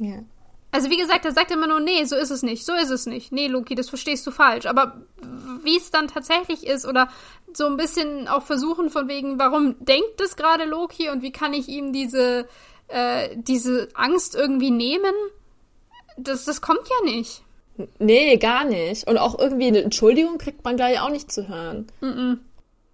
Ja. 0.00 0.24
Also 0.72 0.88
wie 0.88 0.96
gesagt, 0.96 1.24
er 1.26 1.32
sagt 1.32 1.50
immer 1.50 1.66
nur, 1.66 1.80
nee, 1.80 2.02
so 2.04 2.16
ist 2.16 2.30
es 2.30 2.42
nicht, 2.42 2.64
so 2.64 2.72
ist 2.72 2.88
es 2.88 3.06
nicht. 3.06 3.30
Nee, 3.30 3.46
Loki, 3.46 3.74
das 3.74 3.90
verstehst 3.90 4.26
du 4.26 4.30
falsch. 4.30 4.64
Aber 4.66 5.02
wie 5.62 5.76
es 5.76 5.90
dann 5.90 6.08
tatsächlich 6.08 6.66
ist 6.66 6.86
oder 6.86 7.08
so 7.52 7.66
ein 7.66 7.76
bisschen 7.76 8.26
auch 8.26 8.42
versuchen 8.42 8.88
von 8.88 9.06
wegen, 9.06 9.38
warum 9.38 9.76
denkt 9.80 10.20
es 10.20 10.34
gerade 10.34 10.64
Loki 10.64 11.10
und 11.10 11.22
wie 11.22 11.30
kann 11.30 11.52
ich 11.52 11.68
ihm 11.68 11.92
diese, 11.92 12.48
äh, 12.88 13.36
diese 13.36 13.88
Angst 13.94 14.34
irgendwie 14.34 14.70
nehmen, 14.70 15.14
das, 16.16 16.44
das 16.44 16.60
kommt 16.60 16.88
ja 16.88 17.12
nicht. 17.12 17.42
Nee, 17.98 18.36
gar 18.36 18.64
nicht. 18.64 19.06
Und 19.08 19.18
auch 19.18 19.38
irgendwie 19.38 19.68
eine 19.68 19.82
Entschuldigung 19.82 20.38
kriegt 20.38 20.64
man 20.64 20.76
gleich 20.76 21.00
auch 21.00 21.10
nicht 21.10 21.32
zu 21.32 21.48
hören. 21.48 21.86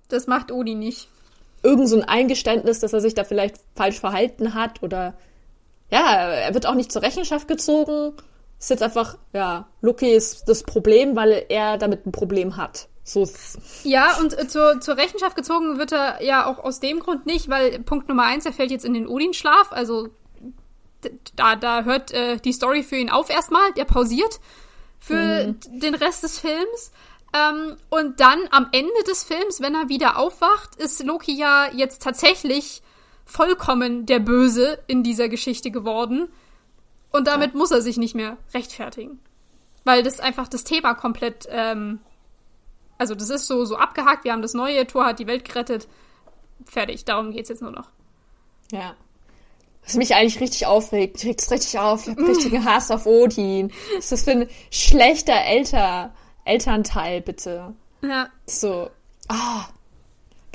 Das 0.09 0.27
macht 0.27 0.53
Odi 0.53 0.75
nicht. 0.75 1.09
Irgend 1.63 1.89
so 1.89 1.97
ein 1.97 2.05
Eingeständnis, 2.05 2.79
dass 2.81 2.93
er 2.93 3.01
sich 3.01 3.15
da 3.15 3.25
vielleicht 3.25 3.57
falsch 3.75 3.99
verhalten 3.99 4.55
hat 4.55 4.83
oder 4.83 5.15
ja, 5.91 6.31
er 6.31 6.55
wird 6.55 6.67
auch 6.67 6.75
nicht 6.75 6.93
zur 6.93 7.03
Rechenschaft 7.03 7.49
gezogen. 7.49 8.13
Ist 8.59 8.71
jetzt 8.71 8.83
einfach, 8.83 9.17
ja, 9.33 9.69
Loki 9.81 10.11
ist 10.11 10.49
das 10.49 10.63
Problem, 10.63 11.17
weil 11.17 11.47
er 11.49 11.79
damit 11.79 12.07
ein 12.07 12.13
Problem 12.13 12.57
hat. 12.57 12.89
So. 13.05 13.27
Ja, 13.85 14.19
und 14.21 14.39
äh, 14.39 14.47
zur, 14.49 14.81
zur 14.81 14.99
Rechenschaft 14.99 15.35
gezogen 15.35 15.79
wird 15.79 15.93
er 15.93 16.23
ja 16.23 16.47
auch 16.47 16.59
aus 16.59 16.79
dem 16.79 17.01
Grund 17.01 17.25
nicht, 17.25 17.49
weil 17.49 17.79
Punkt 17.81 18.09
Nummer 18.09 18.25
eins, 18.25 18.45
er 18.45 18.53
fällt 18.53 18.71
jetzt 18.71 18.85
in 18.85 18.93
den 18.93 19.07
Odin-Schlaf, 19.07 19.73
also 19.73 20.09
da, 21.37 21.57
da 21.57 21.85
hört 21.85 22.13
äh, 22.13 22.39
die 22.39 22.53
Story 22.53 22.83
für 22.83 22.97
ihn 22.97 23.11
auf 23.11 23.31
erstmal, 23.31 23.73
der 23.75 23.85
pausiert 23.85 24.41
für 24.99 25.49
mhm. 25.49 25.81
den 25.81 25.95
Rest 25.95 26.23
des 26.23 26.39
Films. 26.39 26.93
Ähm, 27.33 27.77
und 27.91 28.21
dann 28.21 28.41
am 28.51 28.69
Ende 28.73 29.03
des 29.07 29.25
Films, 29.25 29.61
wenn 29.61 29.75
er 29.75 29.89
wieder 29.89 30.17
aufwacht, 30.17 30.77
ist 30.77 31.05
Loki 31.05 31.33
ja 31.33 31.71
jetzt 31.73 32.03
tatsächlich 32.03 32.83
vollkommen 33.25 34.07
der 34.07 34.19
Böse 34.19 34.79
in 34.87 35.03
dieser 35.03 35.29
Geschichte 35.29 35.71
geworden. 35.71 36.29
Und 37.11 37.27
damit 37.27 37.53
ja. 37.53 37.59
muss 37.59 37.71
er 37.71 37.83
sich 37.83 37.99
nicht 37.99 38.15
mehr 38.15 38.39
rechtfertigen. 38.55 39.21
Weil 39.85 40.03
das 40.03 40.21
einfach 40.21 40.49
das 40.49 40.65
Thema 40.65 40.95
komplett, 40.95 41.47
ähm, 41.51 42.01
also 42.97 43.15
das 43.15 43.31
ist 43.31 43.47
so, 43.47 43.65
so 43.65 43.77
abgehakt, 43.77 44.25
wir 44.25 44.33
haben 44.33 44.43
das 44.43 44.55
neue, 44.55 44.87
Tor 44.87 45.05
hat 45.05 45.19
die 45.19 45.27
Welt 45.27 45.45
gerettet. 45.45 45.87
Fertig, 46.65 47.05
darum 47.05 47.31
geht's 47.31 47.49
jetzt 47.49 47.63
nur 47.63 47.71
noch. 47.71 47.91
Ja. 48.73 48.97
Was 49.88 49.96
mich 49.96 50.14
eigentlich 50.14 50.38
richtig 50.38 50.66
aufregt, 50.66 51.16
ich 51.16 51.31
reg's 51.31 51.51
richtig 51.51 51.79
auf, 51.79 52.07
ich 52.07 52.14
hab 52.14 52.18
richtigen 52.18 52.62
Hass 52.62 52.90
auf 52.90 53.07
Odin. 53.07 53.72
Was 53.96 54.05
ist 54.05 54.12
das 54.12 54.22
für 54.24 54.33
ein 54.33 54.48
schlechter 54.70 55.42
Elter, 55.46 56.12
Elternteil, 56.44 57.22
bitte? 57.22 57.72
Ja. 58.03 58.29
So. 58.44 58.90
Ah, 59.29 59.64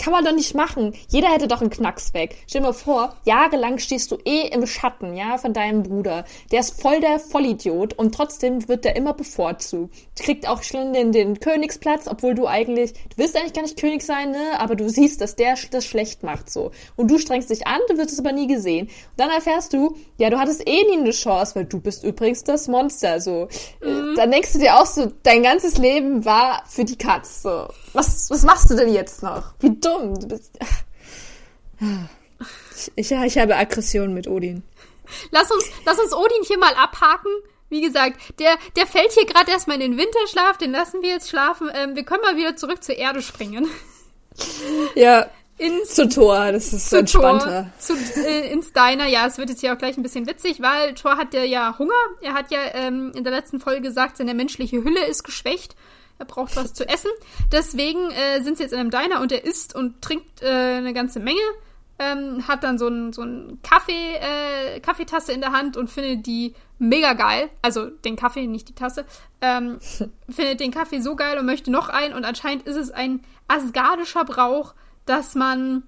kann 0.03 0.11
man 0.11 0.25
doch 0.25 0.33
nicht 0.33 0.53
machen. 0.53 0.93
Jeder 1.07 1.29
hätte 1.29 1.47
doch 1.47 1.61
einen 1.61 1.69
Knacks 1.69 2.13
weg. 2.13 2.35
Stell 2.45 2.59
dir 2.59 2.67
mal 2.67 2.73
vor, 2.73 3.15
jahrelang 3.23 3.77
stehst 3.77 4.11
du 4.11 4.17
eh 4.25 4.49
im 4.49 4.67
Schatten, 4.67 5.15
ja, 5.15 5.37
von 5.37 5.53
deinem 5.53 5.83
Bruder. 5.83 6.25
Der 6.51 6.59
ist 6.59 6.81
voll 6.81 6.99
der 6.99 7.19
Vollidiot 7.19 7.93
und 7.93 8.13
trotzdem 8.13 8.67
wird 8.67 8.83
der 8.83 8.97
immer 8.97 9.13
bevorzugt. 9.13 9.95
Kriegt 10.19 10.45
auch 10.45 10.61
schon 10.61 10.91
den, 10.91 11.13
den 11.13 11.39
Königsplatz, 11.39 12.07
obwohl 12.07 12.35
du 12.35 12.47
eigentlich, 12.47 12.91
du 12.91 13.17
willst 13.17 13.37
eigentlich 13.37 13.53
gar 13.53 13.61
nicht 13.61 13.79
König 13.79 14.03
sein, 14.03 14.31
ne, 14.31 14.59
aber 14.59 14.75
du 14.75 14.89
siehst, 14.89 15.21
dass 15.21 15.37
der 15.37 15.55
das 15.71 15.85
schlecht 15.85 16.21
macht, 16.21 16.51
so. 16.51 16.71
Und 16.97 17.09
du 17.09 17.17
strengst 17.17 17.49
dich 17.49 17.65
an, 17.65 17.79
du 17.87 17.97
wirst 17.97 18.11
es 18.11 18.19
aber 18.19 18.33
nie 18.33 18.47
gesehen. 18.47 18.87
Und 18.87 18.91
dann 19.15 19.29
erfährst 19.29 19.71
du, 19.71 19.95
ja, 20.17 20.29
du 20.29 20.37
hattest 20.37 20.67
eh 20.67 20.83
nie 20.83 20.97
eine 20.97 21.11
Chance, 21.11 21.55
weil 21.55 21.65
du 21.65 21.79
bist 21.79 22.03
übrigens 22.03 22.43
das 22.43 22.67
Monster, 22.67 23.21
so. 23.21 23.47
Mhm. 23.81 24.15
Dann 24.17 24.31
denkst 24.31 24.51
du 24.51 24.59
dir 24.59 24.75
auch 24.75 24.85
so, 24.85 25.13
dein 25.23 25.43
ganzes 25.43 25.77
Leben 25.77 26.25
war 26.25 26.63
für 26.67 26.83
die 26.83 26.97
Katz, 26.97 27.43
so. 27.43 27.67
Was, 27.93 28.29
was 28.29 28.43
machst 28.43 28.69
du 28.69 28.75
denn 28.75 28.91
jetzt 28.91 29.23
noch? 29.23 29.53
Wie 29.59 29.69
dumm. 29.69 29.92
Du 29.99 30.27
bist. 30.27 30.57
Ich, 32.95 33.09
ja, 33.09 33.23
ich 33.25 33.37
habe 33.37 33.55
Aggression 33.55 34.13
mit 34.13 34.27
Odin. 34.27 34.63
Lass 35.31 35.51
uns, 35.51 35.65
lass 35.85 35.99
uns 35.99 36.13
Odin 36.13 36.43
hier 36.45 36.57
mal 36.57 36.73
abhaken. 36.75 37.31
Wie 37.69 37.81
gesagt, 37.81 38.39
der, 38.39 38.57
der 38.75 38.85
fällt 38.85 39.11
hier 39.13 39.25
gerade 39.25 39.51
erstmal 39.51 39.81
in 39.81 39.91
den 39.91 39.97
Winterschlaf, 39.97 40.57
den 40.57 40.71
lassen 40.71 41.01
wir 41.01 41.09
jetzt 41.09 41.29
schlafen. 41.29 41.69
Ähm, 41.73 41.95
wir 41.95 42.03
können 42.03 42.21
mal 42.21 42.37
wieder 42.37 42.55
zurück 42.55 42.83
zur 42.83 42.95
Erde 42.95 43.21
springen. 43.21 43.67
Ja. 44.95 45.27
Ins, 45.57 45.93
zu 45.93 46.09
Thor, 46.09 46.51
das 46.51 46.73
ist 46.73 46.89
zu 46.89 46.97
entspannter. 46.97 47.71
Tor, 47.85 47.95
zu, 47.95 48.25
äh, 48.25 48.51
ins 48.51 48.73
Diner, 48.73 49.05
ja, 49.05 49.27
es 49.27 49.37
wird 49.37 49.49
jetzt 49.49 49.61
hier 49.61 49.71
auch 49.73 49.77
gleich 49.77 49.95
ein 49.97 50.03
bisschen 50.03 50.25
witzig, 50.25 50.61
weil 50.61 50.95
Thor 50.95 51.15
hat 51.15 51.33
ja, 51.35 51.43
ja 51.43 51.77
Hunger. 51.77 51.93
Er 52.21 52.33
hat 52.33 52.49
ja 52.51 52.59
ähm, 52.73 53.11
in 53.15 53.23
der 53.23 53.31
letzten 53.31 53.59
Folge 53.59 53.81
gesagt, 53.81 54.17
seine 54.17 54.33
menschliche 54.33 54.83
Hülle 54.83 55.05
ist 55.05 55.23
geschwächt. 55.23 55.75
Er 56.19 56.25
braucht 56.25 56.55
was 56.55 56.73
zu 56.73 56.87
essen. 56.87 57.11
Deswegen 57.51 58.11
äh, 58.11 58.41
sind 58.41 58.57
sie 58.57 58.63
jetzt 58.63 58.73
in 58.73 58.79
einem 58.79 58.91
Diner 58.91 59.21
und 59.21 59.31
er 59.31 59.43
isst 59.43 59.75
und 59.75 60.01
trinkt 60.01 60.41
äh, 60.41 60.47
eine 60.47 60.93
ganze 60.93 61.19
Menge. 61.19 61.41
Ähm, 61.99 62.47
hat 62.47 62.63
dann 62.63 62.79
so 62.79 62.87
ein, 62.87 63.13
so 63.13 63.23
Kaffee, 63.61 64.15
äh, 64.15 64.79
Kaffeetasse 64.79 65.31
in 65.31 65.41
der 65.41 65.51
Hand 65.51 65.77
und 65.77 65.89
findet 65.89 66.25
die 66.25 66.53
mega 66.79 67.13
geil. 67.13 67.49
Also 67.61 67.85
den 67.89 68.15
Kaffee, 68.15 68.47
nicht 68.47 68.69
die 68.69 68.75
Tasse. 68.75 69.05
Ähm, 69.41 69.79
findet 70.29 70.59
den 70.59 70.71
Kaffee 70.71 71.01
so 71.01 71.15
geil 71.15 71.37
und 71.37 71.45
möchte 71.45 71.71
noch 71.71 71.89
einen. 71.89 72.13
Und 72.13 72.25
anscheinend 72.25 72.65
ist 72.65 72.77
es 72.77 72.91
ein 72.91 73.21
asgardischer 73.47 74.25
Brauch, 74.25 74.73
dass 75.05 75.35
man 75.35 75.83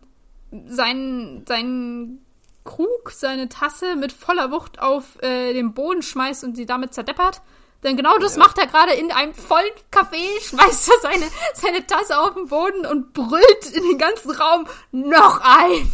seinen, 0.67 1.45
seinen 1.47 2.25
Krug, 2.65 3.11
seine 3.11 3.47
Tasse 3.49 3.95
mit 3.95 4.11
voller 4.11 4.51
Wucht 4.51 4.79
auf 4.79 5.21
äh, 5.21 5.53
den 5.53 5.73
Boden 5.73 6.01
schmeißt 6.01 6.43
und 6.43 6.55
sie 6.55 6.65
damit 6.65 6.93
zerdeppert. 6.93 7.41
Denn 7.85 7.95
genau 7.95 8.17
das 8.17 8.35
ja. 8.35 8.41
macht 8.41 8.57
er 8.57 8.65
gerade 8.65 8.93
in 8.93 9.11
einem 9.11 9.35
vollen 9.35 9.71
Café, 9.91 10.41
schmeißt 10.41 10.89
er 10.89 10.99
seine, 11.01 11.25
seine 11.53 11.85
Tasse 11.85 12.19
auf 12.19 12.33
den 12.33 12.47
Boden 12.47 12.85
und 12.85 13.13
brüllt 13.13 13.71
in 13.73 13.83
den 13.83 13.97
ganzen 13.99 14.31
Raum 14.31 14.67
noch 14.91 15.39
ein. 15.41 15.93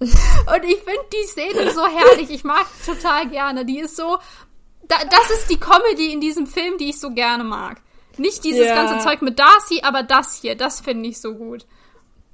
Und 0.00 0.64
ich 0.64 0.78
finde 0.78 1.06
die 1.12 1.26
Szene 1.26 1.72
so 1.72 1.86
herrlich. 1.86 2.30
Ich 2.30 2.44
mag 2.44 2.66
total 2.84 3.28
gerne. 3.28 3.64
Die 3.64 3.78
ist 3.80 3.96
so. 3.96 4.18
Da, 4.86 4.96
das 5.10 5.30
ist 5.30 5.50
die 5.50 5.58
Comedy 5.58 6.12
in 6.12 6.20
diesem 6.20 6.46
Film, 6.46 6.78
die 6.78 6.90
ich 6.90 7.00
so 7.00 7.10
gerne 7.10 7.44
mag. 7.44 7.80
Nicht 8.16 8.44
dieses 8.44 8.66
ja. 8.66 8.74
ganze 8.74 8.98
Zeug 9.04 9.22
mit 9.22 9.38
Darcy, 9.38 9.80
aber 9.82 10.02
das 10.02 10.36
hier, 10.40 10.56
das 10.56 10.80
finde 10.80 11.08
ich 11.08 11.20
so 11.20 11.34
gut. 11.34 11.66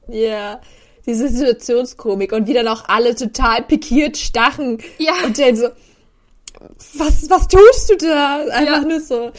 Ja, 0.09 0.61
diese 1.07 1.29
Situationskomik 1.29 2.33
und 2.33 2.47
wie 2.47 2.55
dann 2.55 2.69
auch 2.69 2.89
alle 2.89 3.15
total 3.15 3.63
pikiert 3.63 4.17
stachen. 4.17 4.83
Ja. 4.99 5.13
Und 5.25 5.39
dann 5.39 5.57
so, 5.57 5.69
was, 6.95 7.29
was 7.31 7.49
tust 7.49 7.91
du 7.91 7.97
da? 7.97 8.39
Einfach 8.51 8.83
ja. 8.83 8.85
nur 8.85 9.01
so. 9.01 9.33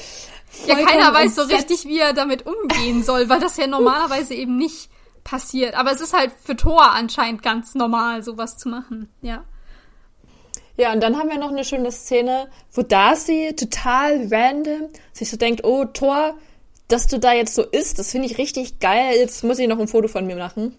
Ja, 0.65 0.75
keiner 0.75 1.13
weiß 1.13 1.35
so 1.35 1.43
richtig, 1.43 1.85
wie 1.85 1.99
er 1.99 2.13
damit 2.13 2.45
umgehen 2.45 3.03
soll, 3.03 3.29
weil 3.29 3.39
das 3.39 3.57
ja 3.57 3.67
normalerweise 3.67 4.33
eben 4.33 4.57
nicht 4.57 4.89
passiert. 5.23 5.75
Aber 5.75 5.91
es 5.91 6.01
ist 6.01 6.13
halt 6.13 6.31
für 6.43 6.55
Thor 6.55 6.91
anscheinend 6.91 7.43
ganz 7.43 7.75
normal, 7.75 8.23
sowas 8.23 8.57
zu 8.57 8.69
machen. 8.69 9.09
Ja. 9.21 9.43
Ja, 10.77 10.93
und 10.93 11.01
dann 11.01 11.17
haben 11.17 11.29
wir 11.29 11.39
noch 11.39 11.51
eine 11.51 11.65
schöne 11.65 11.91
Szene, 11.91 12.49
wo 12.71 12.83
Darcy 12.83 13.55
total 13.55 14.27
random 14.31 14.89
sich 15.11 15.29
so 15.29 15.35
denkt, 15.35 15.63
oh, 15.63 15.85
Thor, 15.85 16.37
dass 16.87 17.07
du 17.07 17.19
da 17.19 17.33
jetzt 17.33 17.53
so 17.53 17.63
isst, 17.63 17.99
das 17.99 18.11
finde 18.11 18.27
ich 18.27 18.37
richtig 18.37 18.79
geil. 18.79 19.15
Jetzt 19.17 19.43
muss 19.43 19.59
ich 19.59 19.67
noch 19.67 19.79
ein 19.79 19.87
Foto 19.87 20.07
von 20.07 20.25
mir 20.25 20.37
machen. 20.37 20.77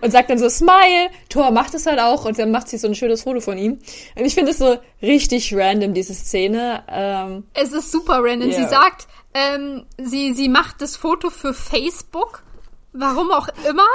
Und 0.00 0.10
sagt 0.10 0.30
dann 0.30 0.38
so, 0.38 0.48
Smile. 0.48 1.10
Thor 1.28 1.50
macht 1.50 1.74
es 1.74 1.86
halt 1.86 1.98
auch 1.98 2.24
und 2.24 2.38
dann 2.38 2.50
macht 2.50 2.68
sie 2.68 2.78
so 2.78 2.88
ein 2.88 2.94
schönes 2.94 3.22
Foto 3.22 3.40
von 3.40 3.58
ihm. 3.58 3.78
Und 4.16 4.24
ich 4.24 4.34
finde 4.34 4.52
es 4.52 4.58
so 4.58 4.78
richtig 5.02 5.54
random, 5.54 5.92
diese 5.92 6.14
Szene. 6.14 6.82
Ähm, 6.88 7.44
es 7.52 7.72
ist 7.72 7.90
super 7.90 8.20
random. 8.22 8.48
Yeah. 8.48 8.62
Sie 8.62 8.68
sagt, 8.68 9.08
ähm, 9.34 9.84
sie, 9.98 10.32
sie 10.32 10.48
macht 10.48 10.80
das 10.80 10.96
Foto 10.96 11.28
für 11.28 11.52
Facebook. 11.52 12.42
Warum 12.92 13.30
auch 13.30 13.48
immer. 13.68 13.86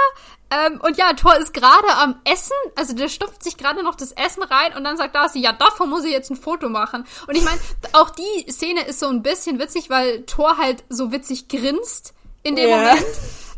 Ähm, 0.49 0.79
und 0.81 0.97
ja, 0.97 1.13
Thor 1.13 1.35
ist 1.37 1.53
gerade 1.53 1.87
am 1.97 2.15
Essen, 2.23 2.55
also 2.75 2.95
der 2.95 3.09
stopft 3.09 3.43
sich 3.43 3.57
gerade 3.57 3.83
noch 3.83 3.95
das 3.95 4.13
Essen 4.13 4.43
rein 4.43 4.75
und 4.77 4.83
dann 4.85 4.95
sagt 4.95 5.13
Darcy, 5.13 5.39
ja, 5.39 5.51
davon 5.51 5.89
muss 5.89 6.05
ich 6.05 6.11
jetzt 6.11 6.31
ein 6.31 6.37
Foto 6.37 6.69
machen. 6.69 7.05
Und 7.27 7.35
ich 7.35 7.43
meine, 7.43 7.59
auch 7.93 8.09
die 8.09 8.49
Szene 8.49 8.85
ist 8.85 8.99
so 8.99 9.07
ein 9.07 9.23
bisschen 9.23 9.59
witzig, 9.59 9.89
weil 9.89 10.23
Thor 10.23 10.57
halt 10.57 10.85
so 10.89 11.11
witzig 11.11 11.49
grinst 11.49 12.13
in 12.43 12.55
dem 12.55 12.69
yeah. 12.69 12.77
Moment. 12.77 13.05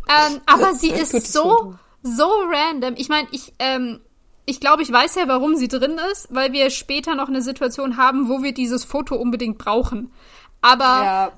Ähm, 0.09 0.41
aber 0.47 0.73
sie 0.73 0.89
ist 0.89 1.31
so, 1.31 1.75
so 2.01 2.27
random. 2.49 2.95
Ich 2.97 3.07
meine, 3.07 3.27
ich, 3.31 3.53
ähm, 3.59 4.01
ich 4.45 4.59
glaube, 4.59 4.81
ich 4.81 4.91
weiß 4.91 5.13
ja, 5.15 5.27
warum 5.27 5.55
sie 5.55 5.67
drin 5.67 5.99
ist, 6.11 6.27
weil 6.31 6.53
wir 6.53 6.71
später 6.71 7.13
noch 7.13 7.27
eine 7.27 7.43
Situation 7.43 7.97
haben, 7.97 8.29
wo 8.29 8.41
wir 8.41 8.51
dieses 8.53 8.83
Foto 8.83 9.15
unbedingt 9.15 9.59
brauchen. 9.59 10.11
Aber 10.61 10.83
ja. 10.83 11.31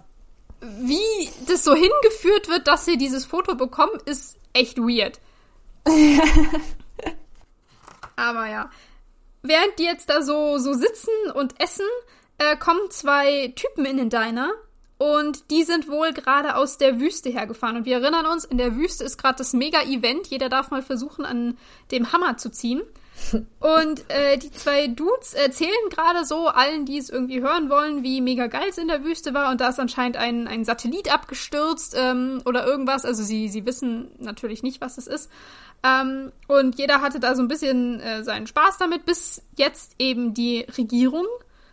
Wie 0.62 1.30
das 1.48 1.64
so 1.64 1.74
hingeführt 1.74 2.48
wird, 2.48 2.68
dass 2.68 2.86
sie 2.86 2.98
dieses 2.98 3.26
Foto 3.26 3.56
bekommen, 3.56 4.00
ist 4.06 4.38
echt 4.54 4.78
weird. 4.78 5.20
Aber 8.16 8.48
ja. 8.48 8.70
Während 9.42 9.80
die 9.80 9.84
jetzt 9.84 10.10
da 10.10 10.22
so, 10.22 10.60
so 10.60 10.74
sitzen 10.74 11.32
und 11.34 11.60
essen, 11.60 11.88
äh, 12.38 12.56
kommen 12.58 12.92
zwei 12.92 13.54
Typen 13.56 13.86
in 13.86 13.98
den 13.98 14.10
Diner 14.10 14.52
und 15.00 15.50
die 15.50 15.64
sind 15.64 15.88
wohl 15.90 16.14
gerade 16.14 16.56
aus 16.56 16.78
der 16.78 17.00
Wüste 17.00 17.32
hergefahren. 17.32 17.78
Und 17.78 17.86
wir 17.86 17.98
erinnern 17.98 18.28
uns, 18.28 18.46
in 18.46 18.60
der 18.60 18.76
Wüste 18.76 19.04
ist 19.04 19.18
gerade 19.18 19.40
das 19.40 19.54
Mega-Event. 19.54 20.28
Jeder 20.28 20.48
darf 20.48 20.70
mal 20.70 20.84
versuchen, 20.84 21.26
an 21.26 21.58
dem 21.90 22.14
Hammer 22.14 22.38
zu 22.38 22.52
ziehen. 22.52 22.84
Und 23.60 24.10
äh, 24.10 24.38
die 24.38 24.52
zwei 24.52 24.88
Dudes 24.88 25.34
erzählen 25.34 25.90
gerade 25.90 26.26
so 26.26 26.48
allen, 26.48 26.86
die 26.86 26.98
es 26.98 27.10
irgendwie 27.10 27.42
hören 27.42 27.70
wollen, 27.70 28.04
wie 28.04 28.22
mega 28.22 28.48
geil 28.48 28.68
es 28.70 28.78
in 28.78 28.88
der 28.88 29.04
Wüste 29.04 29.34
war. 29.34 29.52
Und 29.52 29.62
da 29.62 29.70
ist 29.70 29.80
anscheinend 29.80 30.18
ein, 30.18 30.48
ein 30.48 30.66
Satellit 30.66 31.14
abgestürzt 31.14 31.96
ähm, 31.98 32.42
oder 32.46 32.66
irgendwas. 32.66 33.06
Also 33.06 33.24
sie, 33.24 33.50
sie 33.50 33.66
wissen 33.66 34.12
natürlich 34.20 34.64
nicht, 34.64 34.82
was 34.82 34.98
es 34.98 35.08
ist. 35.08 35.30
Ähm, 35.84 36.32
und 36.48 36.78
jeder 36.78 37.02
hatte 37.02 37.20
da 37.20 37.36
so 37.36 37.42
ein 37.42 37.48
bisschen 37.48 38.00
äh, 38.00 38.24
seinen 38.24 38.48
Spaß 38.48 38.78
damit, 38.78 39.06
bis 39.06 39.42
jetzt 39.58 39.96
eben 40.00 40.34
die 40.34 40.66
Regierung 40.78 41.26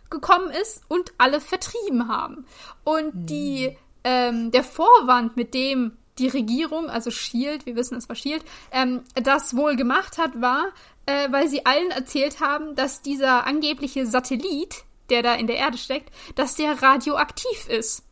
gekommen 0.09 0.49
ist 0.49 0.81
und 0.87 1.13
alle 1.17 1.39
vertrieben 1.39 2.07
haben. 2.07 2.45
Und 2.83 3.13
hm. 3.13 3.25
die, 3.25 3.77
ähm, 4.03 4.51
der 4.51 4.63
Vorwand, 4.63 5.37
mit 5.37 5.53
dem 5.53 5.97
die 6.19 6.27
Regierung, 6.27 6.89
also 6.89 7.09
Shield, 7.11 7.65
wir 7.65 7.75
wissen, 7.75 7.97
es 7.97 8.07
war 8.09 8.15
Shield, 8.15 8.43
ähm, 8.71 9.03
das 9.15 9.55
wohl 9.55 9.75
gemacht 9.75 10.17
hat, 10.17 10.39
war, 10.41 10.67
äh, 11.05 11.31
weil 11.31 11.47
sie 11.47 11.65
allen 11.65 11.91
erzählt 11.91 12.39
haben, 12.39 12.75
dass 12.75 13.01
dieser 13.01 13.47
angebliche 13.47 14.05
Satellit, 14.05 14.83
der 15.09 15.23
da 15.23 15.33
in 15.35 15.47
der 15.47 15.57
Erde 15.57 15.77
steckt, 15.77 16.13
dass 16.35 16.55
der 16.55 16.81
radioaktiv 16.81 17.67
ist. 17.69 18.03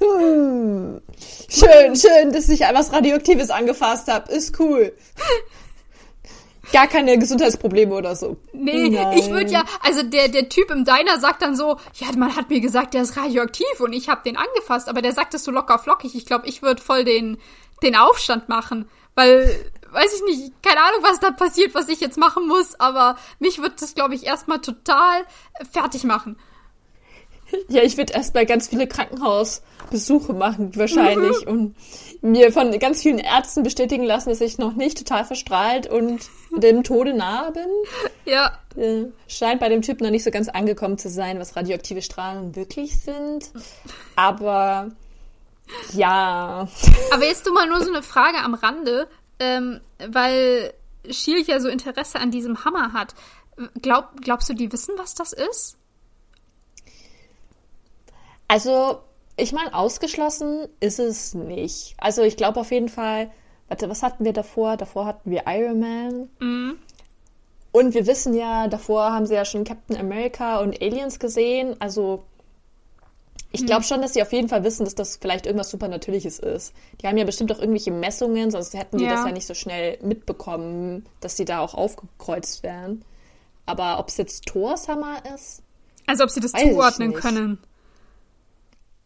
hm. 0.00 1.00
Schön, 1.48 1.96
schön, 1.96 2.32
dass 2.32 2.48
ich 2.48 2.60
was 2.60 2.92
Radioaktives 2.92 3.50
angefasst 3.50 4.08
habe. 4.08 4.32
Ist 4.32 4.58
cool. 4.58 4.92
Gar 6.72 6.86
keine 6.86 7.18
Gesundheitsprobleme 7.18 7.94
oder 7.94 8.16
so. 8.16 8.36
Nee, 8.52 8.88
Nein. 8.88 9.18
ich 9.18 9.30
würde 9.30 9.50
ja, 9.50 9.64
also 9.80 10.02
der, 10.02 10.28
der 10.28 10.48
Typ 10.48 10.70
im 10.70 10.84
Diner 10.84 11.18
sagt 11.18 11.42
dann 11.42 11.56
so, 11.56 11.76
ja, 11.94 12.08
man 12.16 12.34
hat 12.34 12.50
mir 12.50 12.60
gesagt, 12.60 12.94
der 12.94 13.02
ist 13.02 13.16
radioaktiv 13.16 13.80
und 13.80 13.92
ich 13.92 14.08
habe 14.08 14.22
den 14.24 14.36
angefasst, 14.36 14.88
aber 14.88 15.02
der 15.02 15.12
sagt 15.12 15.34
es 15.34 15.44
so 15.44 15.50
locker 15.50 15.78
flockig. 15.78 16.14
Ich 16.14 16.26
glaube, 16.26 16.46
ich 16.46 16.62
würde 16.62 16.82
voll 16.82 17.04
den, 17.04 17.38
den 17.82 17.96
Aufstand 17.96 18.48
machen, 18.48 18.88
weil, 19.14 19.70
weiß 19.90 20.14
ich 20.14 20.24
nicht, 20.24 20.62
keine 20.62 20.80
Ahnung, 20.80 21.00
was 21.02 21.20
da 21.20 21.30
passiert, 21.30 21.74
was 21.74 21.88
ich 21.88 22.00
jetzt 22.00 22.18
machen 22.18 22.48
muss, 22.48 22.78
aber 22.80 23.16
mich 23.38 23.60
wird 23.60 23.80
das, 23.82 23.94
glaube 23.94 24.14
ich, 24.14 24.24
erstmal 24.24 24.60
total 24.60 25.24
fertig 25.70 26.04
machen. 26.04 26.36
Ja, 27.68 27.82
ich 27.82 27.96
würde 27.96 28.12
erstmal 28.12 28.46
ganz 28.46 28.68
viele 28.68 28.86
Krankenhausbesuche 28.86 30.32
machen, 30.32 30.74
wahrscheinlich. 30.76 31.44
Mhm. 31.46 31.50
Und 31.50 31.76
mir 32.20 32.52
von 32.52 32.78
ganz 32.78 33.02
vielen 33.02 33.18
Ärzten 33.18 33.62
bestätigen 33.62 34.04
lassen, 34.04 34.30
dass 34.30 34.40
ich 34.40 34.58
noch 34.58 34.74
nicht 34.74 34.98
total 34.98 35.24
verstrahlt 35.24 35.86
und 35.86 36.20
dem 36.56 36.82
Tode 36.84 37.14
nahe 37.14 37.52
bin. 37.52 37.66
Ja. 38.24 38.58
Äh, 38.76 39.06
scheint 39.28 39.60
bei 39.60 39.68
dem 39.68 39.82
Typ 39.82 40.00
noch 40.00 40.10
nicht 40.10 40.24
so 40.24 40.30
ganz 40.30 40.48
angekommen 40.48 40.98
zu 40.98 41.08
sein, 41.08 41.38
was 41.38 41.56
radioaktive 41.56 42.02
Strahlen 42.02 42.56
wirklich 42.56 42.98
sind. 42.98 43.50
Aber 44.16 44.90
ja. 45.92 46.68
Aber 47.12 47.24
jetzt 47.24 47.46
du 47.46 47.52
mal 47.52 47.68
nur 47.68 47.80
so 47.80 47.90
eine 47.90 48.02
Frage 48.02 48.38
am 48.38 48.54
Rande, 48.54 49.08
ähm, 49.38 49.80
weil 49.98 50.74
Shield 51.08 51.46
ja 51.46 51.60
so 51.60 51.68
Interesse 51.68 52.18
an 52.18 52.30
diesem 52.30 52.64
Hammer 52.64 52.92
hat. 52.92 53.14
Glaub, 53.80 54.20
glaubst 54.20 54.48
du, 54.48 54.54
die 54.54 54.72
wissen, 54.72 54.94
was 54.96 55.14
das 55.14 55.32
ist? 55.32 55.76
Also, 58.54 59.00
ich 59.36 59.52
meine, 59.52 59.74
ausgeschlossen 59.74 60.68
ist 60.78 61.00
es 61.00 61.34
nicht. 61.34 61.96
Also, 61.98 62.22
ich 62.22 62.36
glaube 62.36 62.60
auf 62.60 62.70
jeden 62.70 62.88
Fall, 62.88 63.32
warte, 63.66 63.90
was 63.90 64.04
hatten 64.04 64.24
wir 64.24 64.32
davor? 64.32 64.76
Davor 64.76 65.06
hatten 65.06 65.28
wir 65.28 65.42
Iron 65.48 65.80
Man. 65.80 66.28
Mhm. 66.38 66.78
Und 67.72 67.94
wir 67.94 68.06
wissen 68.06 68.32
ja, 68.32 68.68
davor 68.68 69.10
haben 69.10 69.26
sie 69.26 69.34
ja 69.34 69.44
schon 69.44 69.64
Captain 69.64 69.96
America 69.96 70.60
und 70.60 70.80
Aliens 70.80 71.18
gesehen. 71.18 71.74
Also, 71.80 72.26
ich 73.50 73.66
glaube 73.66 73.80
mhm. 73.80 73.86
schon, 73.86 74.02
dass 74.02 74.14
sie 74.14 74.22
auf 74.22 74.32
jeden 74.32 74.48
Fall 74.48 74.62
wissen, 74.62 74.84
dass 74.84 74.94
das 74.94 75.16
vielleicht 75.16 75.46
irgendwas 75.46 75.70
Supernatürliches 75.70 76.38
ist. 76.38 76.72
Die 77.00 77.08
haben 77.08 77.16
ja 77.16 77.24
bestimmt 77.24 77.50
auch 77.50 77.58
irgendwelche 77.58 77.90
Messungen, 77.90 78.52
sonst 78.52 78.72
hätten 78.74 78.98
die 78.98 79.04
ja. 79.04 79.16
das 79.16 79.26
ja 79.26 79.32
nicht 79.32 79.48
so 79.48 79.54
schnell 79.54 79.98
mitbekommen, 80.00 81.06
dass 81.18 81.36
sie 81.36 81.44
da 81.44 81.58
auch 81.58 81.74
aufgekreuzt 81.74 82.62
wären. 82.62 83.04
Aber 83.66 83.98
ob 83.98 84.10
es 84.10 84.16
jetzt 84.16 84.46
Thors 84.46 84.86
Hammer 84.86 85.16
ist? 85.34 85.60
Also 86.06 86.22
ob 86.22 86.30
sie 86.30 86.38
das 86.38 86.52
zuordnen 86.52 87.14
können. 87.14 87.58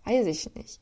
Weiß 0.09 0.27
ich 0.27 0.55
nicht. 0.55 0.81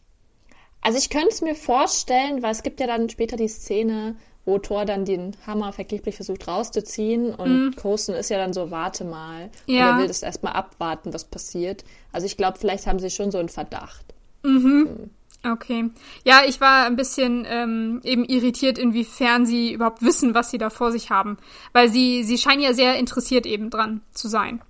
Also 0.81 0.99
ich 0.99 1.11
könnte 1.11 1.31
es 1.31 1.43
mir 1.43 1.57
vorstellen, 1.57 2.43
weil 2.43 2.53
es 2.53 2.63
gibt 2.63 2.79
ja 2.79 2.87
dann 2.87 3.09
später 3.11 3.37
die 3.37 3.49
Szene, 3.49 4.15
wo 4.45 4.59
Thor 4.59 4.85
dann 4.85 5.05
den 5.05 5.37
Hammer 5.45 5.73
vergeblich 5.73 6.15
versucht 6.15 6.47
rauszuziehen 6.47 7.35
und 7.35 7.67
mhm. 7.67 7.77
Coulson 7.77 8.15
ist 8.15 8.31
ja 8.31 8.39
dann 8.39 8.53
so, 8.53 8.71
warte 8.71 9.05
mal. 9.05 9.51
Ja. 9.67 9.91
Und 9.91 9.97
er 9.97 9.99
will 10.03 10.09
das 10.09 10.23
erstmal 10.23 10.53
abwarten, 10.53 11.13
was 11.13 11.25
passiert. 11.25 11.85
Also 12.13 12.27
ich 12.27 12.37
glaube, 12.37 12.59
vielleicht 12.59 12.87
haben 12.87 13.01
sie 13.01 13.11
schon 13.11 13.33
so 13.33 13.39
einen 13.39 13.49
Verdacht. 13.49 14.15
Mhm. 14.45 14.53
mhm. 14.53 15.11
Okay. 15.45 15.91
Ja, 16.25 16.41
ich 16.47 16.61
war 16.61 16.87
ein 16.87 16.97
bisschen 16.97 17.47
ähm, 17.49 18.01
eben 18.03 18.25
irritiert, 18.25 18.79
inwiefern 18.79 19.47
sie 19.47 19.73
überhaupt 19.73 20.03
wissen, 20.03 20.35
was 20.35 20.51
sie 20.51 20.59
da 20.59 20.71
vor 20.71 20.91
sich 20.91 21.11
haben. 21.11 21.37
Weil 21.73 21.89
sie, 21.89 22.25
sie 22.25 22.39
scheinen 22.39 22.63
ja 22.63 22.73
sehr 22.73 22.97
interessiert 22.97 23.47
eben 23.47 23.71
dran 23.71 24.01
zu 24.13 24.27
sein. 24.27 24.61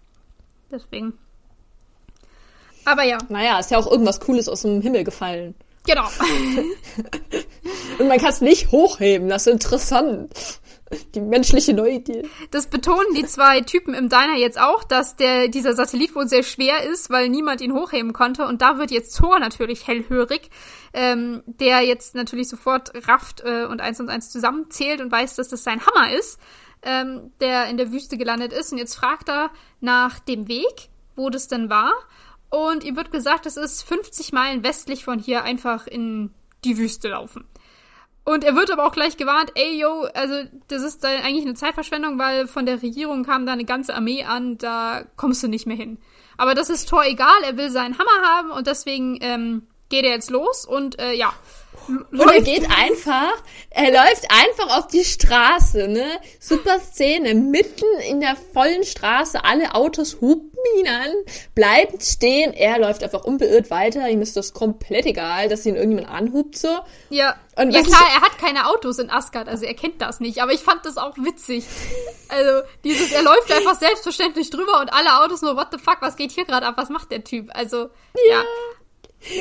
Deswegen. 0.70 1.14
Aber 2.86 3.02
ja. 3.02 3.18
Naja, 3.28 3.58
ist 3.58 3.70
ja 3.70 3.78
auch 3.78 3.90
irgendwas 3.90 4.20
Cooles 4.20 4.48
aus 4.48 4.62
dem 4.62 4.80
Himmel 4.80 5.04
gefallen. 5.04 5.54
Genau. 5.86 6.06
Und 7.98 8.08
man 8.08 8.18
kann 8.18 8.30
es 8.30 8.40
nicht 8.40 8.70
hochheben, 8.70 9.28
das 9.28 9.46
ist 9.46 9.52
interessant. 9.52 10.32
Die 11.16 11.20
menschliche 11.20 11.74
Neugier. 11.74 12.22
Das 12.52 12.68
betonen 12.68 13.12
die 13.16 13.26
zwei 13.26 13.60
Typen 13.60 13.92
im 13.92 14.08
Diner 14.08 14.36
jetzt 14.36 14.60
auch, 14.60 14.84
dass 14.84 15.16
der, 15.16 15.48
dieser 15.48 15.74
Satellit 15.74 16.14
wohl 16.14 16.28
sehr 16.28 16.44
schwer 16.44 16.84
ist, 16.84 17.10
weil 17.10 17.28
niemand 17.28 17.60
ihn 17.60 17.72
hochheben 17.72 18.12
konnte. 18.12 18.46
Und 18.46 18.62
da 18.62 18.78
wird 18.78 18.92
jetzt 18.92 19.16
Thor 19.16 19.40
natürlich 19.40 19.88
hellhörig, 19.88 20.48
ähm, 20.92 21.42
der 21.46 21.80
jetzt 21.80 22.14
natürlich 22.14 22.48
sofort 22.48 22.92
rafft 23.08 23.42
äh, 23.44 23.64
und 23.64 23.80
eins 23.80 23.98
und 23.98 24.08
eins 24.10 24.30
zusammenzählt 24.30 25.00
und 25.00 25.10
weiß, 25.10 25.34
dass 25.34 25.48
das 25.48 25.64
sein 25.64 25.80
Hammer 25.84 26.12
ist, 26.12 26.38
ähm, 26.82 27.32
der 27.40 27.66
in 27.66 27.78
der 27.78 27.90
Wüste 27.90 28.16
gelandet 28.16 28.52
ist. 28.52 28.70
Und 28.70 28.78
jetzt 28.78 28.94
fragt 28.94 29.28
er 29.28 29.50
nach 29.80 30.20
dem 30.20 30.46
Weg, 30.46 30.88
wo 31.16 31.30
das 31.30 31.48
denn 31.48 31.68
war. 31.68 31.92
Und 32.50 32.84
ihm 32.84 32.96
wird 32.96 33.10
gesagt, 33.10 33.46
es 33.46 33.56
ist 33.56 33.82
50 33.82 34.32
Meilen 34.32 34.62
westlich 34.62 35.04
von 35.04 35.18
hier 35.18 35.42
einfach 35.42 35.86
in 35.86 36.30
die 36.64 36.78
Wüste 36.78 37.08
laufen. 37.08 37.44
Und 38.24 38.42
er 38.42 38.56
wird 38.56 38.72
aber 38.72 38.84
auch 38.84 38.92
gleich 38.92 39.16
gewarnt, 39.16 39.52
ey, 39.54 39.80
yo, 39.80 40.08
also 40.12 40.34
das 40.66 40.82
ist 40.82 41.04
eigentlich 41.04 41.44
eine 41.44 41.54
Zeitverschwendung, 41.54 42.18
weil 42.18 42.48
von 42.48 42.66
der 42.66 42.82
Regierung 42.82 43.24
kam 43.24 43.46
da 43.46 43.52
eine 43.52 43.64
ganze 43.64 43.94
Armee 43.94 44.24
an, 44.24 44.58
da 44.58 45.04
kommst 45.16 45.44
du 45.44 45.48
nicht 45.48 45.66
mehr 45.66 45.76
hin. 45.76 45.98
Aber 46.36 46.54
das 46.54 46.68
ist 46.68 46.88
Thor 46.88 47.04
egal, 47.04 47.42
er 47.44 47.56
will 47.56 47.70
seinen 47.70 47.98
Hammer 47.98 48.28
haben 48.28 48.50
und 48.50 48.66
deswegen 48.66 49.18
ähm, 49.20 49.68
geht 49.90 50.04
er 50.04 50.10
jetzt 50.10 50.30
los 50.30 50.64
und 50.64 50.98
äh, 50.98 51.12
ja, 51.12 51.32
und 51.88 52.30
er 52.30 52.42
geht 52.42 52.68
einfach, 52.76 53.32
er 53.70 53.90
läuft 53.90 54.26
einfach 54.30 54.78
auf 54.78 54.88
die 54.88 55.04
Straße, 55.04 55.88
ne? 55.88 56.20
Super 56.40 56.80
Szene, 56.80 57.34
mitten 57.34 57.86
in 58.08 58.20
der 58.20 58.36
vollen 58.36 58.84
Straße, 58.84 59.44
alle 59.44 59.74
Autos 59.74 60.20
hupen 60.20 60.58
ihn 60.78 60.88
an, 60.88 61.10
bleibt 61.54 62.02
stehen, 62.02 62.52
er 62.52 62.78
läuft 62.78 63.02
einfach 63.02 63.24
unbeirrt 63.24 63.70
weiter, 63.70 64.08
ihm 64.08 64.22
ist 64.22 64.36
das 64.36 64.52
komplett 64.52 65.06
egal, 65.06 65.48
dass 65.48 65.66
ihn 65.66 65.76
irgendjemand 65.76 66.08
anhupt 66.08 66.58
so. 66.58 66.78
Ja. 67.10 67.36
Und 67.58 67.70
ja 67.70 67.82
klar, 67.82 68.06
er 68.14 68.20
hat 68.20 68.36
keine 68.38 68.66
Autos 68.66 68.98
in 68.98 69.08
Asgard, 69.08 69.48
also 69.48 69.64
er 69.64 69.74
kennt 69.74 70.02
das 70.02 70.20
nicht, 70.20 70.42
aber 70.42 70.52
ich 70.52 70.60
fand 70.60 70.84
das 70.84 70.98
auch 70.98 71.16
witzig. 71.16 71.64
Also 72.28 72.66
dieses, 72.84 73.12
er 73.12 73.22
läuft 73.22 73.50
einfach 73.50 73.76
selbstverständlich 73.78 74.50
drüber 74.50 74.80
und 74.80 74.92
alle 74.92 75.22
Autos 75.22 75.42
nur, 75.42 75.56
what 75.56 75.68
the 75.72 75.78
fuck, 75.78 75.98
was 76.00 76.16
geht 76.16 76.32
hier 76.32 76.44
gerade 76.44 76.66
ab, 76.66 76.74
was 76.76 76.90
macht 76.90 77.10
der 77.10 77.24
Typ? 77.24 77.48
Also, 77.54 77.76
ja. 78.28 78.34
ja. 78.34 78.44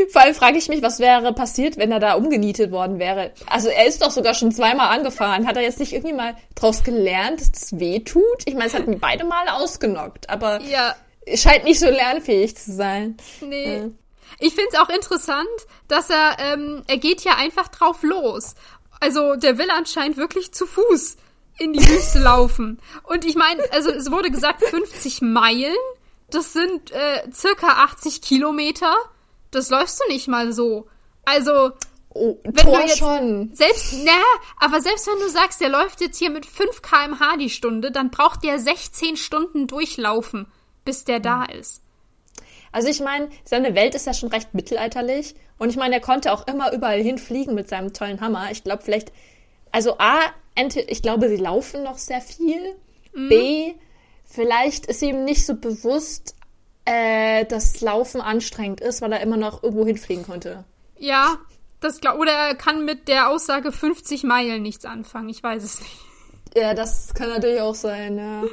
Vor 0.09 0.21
allem 0.21 0.33
frage 0.33 0.57
ich 0.57 0.67
mich, 0.67 0.81
was 0.81 0.99
wäre 0.99 1.33
passiert, 1.33 1.77
wenn 1.77 1.91
er 1.91 1.99
da 1.99 2.13
umgenietet 2.15 2.71
worden 2.71 2.99
wäre. 2.99 3.31
Also 3.45 3.69
er 3.69 3.85
ist 3.85 4.01
doch 4.01 4.11
sogar 4.11 4.33
schon 4.33 4.51
zweimal 4.51 4.97
angefahren. 4.97 5.47
Hat 5.47 5.57
er 5.57 5.63
jetzt 5.63 5.79
nicht 5.79 5.93
irgendwie 5.93 6.15
mal 6.15 6.35
draus 6.55 6.83
gelernt, 6.83 7.39
dass 7.39 7.51
das 7.51 7.79
weh 7.79 7.99
tut? 7.99 8.23
Ich 8.45 8.53
meine, 8.53 8.67
es 8.67 8.73
hat 8.73 8.87
ihn 8.87 8.99
beide 8.99 9.25
Mal 9.25 9.47
ausgenockt, 9.49 10.29
aber 10.29 10.61
ja. 10.61 10.95
scheint 11.35 11.65
nicht 11.65 11.79
so 11.79 11.87
lernfähig 11.87 12.57
zu 12.57 12.71
sein. 12.71 13.17
Nee. 13.41 13.77
Ja. 13.77 13.85
Ich 14.39 14.53
finde 14.53 14.69
es 14.71 14.79
auch 14.79 14.89
interessant, 14.89 15.47
dass 15.87 16.09
er, 16.09 16.37
ähm, 16.39 16.83
er 16.87 16.97
geht 16.97 17.21
ja 17.21 17.35
einfach 17.35 17.67
drauf 17.67 18.01
los. 18.01 18.55
Also 18.99 19.35
der 19.35 19.57
will 19.57 19.69
anscheinend 19.69 20.17
wirklich 20.17 20.51
zu 20.51 20.65
Fuß 20.65 21.17
in 21.57 21.73
die 21.73 21.87
Wüste 21.87 22.19
laufen. 22.19 22.81
Und 23.03 23.25
ich 23.25 23.35
meine, 23.35 23.61
also 23.71 23.91
es 23.91 24.11
wurde 24.11 24.31
gesagt 24.31 24.63
50 24.63 25.21
Meilen. 25.21 25.75
Das 26.31 26.53
sind 26.53 26.91
äh, 26.91 27.31
circa 27.31 27.83
80 27.83 28.21
Kilometer 28.21 28.93
das 29.51 29.69
läufst 29.69 29.99
du 30.01 30.11
nicht 30.11 30.27
mal 30.27 30.51
so. 30.53 30.87
Also. 31.25 31.71
Oh, 32.17 32.37
Wenn 32.43 32.53
Tor 32.55 32.77
du 32.77 32.85
jetzt- 32.85 32.97
schon. 32.97 33.51
Selbst, 33.53 33.93
na, 34.05 34.13
aber 34.61 34.79
selbst 34.81 35.05
wenn 35.05 35.19
du 35.19 35.27
sagst, 35.29 35.59
der 35.59 35.67
läuft 35.67 35.99
jetzt 35.99 36.17
hier 36.17 36.29
mit 36.29 36.45
5 36.45 36.81
kmh 36.81 37.35
die 37.37 37.49
Stunde, 37.49 37.91
dann 37.91 38.09
braucht 38.09 38.41
der 38.45 38.57
16 38.57 39.17
Stunden 39.17 39.67
durchlaufen, 39.67 40.47
bis 40.85 41.03
der 41.03 41.19
da 41.19 41.43
ist. 41.43 41.81
Also 42.71 42.87
ich 42.87 43.01
meine, 43.01 43.29
seine 43.43 43.75
Welt 43.75 43.95
ist 43.95 44.05
ja 44.07 44.13
schon 44.13 44.29
recht 44.29 44.53
mittelalterlich. 44.53 45.35
Und 45.57 45.69
ich 45.69 45.75
meine, 45.75 45.95
er 45.95 46.01
konnte 46.01 46.31
auch 46.31 46.47
immer 46.47 46.71
überall 46.73 47.01
hinfliegen 47.01 47.53
mit 47.53 47.67
seinem 47.67 47.91
tollen 47.93 48.21
Hammer. 48.21 48.49
Ich 48.51 48.63
glaube 48.63 48.83
vielleicht, 48.83 49.11
also 49.73 49.97
A, 49.97 50.19
ich 50.87 51.01
glaube, 51.01 51.27
sie 51.27 51.35
laufen 51.37 51.83
noch 51.83 51.97
sehr 51.97 52.21
viel. 52.21 52.75
B, 53.13 53.73
vielleicht 54.25 54.85
ist 54.85 55.01
ihm 55.01 55.25
nicht 55.25 55.45
so 55.45 55.55
bewusst, 55.55 56.35
äh, 56.85 57.45
dass 57.45 57.81
Laufen 57.81 58.21
anstrengend 58.21 58.81
ist, 58.81 59.01
weil 59.01 59.11
er 59.11 59.21
immer 59.21 59.37
noch 59.37 59.63
irgendwo 59.63 59.85
hinfliegen 59.85 60.25
konnte. 60.25 60.63
Ja, 60.97 61.37
das 61.81 61.99
glaub, 61.99 62.17
oder 62.19 62.31
er 62.31 62.55
kann 62.55 62.85
mit 62.85 63.07
der 63.07 63.29
Aussage 63.29 63.71
50 63.71 64.23
Meilen 64.23 64.61
nichts 64.61 64.85
anfangen, 64.85 65.29
ich 65.29 65.43
weiß 65.43 65.63
es 65.63 65.81
nicht. 65.81 65.97
Ja, 66.55 66.73
das 66.73 67.13
kann 67.13 67.29
natürlich 67.29 67.59
auch 67.59 67.75
sein, 67.75 68.17
ja. 68.17 68.43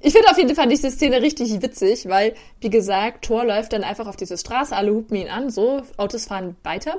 Ich 0.00 0.14
finde 0.14 0.30
auf 0.30 0.38
jeden 0.38 0.54
Fall 0.54 0.68
diese 0.68 0.90
Szene 0.90 1.20
richtig 1.20 1.62
witzig, 1.62 2.08
weil, 2.08 2.34
wie 2.60 2.70
gesagt, 2.70 3.26
Thor 3.26 3.44
läuft 3.44 3.72
dann 3.72 3.84
einfach 3.84 4.06
auf 4.06 4.16
diese 4.16 4.38
Straße, 4.38 4.74
alle 4.74 4.92
hupen 4.92 5.16
ihn 5.16 5.28
an, 5.28 5.50
so, 5.50 5.82
Autos 5.98 6.24
fahren 6.24 6.56
weiter. 6.62 6.96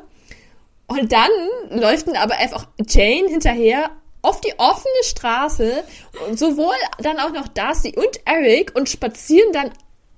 Und 0.87 1.11
dann 1.11 1.31
läuft 1.69 2.07
dann 2.07 2.15
aber 2.15 2.37
einfach 2.37 2.67
Jane 2.87 3.27
hinterher 3.27 3.89
auf 4.21 4.39
die 4.41 4.53
offene 4.57 5.03
Straße 5.03 5.83
und 6.27 6.37
sowohl 6.37 6.75
dann 6.99 7.17
auch 7.19 7.31
noch 7.31 7.47
Darcy 7.47 7.95
und 7.97 8.19
Eric 8.25 8.75
und 8.75 8.87
spazieren 8.87 9.51
dann 9.51 9.71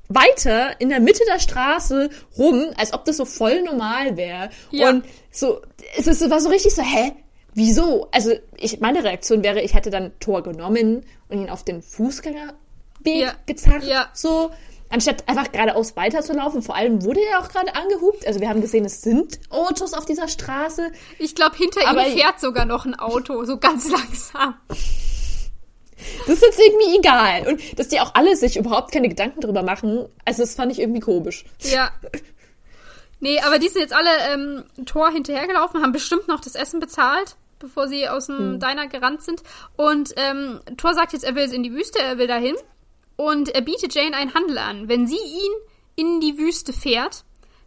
weiter 0.10 0.80
in 0.80 0.90
der 0.90 1.00
Mitte 1.00 1.24
der 1.28 1.40
Straße 1.40 2.10
rum, 2.38 2.66
als 2.78 2.94
ob 2.94 3.06
das 3.06 3.18
so 3.18 3.26
voll 3.26 3.62
normal 3.64 4.18
wäre. 4.18 4.50
Ja. 4.72 4.90
Und 4.90 5.06
so, 5.32 5.62
es 5.98 6.30
war 6.30 6.40
so 6.42 6.50
richtig 6.50 6.76
so, 6.76 6.82
hä? 6.82 7.14
Wieso? 7.56 8.08
Also, 8.12 8.32
ich, 8.58 8.80
meine 8.80 9.04
Reaktion 9.04 9.44
wäre, 9.44 9.62
ich 9.62 9.74
hätte 9.76 9.90
dann 9.92 10.12
Tor 10.20 10.42
genommen 10.44 11.06
und 11.30 11.38
ihn 11.40 11.50
auf 11.50 11.64
den 11.64 11.82
Fußgängerweg 11.82 12.54
Ja. 13.06 13.34
gezerrt, 13.46 13.84
Ja. 13.84 14.10
so, 14.14 14.52
anstatt 14.90 15.28
einfach 15.30 15.52
geradeaus 15.52 15.96
weiterzulaufen. 15.96 16.62
Vor 16.64 16.76
allem 16.76 17.04
wurde 17.04 17.22
er 17.22 17.40
auch 17.40 17.50
gerade 17.50 17.76
angehupt. 17.76 18.26
Also, 18.28 18.40
wir 18.40 18.50
haben 18.50 18.62
gesehen, 18.62 18.86
es 18.86 19.02
sind 19.02 19.40
Autos 19.50 19.94
auf 19.94 20.06
dieser 20.06 20.28
Straße. 20.28 20.92
Ich 21.20 21.36
glaube, 21.36 21.56
hinter 21.58 21.88
Aber- 21.88 22.08
ihm 22.08 22.18
fährt 22.18 22.40
sogar 22.40 22.66
noch 22.66 22.86
ein 22.86 22.96
Auto, 22.98 23.44
so 23.46 23.58
ganz 23.58 23.88
langsam. 23.90 24.56
Das 26.28 26.36
ist 26.36 26.42
jetzt 26.42 26.60
irgendwie 26.60 26.98
egal. 26.98 27.48
Und 27.48 27.80
dass 27.80 27.88
die 27.88 28.00
auch 28.00 28.16
alle 28.16 28.36
sich 28.36 28.58
überhaupt 28.58 28.92
keine 28.92 29.10
Gedanken 29.10 29.42
drüber 29.42 29.64
machen, 29.64 30.06
also, 30.26 30.44
das 30.44 30.56
fand 30.56 30.72
ich 30.72 30.80
irgendwie 30.80 31.02
komisch. 31.02 31.46
Ja. 31.60 31.92
Nee, 33.20 33.40
aber 33.40 33.58
die 33.58 33.70
sind 33.70 33.82
jetzt 33.82 33.94
alle 33.94 34.10
ähm, 34.34 34.64
Tor 34.86 35.10
hinterhergelaufen, 35.10 35.82
haben 35.82 35.94
bestimmt 35.94 36.28
noch 36.28 36.42
das 36.42 36.56
Essen 36.56 36.82
bezahlt, 36.82 37.38
bevor 37.60 37.88
sie 37.88 38.10
aus 38.10 38.28
dem 38.28 38.60
Diner 38.60 38.88
gerannt 38.88 39.22
sind. 39.22 39.42
Und 39.78 40.14
ähm, 40.18 40.60
Thor 40.76 40.94
sagt 40.94 41.14
jetzt, 41.14 41.24
er 41.24 41.34
will 41.36 41.44
jetzt 41.44 41.54
in 41.54 41.64
die 41.64 41.74
Wüste, 41.74 42.00
er 42.00 42.18
will 42.18 42.28
dahin. 42.28 42.56
Und 43.16 43.50
er 43.50 43.62
bietet 43.62 43.96
Jane 43.96 44.16
einen 44.16 44.34
Handel 44.34 44.58
an. 44.58 44.90
Wenn 44.90 45.08
sie 45.08 45.16
ihn 45.16 45.52
in 45.96 46.20
die 46.20 46.38
Wüste 46.38 46.74
fährt, 46.74 47.24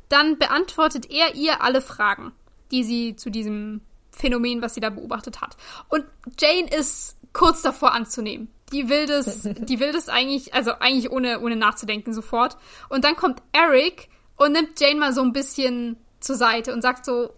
dann 0.08 0.38
beantwortet 0.38 1.10
er 1.10 1.34
ihr 1.34 1.62
alle 1.62 1.80
Fragen, 1.80 2.32
die 2.70 2.84
sie 2.84 3.16
zu 3.16 3.30
diesem 3.30 3.80
Phänomen, 4.10 4.62
was 4.62 4.74
sie 4.74 4.80
da 4.80 4.90
beobachtet 4.90 5.40
hat. 5.40 5.56
Und 5.88 6.04
Jane 6.38 6.68
ist 6.74 7.15
kurz 7.36 7.60
davor 7.60 7.92
anzunehmen. 7.92 8.48
Die 8.72 8.88
will 8.88 9.06
das, 9.06 9.42
die 9.58 9.78
will 9.78 9.92
das 9.92 10.08
eigentlich, 10.08 10.54
also 10.54 10.72
eigentlich 10.72 11.10
ohne, 11.10 11.40
ohne 11.40 11.56
nachzudenken 11.56 12.14
sofort. 12.14 12.56
Und 12.88 13.04
dann 13.04 13.14
kommt 13.14 13.42
Eric 13.52 14.08
und 14.36 14.52
nimmt 14.52 14.80
Jane 14.80 14.98
mal 14.98 15.12
so 15.12 15.20
ein 15.20 15.34
bisschen 15.34 15.98
zur 16.18 16.36
Seite 16.36 16.72
und 16.72 16.80
sagt 16.80 17.04
so, 17.04 17.30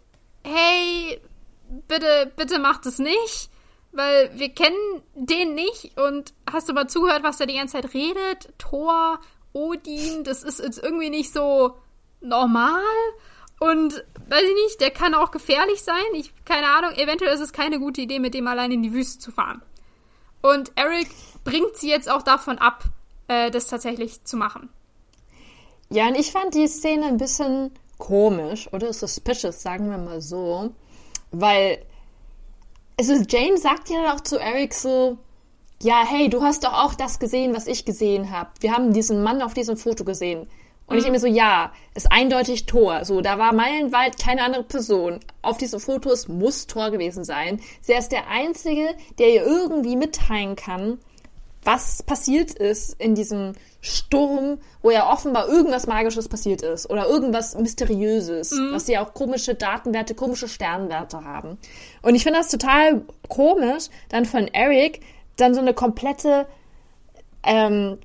hey, 0.45 1.21
bitte, 1.89 2.33
bitte 2.37 2.61
mach 2.61 2.81
das 2.81 3.01
nicht, 3.01 3.51
weil 3.91 4.31
wir 4.39 4.51
kennen 4.51 5.03
den 5.15 5.55
nicht 5.55 5.99
und 5.99 6.33
hast 6.51 6.69
du 6.69 6.75
mal 6.75 6.89
zugehört, 6.89 7.25
was 7.25 7.41
er 7.41 7.47
die 7.47 7.57
ganze 7.57 7.81
Zeit 7.81 7.93
redet? 7.93 8.53
Thor, 8.59 9.19
Odin, 9.53 10.23
das 10.23 10.45
ist 10.45 10.61
jetzt 10.61 10.79
irgendwie 10.79 11.11
nicht 11.11 11.33
so 11.33 11.77
normal 12.21 12.83
und 13.59 14.05
weiß 14.29 14.43
ich 14.43 14.55
nicht, 14.65 14.81
der 14.81 14.91
kann 14.91 15.15
auch 15.15 15.33
gefährlich 15.33 15.83
sein. 15.83 16.05
Ich, 16.15 16.33
keine 16.45 16.69
Ahnung, 16.69 16.93
eventuell 16.93 17.35
ist 17.35 17.41
es 17.41 17.53
keine 17.53 17.81
gute 17.81 18.01
Idee, 18.01 18.21
mit 18.21 18.35
dem 18.35 18.47
allein 18.47 18.71
in 18.71 18.83
die 18.83 18.93
Wüste 18.93 19.19
zu 19.19 19.33
fahren. 19.33 19.63
Und 20.43 20.73
Eric 20.77 21.09
bringt 21.45 21.77
sie 21.77 21.89
jetzt 21.89 22.11
auch 22.11 22.23
davon 22.23 22.59
ab, 22.59 22.85
äh, 23.29 23.51
das 23.51 23.67
tatsächlich 23.67 24.25
zu 24.25 24.37
machen. 24.37 24.69
Ja, 25.91 26.09
und 26.09 26.17
ich 26.17 26.33
fand 26.33 26.55
die 26.55 26.67
Szene 26.67 27.07
ein 27.07 27.17
bisschen 27.17 27.71
komisch 27.99 28.73
oder 28.73 28.93
suspicious, 28.93 29.63
sagen 29.63 29.91
wir 29.91 29.99
mal 29.99 30.21
so. 30.21 30.71
Weil, 31.31 31.85
also 32.99 33.15
Jane 33.29 33.59
sagt 33.59 33.91
ja 33.91 34.15
auch 34.15 34.21
zu 34.21 34.39
Eric 34.39 34.75
so, 34.75 35.19
ja, 35.83 36.05
hey, 36.05 36.29
du 36.29 36.43
hast 36.43 36.65
doch 36.65 36.73
auch 36.73 36.95
das 36.95 37.19
gesehen, 37.19 37.55
was 37.55 37.67
ich 37.67 37.85
gesehen 37.85 38.31
habe. 38.31 38.51
Wir 38.61 38.73
haben 38.73 38.93
diesen 38.93 39.23
Mann 39.23 39.43
auf 39.43 39.55
diesem 39.55 39.77
Foto 39.77 40.05
gesehen. 40.05 40.49
Und 40.89 40.97
ich 40.97 41.07
immer 41.07 41.19
so, 41.19 41.27
ja, 41.27 41.73
ist 41.95 42.11
eindeutig 42.11 42.65
Tor. 42.65 43.05
So, 43.05 43.21
da 43.21 43.39
war 43.39 43.53
meilenweit 43.53 44.19
keine 44.19 44.43
andere 44.43 44.63
Person. 44.63 45.21
Auf 45.43 45.59
diesen 45.59 45.81
Fotos 45.81 46.29
muss 46.29 46.67
Tor 46.67 46.91
gewesen 46.91 47.25
sein. 47.25 47.61
Sie 47.83 47.93
ist 47.93 48.11
der 48.11 48.29
Einzige, 48.29 48.95
der 49.19 49.29
ihr 49.29 49.45
irgendwie 49.45 49.97
mitteilen 49.97 50.57
kann, 50.57 50.99
was 51.63 52.03
passiert 52.03 52.53
ist 52.53 52.99
in 52.99 53.15
diesem 53.15 53.53
Sturm, 53.83 54.59
wo 54.81 54.91
ja 54.91 55.13
offenbar 55.13 55.49
irgendwas 55.49 55.87
Magisches 55.87 56.29
passiert 56.29 56.63
ist 56.63 56.89
oder 56.89 57.07
irgendwas 57.07 57.57
Mysteriöses, 57.57 58.51
dass 58.73 58.87
sie 58.87 58.97
auch 58.97 59.13
komische 59.13 59.55
Datenwerte, 59.55 60.15
komische 60.15 60.49
Sternwerte 60.49 61.25
haben. 61.25 61.59
Und 62.01 62.15
ich 62.15 62.23
finde 62.23 62.39
das 62.39 62.49
total 62.49 63.03
komisch, 63.29 63.89
dann 64.09 64.25
von 64.25 64.49
Eric 64.49 65.01
dann 65.37 65.55
so 65.55 65.61
eine 65.61 65.75
komplette 65.75 66.47
ähm, 67.45 67.99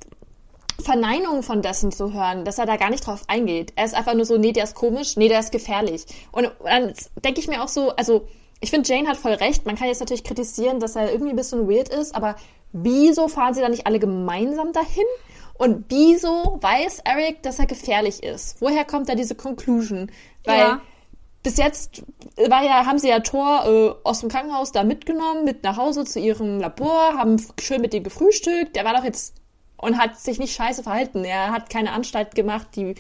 Verneinung 0.84 1.44
von 1.44 1.62
dessen 1.62 1.92
zu 1.92 2.14
hören, 2.14 2.46
dass 2.46 2.60
er 2.60 2.66
da 2.66 2.78
gar 2.78 2.90
nicht 2.90 3.06
drauf 3.08 3.24
eingeht. 3.28 3.74
Er 3.76 3.86
ist 3.86 3.96
einfach 3.96 4.14
nur 4.14 4.26
so, 4.26 4.38
nee, 4.38 4.52
der 4.52 4.66
ist 4.66 4.76
komisch, 4.76 5.18
nee, 5.18 5.30
der 5.30 5.40
ist 5.40 5.52
gefährlich. 5.52 6.06
Und 6.32 6.52
dann 6.64 6.94
denke 7.24 7.40
ich 7.40 7.48
mir 7.48 7.64
auch 7.64 7.68
so, 7.68 7.90
also 7.96 8.28
ich 8.60 8.70
finde, 8.70 8.88
Jane 8.88 9.10
hat 9.10 9.18
voll 9.18 9.34
recht. 9.34 9.66
Man 9.66 9.76
kann 9.76 9.88
jetzt 9.88 10.00
natürlich 10.00 10.24
kritisieren, 10.24 10.80
dass 10.80 10.96
er 10.96 11.12
irgendwie 11.12 11.32
ein 11.32 11.36
bisschen 11.36 11.68
weird 11.70 11.90
ist, 11.90 12.16
aber 12.16 12.36
wieso 12.72 13.28
fahren 13.28 13.54
sie 13.54 13.62
da 13.62 13.70
nicht 13.70 13.88
alle 13.88 14.00
gemeinsam 14.00 14.72
dahin? 14.72 15.04
Und 15.56 15.86
wieso 15.90 16.58
weiß 16.62 17.02
Eric, 17.06 17.44
dass 17.44 17.60
er 17.60 17.66
gefährlich 17.66 18.24
ist? 18.24 18.62
Woher 18.62 18.86
kommt 18.86 19.10
da 19.10 19.16
diese 19.16 19.36
Conclusion? 19.36 20.12
Weil 20.46 20.60
Ja. 20.60 20.82
bis 21.44 21.58
jetzt 21.58 22.04
war 22.38 22.64
ja, 22.64 22.86
haben 22.86 22.98
sie 23.00 23.10
ja 23.10 23.20
Thor 23.20 23.66
äh, 23.66 24.08
aus 24.08 24.22
dem 24.22 24.30
Krankenhaus 24.30 24.72
da 24.72 24.84
mitgenommen, 24.84 25.44
mit 25.44 25.64
nach 25.64 25.78
Hause 25.78 26.06
zu 26.06 26.20
ihrem 26.20 26.60
Labor, 26.60 27.16
haben 27.18 27.36
schön 27.60 27.82
mit 27.82 27.94
ihm 27.94 28.04
gefrühstückt. 28.04 28.76
Der 28.76 28.86
war 28.86 28.96
doch 28.96 29.04
jetzt 29.04 29.36
und 29.84 29.98
hat 29.98 30.20
sich 30.20 30.40
nicht 30.40 30.56
scheiße 30.56 30.84
verhalten. 30.84 31.24
Er 31.24 31.52
hat 31.52 31.70
keine 31.70 31.92
Anstalt 31.92 32.36
gemacht, 32.36 32.68
die, 32.76 32.96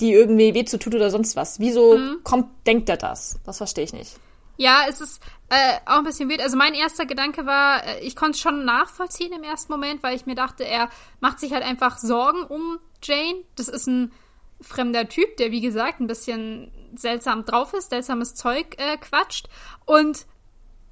die 0.00 0.12
irgendwie 0.12 0.54
weh 0.54 0.64
zu 0.64 0.78
tut 0.78 0.94
oder 0.94 1.10
sonst 1.10 1.36
was. 1.36 1.58
Wieso 1.58 1.98
kommt, 2.22 2.48
denkt 2.66 2.88
er 2.88 2.96
das? 2.96 3.38
Das 3.44 3.58
verstehe 3.58 3.84
ich 3.84 3.92
nicht. 3.92 4.16
Ja, 4.58 4.84
es 4.88 5.00
ist 5.00 5.20
äh, 5.50 5.78
auch 5.84 5.98
ein 5.98 6.04
bisschen 6.04 6.28
wild. 6.28 6.40
Also 6.40 6.56
mein 6.56 6.74
erster 6.74 7.04
Gedanke 7.04 7.44
war, 7.44 7.84
äh, 7.84 8.00
ich 8.00 8.16
konnte 8.16 8.32
es 8.32 8.40
schon 8.40 8.64
nachvollziehen 8.64 9.32
im 9.32 9.42
ersten 9.42 9.70
Moment, 9.70 10.02
weil 10.02 10.16
ich 10.16 10.26
mir 10.26 10.34
dachte, 10.34 10.64
er 10.64 10.88
macht 11.20 11.40
sich 11.40 11.52
halt 11.52 11.62
einfach 11.62 11.98
Sorgen 11.98 12.42
um 12.44 12.78
Jane. 13.02 13.44
Das 13.56 13.68
ist 13.68 13.86
ein 13.86 14.12
fremder 14.60 15.08
Typ, 15.08 15.36
der 15.36 15.50
wie 15.50 15.60
gesagt 15.60 16.00
ein 16.00 16.06
bisschen 16.06 16.70
seltsam 16.94 17.44
drauf 17.44 17.74
ist, 17.74 17.90
seltsames 17.90 18.34
Zeug 18.34 18.76
äh, 18.78 18.96
quatscht. 18.96 19.48
Und 19.84 20.26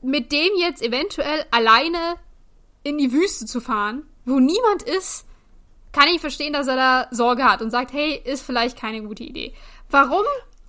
mit 0.02 0.32
dem 0.32 0.50
jetzt 0.58 0.82
eventuell 0.82 1.46
alleine 1.50 2.16
in 2.82 2.98
die 2.98 3.12
Wüste 3.12 3.46
zu 3.46 3.60
fahren, 3.60 4.06
wo 4.26 4.38
niemand 4.38 4.82
ist, 4.82 5.24
kann 5.94 6.08
ich 6.08 6.20
verstehen, 6.20 6.52
dass 6.52 6.66
er 6.66 6.76
da 6.76 7.06
Sorge 7.12 7.44
hat 7.44 7.62
und 7.62 7.70
sagt, 7.70 7.92
hey, 7.92 8.20
ist 8.24 8.42
vielleicht 8.42 8.78
keine 8.78 9.02
gute 9.02 9.22
Idee. 9.22 9.54
Warum 9.90 10.24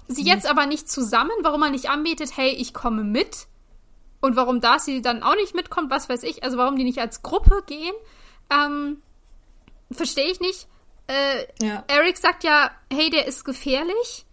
sie 0.07 0.23
jetzt 0.23 0.47
aber 0.47 0.67
nicht 0.67 0.89
zusammen, 0.89 1.31
warum 1.41 1.63
er 1.63 1.71
nicht 1.71 1.89
anbietet, 1.89 2.37
hey, 2.37 2.49
ich 2.51 2.73
komme 2.73 3.03
mit 3.03 3.47
und 4.21 4.35
warum 4.35 4.61
Darcy 4.61 5.01
dann 5.01 5.23
auch 5.23 5.35
nicht 5.35 5.55
mitkommt, 5.55 5.89
was 5.89 6.09
weiß 6.09 6.23
ich, 6.23 6.43
also 6.43 6.57
warum 6.57 6.75
die 6.77 6.83
nicht 6.83 6.99
als 6.99 7.23
Gruppe 7.23 7.63
gehen, 7.65 7.93
ähm, 8.51 9.01
verstehe 9.91 10.31
ich 10.31 10.39
nicht. 10.39 10.67
Äh, 11.07 11.45
Ja. 11.65 11.83
Eric 11.87 12.17
sagt 12.17 12.43
ja, 12.43 12.69
hey, 12.93 13.09
der 13.09 13.25
ist 13.25 13.45
gefährlich. 13.45 14.24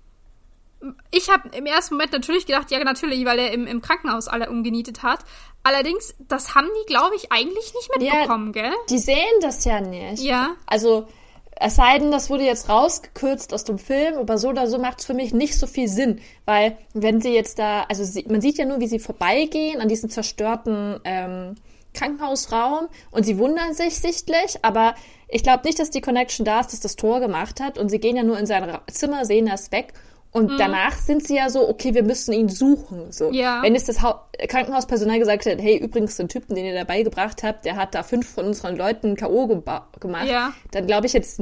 Ich 1.10 1.30
habe 1.30 1.48
im 1.56 1.66
ersten 1.66 1.94
Moment 1.94 2.12
natürlich 2.12 2.46
gedacht, 2.46 2.70
ja, 2.70 2.82
natürlich, 2.82 3.24
weil 3.24 3.38
er 3.38 3.52
im, 3.52 3.66
im 3.66 3.80
Krankenhaus 3.80 4.28
alle 4.28 4.50
umgenietet 4.50 5.02
hat. 5.02 5.20
Allerdings, 5.62 6.14
das 6.28 6.54
haben 6.54 6.68
die, 6.82 6.86
glaube 6.86 7.14
ich, 7.16 7.30
eigentlich 7.30 7.72
nicht 7.74 7.90
mitbekommen, 7.96 8.52
gell? 8.52 8.72
Die 8.90 8.98
sehen 8.98 9.16
das 9.40 9.64
ja 9.64 9.80
nicht. 9.80 10.22
Ja. 10.22 10.56
Also, 10.66 11.06
es 11.54 11.76
sei 11.76 11.98
denn, 11.98 12.10
das 12.10 12.30
wurde 12.30 12.44
jetzt 12.44 12.68
rausgekürzt 12.68 13.54
aus 13.54 13.62
dem 13.64 13.78
Film, 13.78 14.16
aber 14.16 14.38
so 14.38 14.48
oder 14.48 14.66
so 14.66 14.78
macht 14.78 15.00
es 15.00 15.06
für 15.06 15.14
mich 15.14 15.32
nicht 15.32 15.56
so 15.56 15.68
viel 15.68 15.86
Sinn. 15.86 16.20
Weil, 16.44 16.76
wenn 16.94 17.20
sie 17.20 17.32
jetzt 17.32 17.58
da, 17.58 17.84
also 17.84 18.02
sie, 18.02 18.24
man 18.28 18.40
sieht 18.40 18.58
ja 18.58 18.64
nur, 18.64 18.80
wie 18.80 18.88
sie 18.88 18.98
vorbeigehen 18.98 19.80
an 19.80 19.88
diesem 19.88 20.10
zerstörten 20.10 20.98
ähm, 21.04 21.54
Krankenhausraum 21.94 22.88
und 23.10 23.24
sie 23.24 23.38
wundern 23.38 23.74
sich 23.74 23.98
sichtlich, 23.98 24.58
aber 24.62 24.94
ich 25.28 25.42
glaube 25.42 25.64
nicht, 25.64 25.78
dass 25.78 25.90
die 25.90 26.00
Connection 26.00 26.44
da 26.44 26.60
ist, 26.60 26.72
dass 26.72 26.80
das 26.80 26.96
Tor 26.96 27.20
gemacht 27.20 27.60
hat 27.60 27.78
und 27.78 27.90
sie 27.90 28.00
gehen 28.00 28.16
ja 28.16 28.22
nur 28.22 28.38
in 28.38 28.46
sein 28.46 28.78
Zimmer, 28.90 29.24
sehen 29.24 29.46
das 29.46 29.70
weg 29.72 29.92
Und 30.32 30.50
mhm. 30.50 30.58
danach 30.58 30.96
sind 30.96 31.26
sie 31.26 31.36
ja 31.36 31.50
so, 31.50 31.68
okay, 31.68 31.92
wir 31.92 32.02
müssen 32.02 32.32
ihn 32.32 32.48
suchen. 32.48 33.12
So. 33.12 33.30
Ja. 33.30 33.62
Wenn 33.62 33.74
jetzt 33.74 33.88
das 33.88 34.00
ha 34.00 34.26
Krankenhauspersonal 34.48 35.18
gesagt 35.18 35.44
hätte, 35.44 35.62
hey, 35.62 35.76
übrigens, 35.76 36.16
den 36.16 36.28
Typen, 36.28 36.54
den 36.54 36.64
ihr 36.64 36.74
dabei 36.74 37.02
gebracht 37.02 37.42
habt, 37.42 37.66
der 37.66 37.76
hat 37.76 37.94
da 37.94 38.02
fünf 38.02 38.28
von 38.30 38.46
unseren 38.46 38.76
Leuten 38.76 39.14
K.O. 39.14 39.46
gemacht, 39.46 40.26
ja. 40.26 40.54
dann 40.70 40.86
glaube 40.86 41.06
ich 41.06 41.12
jetzt, 41.12 41.40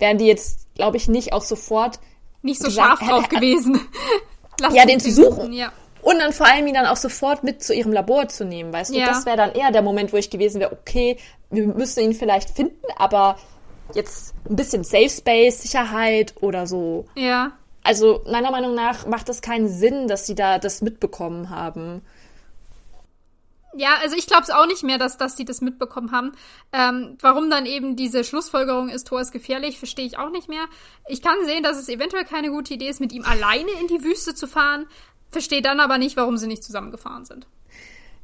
wären 0.00 0.18
die 0.18 0.26
jetzt, 0.26 0.66
glaube 0.74 0.96
ich, 0.96 1.08
nicht 1.08 1.32
auch 1.32 1.42
sofort 1.42 2.00
nicht 2.42 2.60
so 2.60 2.66
gesagt, 2.66 2.98
scharf 2.98 3.08
drauf 3.08 3.28
gewesen. 3.28 3.80
ja, 4.72 4.84
den 4.84 4.98
zu 4.98 5.12
suchen. 5.12 5.36
suchen. 5.36 5.52
Ja. 5.52 5.72
Und 6.02 6.18
dann 6.18 6.32
vor 6.32 6.46
allem 6.46 6.66
ihn 6.66 6.74
dann 6.74 6.86
auch 6.86 6.96
sofort 6.96 7.44
mit 7.44 7.62
zu 7.62 7.72
ihrem 7.72 7.92
Labor 7.92 8.28
zu 8.28 8.44
nehmen, 8.44 8.72
weißt 8.72 8.92
du? 8.92 8.98
Ja. 8.98 9.06
Das 9.06 9.24
wäre 9.24 9.36
dann 9.38 9.52
eher 9.52 9.70
der 9.70 9.80
Moment, 9.80 10.12
wo 10.12 10.16
ich 10.16 10.28
gewesen 10.28 10.60
wäre, 10.60 10.72
okay, 10.72 11.16
wir 11.50 11.66
müssen 11.66 12.00
ihn 12.00 12.12
vielleicht 12.12 12.50
finden, 12.50 12.84
aber 12.96 13.36
jetzt 13.94 14.34
ein 14.48 14.56
bisschen 14.56 14.84
Safe 14.84 15.08
Space, 15.08 15.62
Sicherheit 15.62 16.34
oder 16.40 16.66
so. 16.66 17.06
Ja. 17.14 17.52
Also 17.84 18.22
meiner 18.26 18.50
Meinung 18.50 18.74
nach 18.74 19.06
macht 19.06 19.28
es 19.28 19.42
keinen 19.42 19.68
Sinn, 19.68 20.08
dass 20.08 20.26
sie 20.26 20.34
da 20.34 20.58
das 20.58 20.82
mitbekommen 20.82 21.50
haben. 21.50 22.00
Ja, 23.76 23.96
also 24.00 24.16
ich 24.16 24.26
glaube 24.26 24.44
es 24.44 24.50
auch 24.50 24.66
nicht 24.66 24.84
mehr, 24.84 24.98
dass, 24.98 25.16
dass 25.16 25.34
die 25.34 25.44
das 25.44 25.60
mitbekommen 25.60 26.12
haben. 26.12 26.32
Ähm, 26.72 27.18
warum 27.20 27.50
dann 27.50 27.66
eben 27.66 27.96
diese 27.96 28.24
Schlussfolgerung 28.24 28.88
ist, 28.88 29.08
Thor 29.08 29.20
ist 29.20 29.32
gefährlich, 29.32 29.78
verstehe 29.78 30.06
ich 30.06 30.16
auch 30.16 30.30
nicht 30.30 30.48
mehr. 30.48 30.64
Ich 31.08 31.22
kann 31.22 31.44
sehen, 31.44 31.62
dass 31.62 31.76
es 31.76 31.88
eventuell 31.88 32.24
keine 32.24 32.50
gute 32.50 32.74
Idee 32.74 32.88
ist, 32.88 33.00
mit 33.00 33.12
ihm 33.12 33.24
alleine 33.24 33.70
in 33.80 33.88
die 33.88 34.02
Wüste 34.04 34.34
zu 34.34 34.46
fahren. 34.46 34.86
Verstehe 35.30 35.60
dann 35.60 35.80
aber 35.80 35.98
nicht, 35.98 36.16
warum 36.16 36.36
sie 36.36 36.46
nicht 36.46 36.62
zusammengefahren 36.62 37.24
sind. 37.24 37.46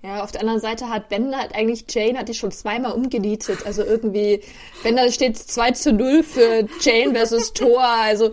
Ja, 0.02 0.22
auf 0.22 0.32
der 0.32 0.40
anderen 0.40 0.60
Seite 0.60 0.88
hat 0.88 1.10
Ben 1.10 1.36
halt 1.36 1.54
eigentlich 1.54 1.84
Jane 1.88 2.18
hat 2.18 2.28
die 2.28 2.34
schon 2.34 2.52
zweimal 2.52 2.92
umgenietet. 2.92 3.66
Also 3.66 3.82
irgendwie, 3.82 4.40
wenn 4.82 4.96
da 4.96 5.10
steht 5.10 5.36
2 5.36 5.72
zu 5.72 5.92
0 5.92 6.22
für 6.22 6.66
Jane 6.80 7.12
versus 7.12 7.52
Thor. 7.52 7.82
Also 7.82 8.30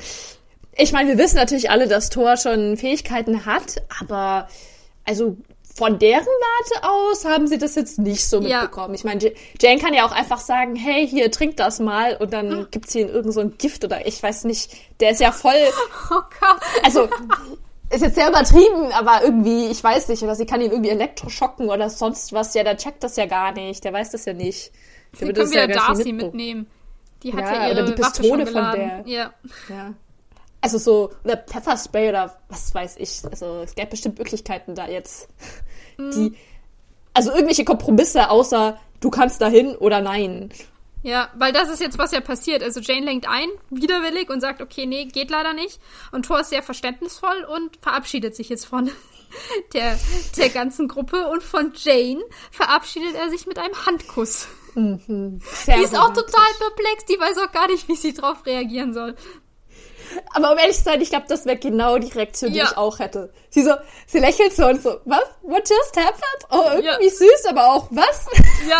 ich 0.77 0.91
meine, 0.91 1.09
wir 1.09 1.17
wissen 1.17 1.37
natürlich 1.37 1.69
alle, 1.69 1.87
dass 1.87 2.09
Thor 2.09 2.37
schon 2.37 2.77
Fähigkeiten 2.77 3.45
hat, 3.45 3.81
aber 3.99 4.47
also 5.05 5.37
von 5.77 5.99
deren 5.99 6.25
Warte 6.25 6.89
aus 6.89 7.25
haben 7.25 7.47
sie 7.47 7.59
das 7.59 7.75
jetzt 7.75 7.99
nicht 7.99 8.27
so 8.27 8.41
mitbekommen. 8.41 8.93
Ja. 8.93 8.95
Ich 8.95 9.03
meine, 9.03 9.31
Jane 9.61 9.79
kann 9.79 9.93
ja 9.93 10.07
auch 10.07 10.11
einfach 10.11 10.39
sagen, 10.39 10.75
hey, 10.75 11.07
hier, 11.07 11.29
trink 11.29 11.55
das 11.57 11.79
mal 11.79 12.17
und 12.17 12.33
dann 12.33 12.49
hm. 12.49 12.67
gibt's 12.71 12.93
hier 12.93 13.07
irgend 13.07 13.31
so 13.33 13.41
ein 13.41 13.57
Gift 13.59 13.83
oder 13.83 14.07
ich 14.07 14.21
weiß 14.21 14.45
nicht. 14.45 14.71
Der 14.99 15.11
ist 15.11 15.21
ja 15.21 15.31
voll. 15.31 15.53
Oh 16.09 16.21
Gott. 16.39 16.61
Also, 16.83 17.09
ist 17.89 18.01
jetzt 18.01 18.15
sehr 18.15 18.29
übertrieben, 18.29 18.91
aber 18.93 19.23
irgendwie, 19.23 19.67
ich 19.67 19.83
weiß 19.83 20.07
nicht, 20.07 20.23
oder 20.23 20.35
sie 20.35 20.45
kann 20.45 20.61
ihn 20.61 20.71
irgendwie 20.71 20.89
elektroschocken 20.89 21.69
oder 21.69 21.89
sonst 21.89 22.33
was. 22.33 22.53
Ja, 22.53 22.63
der 22.63 22.77
checkt 22.77 23.03
das 23.03 23.17
ja 23.17 23.25
gar 23.25 23.51
nicht. 23.51 23.83
Der 23.83 23.93
weiß 23.93 24.11
das 24.11 24.25
ja 24.25 24.33
nicht. 24.33 24.71
Der 25.19 25.27
sie 25.27 25.33
können 25.33 25.51
wieder 25.51 25.69
ja 25.69 25.75
Darcy 25.75 26.13
mitnehmen. 26.13 26.67
Die 27.23 27.33
hat 27.33 27.45
ja, 27.45 27.67
ja 27.67 27.73
ihre 27.73 27.85
die 27.85 27.93
Pistole 27.93 28.47
von 28.47 28.71
der. 28.71 29.03
Ja. 29.05 29.33
ja. 29.69 29.93
Also 30.67 30.79
so, 30.79 31.13
oder 31.23 31.37
Pfefferspray 31.37 32.09
oder 32.09 32.37
was 32.49 32.75
weiß 32.75 32.97
ich. 32.97 33.21
Also 33.23 33.61
es 33.63 33.73
gäbe 33.73 33.87
bestimmt 33.87 34.19
Möglichkeiten 34.19 34.75
da 34.75 34.85
jetzt, 34.85 35.29
mhm. 35.97 36.11
die, 36.11 36.33
also 37.13 37.31
irgendwelche 37.31 37.63
Kompromisse 37.63 38.29
außer 38.29 38.77
du 38.99 39.09
kannst 39.09 39.39
dahin 39.39 39.77
oder 39.77 40.01
nein. 40.01 40.49
Ja, 41.03 41.29
weil 41.37 41.53
das 41.53 41.69
ist 41.69 41.79
jetzt, 41.79 41.97
was 41.97 42.11
ja 42.11 42.19
passiert. 42.19 42.61
Also 42.61 42.81
Jane 42.81 43.05
lenkt 43.05 43.29
ein, 43.29 43.47
widerwillig 43.69 44.29
und 44.29 44.41
sagt, 44.41 44.61
okay, 44.61 44.85
nee, 44.85 45.05
geht 45.05 45.29
leider 45.29 45.53
nicht. 45.53 45.79
Und 46.11 46.25
Thor 46.25 46.41
ist 46.41 46.49
sehr 46.49 46.63
verständnisvoll 46.63 47.47
und 47.55 47.77
verabschiedet 47.77 48.35
sich 48.35 48.49
jetzt 48.49 48.65
von 48.65 48.91
der, 49.73 49.97
der 50.35 50.49
ganzen 50.49 50.89
Gruppe. 50.89 51.29
Und 51.29 51.43
von 51.43 51.71
Jane 51.75 52.21
verabschiedet 52.51 53.15
er 53.15 53.29
sich 53.29 53.47
mit 53.47 53.57
einem 53.57 53.85
Handkuss. 53.85 54.49
Mhm, 54.75 55.39
die 55.65 55.81
ist 55.81 55.97
auch 55.97 56.13
total 56.13 56.51
perplex, 56.59 57.05
die 57.05 57.17
weiß 57.17 57.37
auch 57.37 57.53
gar 57.53 57.67
nicht, 57.67 57.87
wie 57.87 57.95
sie 57.95 58.13
drauf 58.13 58.45
reagieren 58.45 58.93
soll. 58.93 59.15
Aber 60.33 60.51
um 60.51 60.57
ehrlich 60.57 60.77
zu 60.77 60.83
sein, 60.83 61.01
ich 61.01 61.09
glaube, 61.09 61.25
das 61.27 61.45
wäre 61.45 61.57
genau 61.57 61.97
die 61.97 62.07
Reaktion, 62.07 62.51
die 62.51 62.59
ja. 62.59 62.65
ich 62.65 62.77
auch 62.77 62.99
hätte. 62.99 63.31
Sie 63.49 63.63
so, 63.63 63.73
sie 64.05 64.19
lächelt 64.19 64.55
so 64.55 64.67
und 64.67 64.81
so, 64.81 64.99
was? 65.05 65.23
What 65.41 65.69
just 65.69 65.97
happened? 65.97 66.45
Oh, 66.49 66.63
irgendwie 66.75 67.05
ja. 67.05 67.11
süß, 67.11 67.45
aber 67.49 67.73
auch 67.73 67.87
was? 67.91 68.25
Ja. 68.67 68.77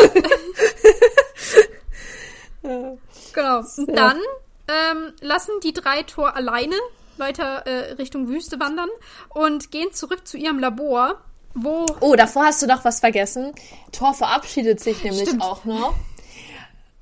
genau. 3.34 3.60
Und 3.78 3.96
dann 3.96 4.20
ähm, 4.68 5.14
lassen 5.22 5.54
die 5.64 5.74
drei 5.74 6.04
Tor 6.04 6.36
alleine 6.36 6.76
weiter 7.18 7.66
äh, 7.66 7.94
Richtung 7.94 8.28
Wüste 8.28 8.60
wandern 8.60 8.90
und 9.30 9.72
gehen 9.72 9.92
zurück 9.94 10.28
zu 10.28 10.38
ihrem 10.38 10.60
Labor, 10.60 11.22
wo. 11.54 11.86
Oh, 12.00 12.16
davor 12.16 12.46
hast 12.46 12.62
du 12.62 12.68
noch 12.68 12.86
was 12.86 13.00
vergessen. 13.00 13.54
Thor 13.92 14.14
verabschiedet 14.14 14.80
sich 14.80 15.04
nämlich 15.04 15.24
Stimmt. 15.24 15.44
auch 15.44 15.66
noch. 15.66 15.96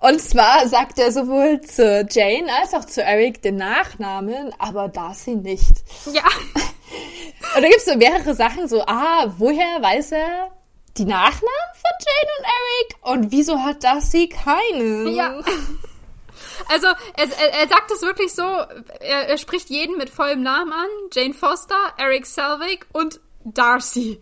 Und 0.07 0.21
zwar 0.21 0.67
sagt 0.67 0.99
er 0.99 1.11
sowohl 1.11 1.61
zu 1.61 2.05
Jane 2.07 2.47
als 2.61 2.75
auch 2.75 2.85
zu 2.85 3.01
Eric 3.01 3.41
den 3.41 3.55
Nachnamen, 3.55 4.53
aber 4.59 4.87
Darcy 4.87 5.35
nicht. 5.35 5.73
Ja. 6.13 6.21
Und 7.55 7.63
da 7.63 7.67
gibt 7.67 7.77
es 7.77 7.85
so 7.85 7.95
mehrere 7.95 8.35
Sachen, 8.35 8.67
so, 8.67 8.83
ah, 8.85 9.33
woher 9.37 9.81
weiß 9.81 10.11
er 10.11 10.51
die 10.97 11.05
Nachnamen 11.05 11.41
von 11.41 11.91
Jane 12.05 12.31
und 12.37 12.45
Eric? 12.45 13.23
Und 13.23 13.31
wieso 13.31 13.57
hat 13.59 13.83
Darcy 13.83 14.29
keine? 14.29 15.09
Ja. 15.09 15.41
Also, 16.69 16.87
er, 16.87 17.25
er, 17.25 17.61
er 17.61 17.67
sagt 17.67 17.91
es 17.91 18.01
wirklich 18.01 18.33
so, 18.33 18.41
er, 18.41 19.29
er 19.29 19.37
spricht 19.37 19.69
jeden 19.69 19.97
mit 19.97 20.09
vollem 20.09 20.41
Namen 20.41 20.73
an. 20.73 20.87
Jane 21.11 21.33
Foster, 21.33 21.93
Eric 21.97 22.25
Selvig 22.25 22.85
und 22.91 23.19
Darcy. 23.43 24.21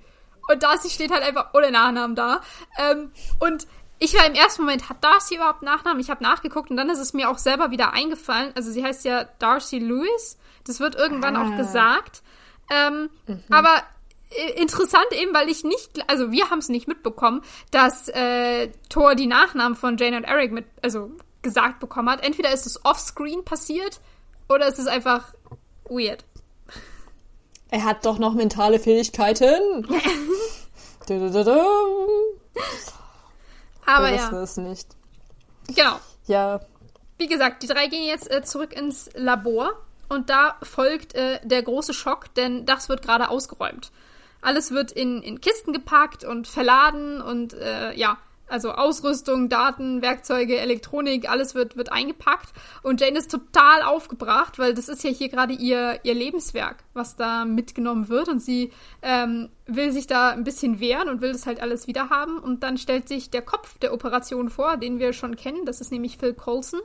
Und 0.50 0.62
Darcy 0.62 0.90
steht 0.90 1.12
halt 1.12 1.24
einfach 1.24 1.54
ohne 1.54 1.72
Nachnamen 1.72 2.16
da. 2.16 2.42
Ähm, 2.78 3.12
und 3.40 3.68
ich 4.04 4.14
war 4.16 4.26
im 4.26 4.34
ersten 4.34 4.64
Moment, 4.64 4.90
hat 4.90 5.02
Darcy 5.02 5.36
überhaupt 5.36 5.62
Nachnamen? 5.62 6.02
Ich 6.02 6.10
habe 6.10 6.22
nachgeguckt 6.22 6.70
und 6.70 6.76
dann 6.76 6.90
ist 6.90 7.00
es 7.00 7.14
mir 7.14 7.30
auch 7.30 7.38
selber 7.38 7.72
wieder 7.72 7.94
eingefallen. 7.94 8.52
Also 8.54 8.70
sie 8.70 8.84
heißt 8.84 9.06
ja 9.06 9.24
Darcy 9.40 9.80
Lewis. 9.80 10.38
Das 10.66 10.82
wird 10.82 10.96
irgendwann 10.96 11.38
ah. 11.38 11.48
auch 11.48 11.58
gesagt. 11.58 12.22
Ähm, 12.70 13.10
mhm. 13.28 13.44
Aber 13.50 13.82
äh, 14.30 14.62
interessant 14.62 15.08
eben, 15.12 15.34
weil 15.34 15.48
ich 15.48 15.64
nicht, 15.64 16.10
also 16.10 16.32
wir 16.32 16.50
haben 16.50 16.60
es 16.60 16.68
nicht 16.68 16.86
mitbekommen, 16.86 17.44
dass 17.72 18.10
äh, 18.10 18.72
Thor 18.90 19.16
die 19.16 19.28
Nachnamen 19.28 19.78
von 19.78 19.96
Jane 19.96 20.18
und 20.18 20.26
Eric 20.26 20.52
mit, 20.52 20.66
also 20.82 21.12
gesagt 21.42 21.80
bekommen 21.80 22.10
hat. 22.10 22.26
Entweder 22.26 22.52
ist 22.52 22.66
es 22.66 22.84
offscreen 22.84 23.46
passiert 23.46 24.02
oder 24.50 24.68
ist 24.68 24.80
es 24.80 24.88
einfach 24.88 25.34
weird. 25.86 26.26
Er 27.70 27.86
hat 27.86 28.06
doch 28.06 28.20
noch 28.20 28.34
mentale 28.34 28.80
Fähigkeiten. 28.80 29.88
Aber 33.86 34.10
ja. 34.10 34.32
Wir 34.32 34.40
es 34.40 34.58
nicht. 34.58 34.88
Genau. 35.68 36.00
Ja. 36.26 36.62
Wie 37.18 37.28
gesagt, 37.28 37.64
die 37.64 37.68
drei 37.68 37.88
gehen 37.88 38.06
jetzt 38.06 38.32
äh, 38.32 38.44
zurück 38.44 38.74
ins 38.74 39.10
Labor 39.14 39.74
und 40.10 40.30
da 40.30 40.58
folgt 40.62 41.16
äh, 41.16 41.40
der 41.44 41.64
große 41.64 41.94
Schock, 41.94 42.34
denn 42.36 42.66
das 42.66 42.90
wird 42.90 43.02
gerade 43.02 43.30
ausgeräumt. 43.30 43.92
Alles 44.42 44.72
wird 44.72 44.92
in, 44.92 45.22
in 45.22 45.40
Kisten 45.40 45.72
gepackt 45.72 46.24
und 46.26 46.48
verladen 46.48 47.22
und 47.22 47.54
äh, 47.54 47.94
ja, 47.94 48.18
also 48.54 48.72
Ausrüstung, 48.72 49.50
Daten, 49.50 50.04
Werkzeuge, 50.04 50.60
Elektronik, 50.60 51.28
alles 51.28 51.56
wird, 51.56 51.76
wird 51.76 51.92
eingepackt. 51.92 52.54
Und 52.84 53.02
Jane 53.02 53.18
ist 53.18 53.32
total 53.32 53.82
aufgebracht, 53.82 54.60
weil 54.60 54.76
das 54.76 54.90
ist 54.90 55.04
ja 55.04 55.10
hier 55.10 55.30
gerade 55.30 55.54
ihr, 55.54 56.00
ihr 56.04 56.14
Lebenswerk, 56.14 56.84
was 56.94 57.16
da 57.16 57.46
mitgenommen 57.46 58.10
wird. 58.10 58.30
Und 58.30 58.44
sie 58.44 58.72
ähm, 59.02 59.50
will 59.66 59.92
sich 59.92 60.06
da 60.06 60.30
ein 60.30 60.44
bisschen 60.44 60.80
wehren 60.80 61.10
und 61.10 61.22
will 61.22 61.32
das 61.32 61.48
halt 61.48 61.64
alles 61.64 61.88
wieder 61.88 62.12
haben. 62.12 62.38
Und 62.38 62.62
dann 62.62 62.78
stellt 62.78 63.08
sich 63.08 63.32
der 63.32 63.42
Kopf 63.42 63.80
der 63.80 63.92
Operation 63.92 64.52
vor, 64.52 64.78
den 64.78 65.00
wir 65.00 65.14
schon 65.14 65.36
kennen. 65.36 65.66
Das 65.66 65.82
ist 65.82 65.92
nämlich 65.92 66.20
Phil 66.20 66.36
Coulson. 66.36 66.82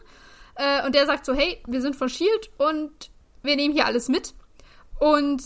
Äh, 0.55 0.87
und 0.87 0.95
der 0.95 1.05
sagt 1.05 1.27
so, 1.27 1.35
hey, 1.35 1.63
wir 1.67 1.83
sind 1.83 1.97
von 1.97 2.09
Shield 2.09 2.51
und 2.57 3.11
wir 3.43 3.57
nehmen 3.57 3.75
hier 3.75 3.85
alles 3.85 4.09
mit. 4.09 4.33
Und 4.99 5.43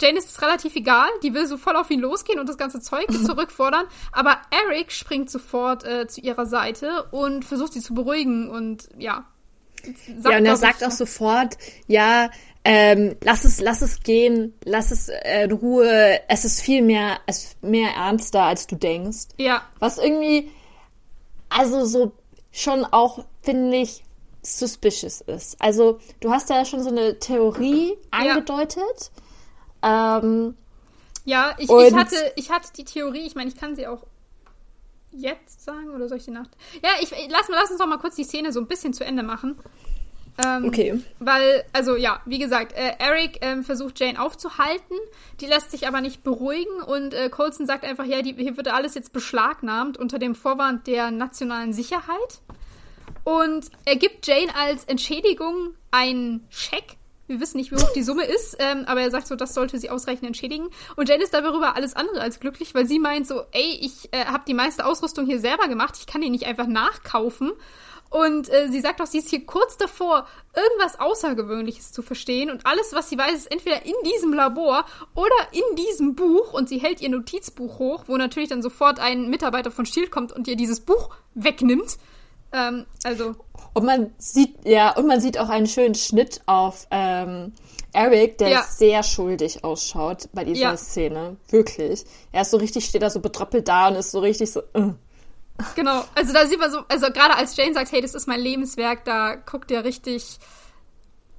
Jane 0.00 0.18
ist 0.18 0.30
es 0.30 0.42
relativ 0.42 0.74
egal, 0.76 1.08
die 1.22 1.34
will 1.34 1.46
so 1.46 1.56
voll 1.56 1.76
auf 1.76 1.90
ihn 1.90 2.00
losgehen 2.00 2.38
und 2.38 2.48
das 2.48 2.58
ganze 2.58 2.80
Zeug 2.80 3.06
zurückfordern, 3.26 3.86
aber 4.12 4.38
Eric 4.50 4.92
springt 4.92 5.30
sofort 5.30 5.84
äh, 5.84 6.06
zu 6.06 6.20
ihrer 6.20 6.46
Seite 6.46 7.04
und 7.10 7.44
versucht 7.44 7.72
sie 7.72 7.80
zu 7.80 7.94
beruhigen 7.94 8.50
und 8.50 8.88
ja. 8.96 9.26
ja, 10.24 10.38
und 10.38 10.46
er 10.46 10.56
sagt 10.56 10.84
auch 10.84 10.90
sofort, 10.90 11.56
ja, 11.86 12.30
ähm, 12.64 13.14
lass 13.22 13.44
es, 13.44 13.60
lass 13.60 13.80
es 13.80 14.02
gehen, 14.02 14.52
lass 14.64 14.90
es 14.90 15.08
äh, 15.08 15.44
in 15.44 15.52
Ruhe, 15.52 16.20
es 16.28 16.44
ist 16.44 16.60
viel 16.60 16.82
mehr, 16.82 17.20
es 17.26 17.56
mehr 17.62 17.90
ernster, 17.90 18.42
als 18.42 18.66
du 18.66 18.74
denkst. 18.74 19.28
Ja. 19.36 19.62
Was 19.78 19.98
irgendwie, 19.98 20.50
also 21.48 21.84
so 21.84 22.12
schon 22.50 22.84
auch, 22.84 23.24
finde 23.42 23.76
ich, 23.76 24.02
suspicious 24.42 25.20
ist. 25.20 25.60
Also, 25.60 26.00
du 26.20 26.32
hast 26.32 26.50
ja 26.50 26.64
schon 26.64 26.82
so 26.82 26.90
eine 26.90 27.18
Theorie 27.18 27.94
angedeutet. 28.10 28.82
Ja 28.84 29.22
ähm, 29.82 30.54
ja, 31.24 31.54
ich, 31.58 31.68
ich, 31.68 31.94
hatte, 31.94 32.16
ich 32.36 32.50
hatte 32.50 32.68
die 32.76 32.84
Theorie, 32.84 33.26
ich 33.26 33.34
meine, 33.34 33.48
ich 33.48 33.56
kann 33.56 33.74
sie 33.74 33.86
auch 33.86 34.04
jetzt 35.10 35.64
sagen 35.64 35.90
oder 35.90 36.08
soll 36.08 36.18
ich 36.18 36.24
die 36.24 36.30
Nacht? 36.30 36.50
Ja, 36.82 36.90
ich 37.00 37.10
lass, 37.30 37.48
lass 37.48 37.70
uns 37.70 37.78
doch 37.78 37.86
mal 37.86 37.98
kurz 37.98 38.16
die 38.16 38.24
Szene 38.24 38.52
so 38.52 38.60
ein 38.60 38.66
bisschen 38.66 38.92
zu 38.92 39.04
Ende 39.04 39.22
machen. 39.22 39.56
Ähm, 40.44 40.66
okay. 40.66 41.02
Weil, 41.18 41.64
also 41.72 41.96
ja, 41.96 42.20
wie 42.26 42.38
gesagt, 42.38 42.72
äh, 42.72 42.92
Eric 42.98 43.38
ähm, 43.40 43.64
versucht 43.64 43.98
Jane 43.98 44.20
aufzuhalten, 44.20 44.96
die 45.40 45.46
lässt 45.46 45.70
sich 45.70 45.88
aber 45.88 46.00
nicht 46.00 46.22
beruhigen 46.22 46.82
und 46.86 47.14
äh, 47.14 47.30
Colson 47.30 47.66
sagt 47.66 47.84
einfach, 47.84 48.04
ja, 48.04 48.20
die, 48.20 48.34
hier 48.34 48.56
wird 48.56 48.68
alles 48.68 48.94
jetzt 48.94 49.12
beschlagnahmt 49.12 49.96
unter 49.96 50.18
dem 50.18 50.34
Vorwand 50.34 50.86
der 50.86 51.10
nationalen 51.10 51.72
Sicherheit. 51.72 52.40
Und 53.24 53.70
er 53.86 53.96
gibt 53.96 54.26
Jane 54.26 54.54
als 54.54 54.84
Entschädigung 54.84 55.74
einen 55.90 56.46
Scheck 56.50 56.96
Wir 57.26 57.40
wissen 57.40 57.56
nicht, 57.56 57.72
wie 57.72 57.76
hoch 57.76 57.92
die 57.92 58.02
Summe 58.02 58.24
ist, 58.24 58.56
ähm, 58.60 58.84
aber 58.86 59.00
er 59.00 59.10
sagt 59.10 59.26
so, 59.26 59.34
das 59.34 59.54
sollte 59.54 59.78
sie 59.78 59.90
ausreichend 59.90 60.26
entschädigen. 60.26 60.68
Und 60.94 61.08
Jane 61.08 61.24
ist 61.24 61.34
darüber 61.34 61.74
alles 61.74 61.96
andere 61.96 62.20
als 62.20 62.38
glücklich, 62.38 62.74
weil 62.74 62.86
sie 62.86 62.98
meint 62.98 63.26
so, 63.26 63.42
ey, 63.52 63.78
ich 63.80 64.12
äh, 64.12 64.26
habe 64.26 64.44
die 64.46 64.54
meiste 64.54 64.86
Ausrüstung 64.86 65.26
hier 65.26 65.40
selber 65.40 65.68
gemacht, 65.68 65.96
ich 65.98 66.06
kann 66.06 66.20
die 66.20 66.30
nicht 66.30 66.46
einfach 66.46 66.66
nachkaufen. 66.66 67.52
Und 68.08 68.48
äh, 68.48 68.68
sie 68.68 68.80
sagt 68.80 69.00
auch, 69.00 69.06
sie 69.06 69.18
ist 69.18 69.30
hier 69.30 69.44
kurz 69.44 69.76
davor, 69.76 70.26
irgendwas 70.54 71.00
Außergewöhnliches 71.00 71.92
zu 71.92 72.02
verstehen. 72.02 72.50
Und 72.50 72.64
alles, 72.64 72.92
was 72.92 73.10
sie 73.10 73.18
weiß, 73.18 73.34
ist 73.34 73.50
entweder 73.50 73.84
in 73.84 73.94
diesem 74.04 74.32
Labor 74.32 74.86
oder 75.14 75.34
in 75.52 75.76
diesem 75.76 76.14
Buch. 76.14 76.52
Und 76.52 76.68
sie 76.68 76.78
hält 76.78 77.00
ihr 77.00 77.08
Notizbuch 77.08 77.78
hoch, 77.78 78.04
wo 78.06 78.16
natürlich 78.16 78.48
dann 78.48 78.62
sofort 78.62 79.00
ein 79.00 79.28
Mitarbeiter 79.28 79.70
von 79.70 79.86
Shield 79.86 80.10
kommt 80.10 80.32
und 80.32 80.46
ihr 80.46 80.56
dieses 80.56 80.80
Buch 80.80 81.10
wegnimmt. 81.34 81.98
Ähm, 82.52 82.86
also. 83.04 83.34
Und 83.74 83.84
man 83.84 84.10
sieht, 84.18 84.56
ja, 84.64 84.96
und 84.96 85.06
man 85.06 85.20
sieht 85.20 85.38
auch 85.38 85.48
einen 85.48 85.66
schönen 85.66 85.94
Schnitt 85.94 86.40
auf 86.46 86.86
ähm, 86.90 87.52
Eric, 87.92 88.38
der 88.38 88.48
ja. 88.48 88.62
sehr 88.62 89.02
schuldig 89.02 89.64
ausschaut 89.64 90.28
bei 90.32 90.44
dieser 90.44 90.60
ja. 90.60 90.76
Szene. 90.76 91.36
Wirklich. 91.48 92.04
Er 92.32 92.42
ist 92.42 92.50
so 92.50 92.58
richtig, 92.58 92.84
steht 92.84 93.02
da 93.02 93.10
so 93.10 93.20
betröppelt 93.20 93.68
da 93.68 93.88
und 93.88 93.96
ist 93.96 94.10
so 94.10 94.20
richtig 94.20 94.52
so. 94.52 94.62
Uh. 94.74 94.94
Genau, 95.74 96.04
also 96.14 96.34
da 96.34 96.46
sieht 96.46 96.58
man 96.58 96.70
so, 96.70 96.80
also 96.88 97.06
gerade 97.06 97.34
als 97.34 97.56
Jane 97.56 97.72
sagt, 97.72 97.90
hey, 97.92 98.02
das 98.02 98.14
ist 98.14 98.28
mein 98.28 98.40
Lebenswerk, 98.40 99.04
da 99.06 99.36
guckt 99.36 99.70
er 99.70 99.84
richtig, 99.84 100.38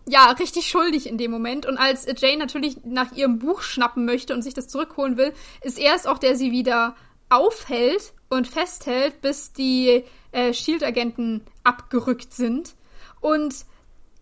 ja, 0.08 0.32
richtig 0.32 0.68
schuldig 0.68 1.08
in 1.08 1.20
dem 1.20 1.30
Moment. 1.30 1.68
Und 1.68 1.78
als 1.78 2.08
Jane 2.18 2.38
natürlich 2.38 2.78
nach 2.84 3.12
ihrem 3.12 3.38
Buch 3.38 3.62
schnappen 3.62 4.06
möchte 4.06 4.34
und 4.34 4.42
sich 4.42 4.56
das 4.56 4.68
zurückholen 4.68 5.18
will, 5.18 5.34
ist 5.62 5.78
er 5.78 5.94
es 5.96 6.08
auch, 6.08 6.18
der 6.18 6.36
sie 6.36 6.52
wieder 6.52 6.96
aufhält 7.30 8.14
und 8.30 8.48
festhält, 8.48 9.22
bis 9.22 9.54
die 9.54 10.04
äh, 10.38 10.54
Shield-Agenten 10.54 11.42
abgerückt 11.64 12.32
sind. 12.32 12.76
Und 13.22 13.66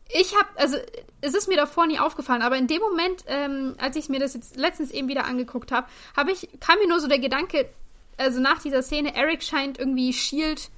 ich 0.08 0.34
habe, 0.36 0.48
also 0.56 0.78
es 1.20 1.34
ist 1.34 1.50
mir 1.50 1.58
davor 1.58 1.88
nie 1.88 2.00
aufgefallen, 2.00 2.42
aber 2.42 2.56
in 2.56 2.68
dem 2.68 2.80
Moment, 2.80 3.26
ähm, 3.28 3.76
als 3.80 3.98
ich 3.98 4.08
mir 4.08 4.22
das 4.22 4.34
jetzt 4.34 4.56
letztens 4.56 4.92
eben 4.92 5.10
wieder 5.10 5.26
angeguckt 5.26 5.74
habe, 5.74 5.88
habe 6.16 6.32
ich 6.32 6.48
kam 6.62 6.80
mir 6.80 6.88
nur 6.88 7.02
so 7.02 7.08
der 7.08 7.20
Gedanke, 7.20 7.70
also 8.18 8.40
nach 8.40 8.62
dieser 8.62 8.82
Szene, 8.82 9.14
Eric 9.14 9.44
scheint 9.44 9.78
irgendwie 9.78 10.14
Shield 10.14 10.70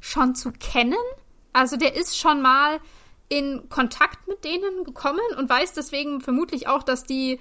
schon 0.00 0.34
zu 0.34 0.50
kennen. 0.52 0.94
Also 1.52 1.76
der 1.76 1.94
ist 1.94 2.18
schon 2.18 2.40
mal 2.40 2.80
in 3.28 3.68
Kontakt 3.68 4.28
mit 4.28 4.44
denen 4.44 4.84
gekommen 4.84 5.20
und 5.36 5.50
weiß 5.50 5.74
deswegen 5.74 6.22
vermutlich 6.22 6.68
auch, 6.68 6.82
dass 6.82 7.04
die 7.04 7.38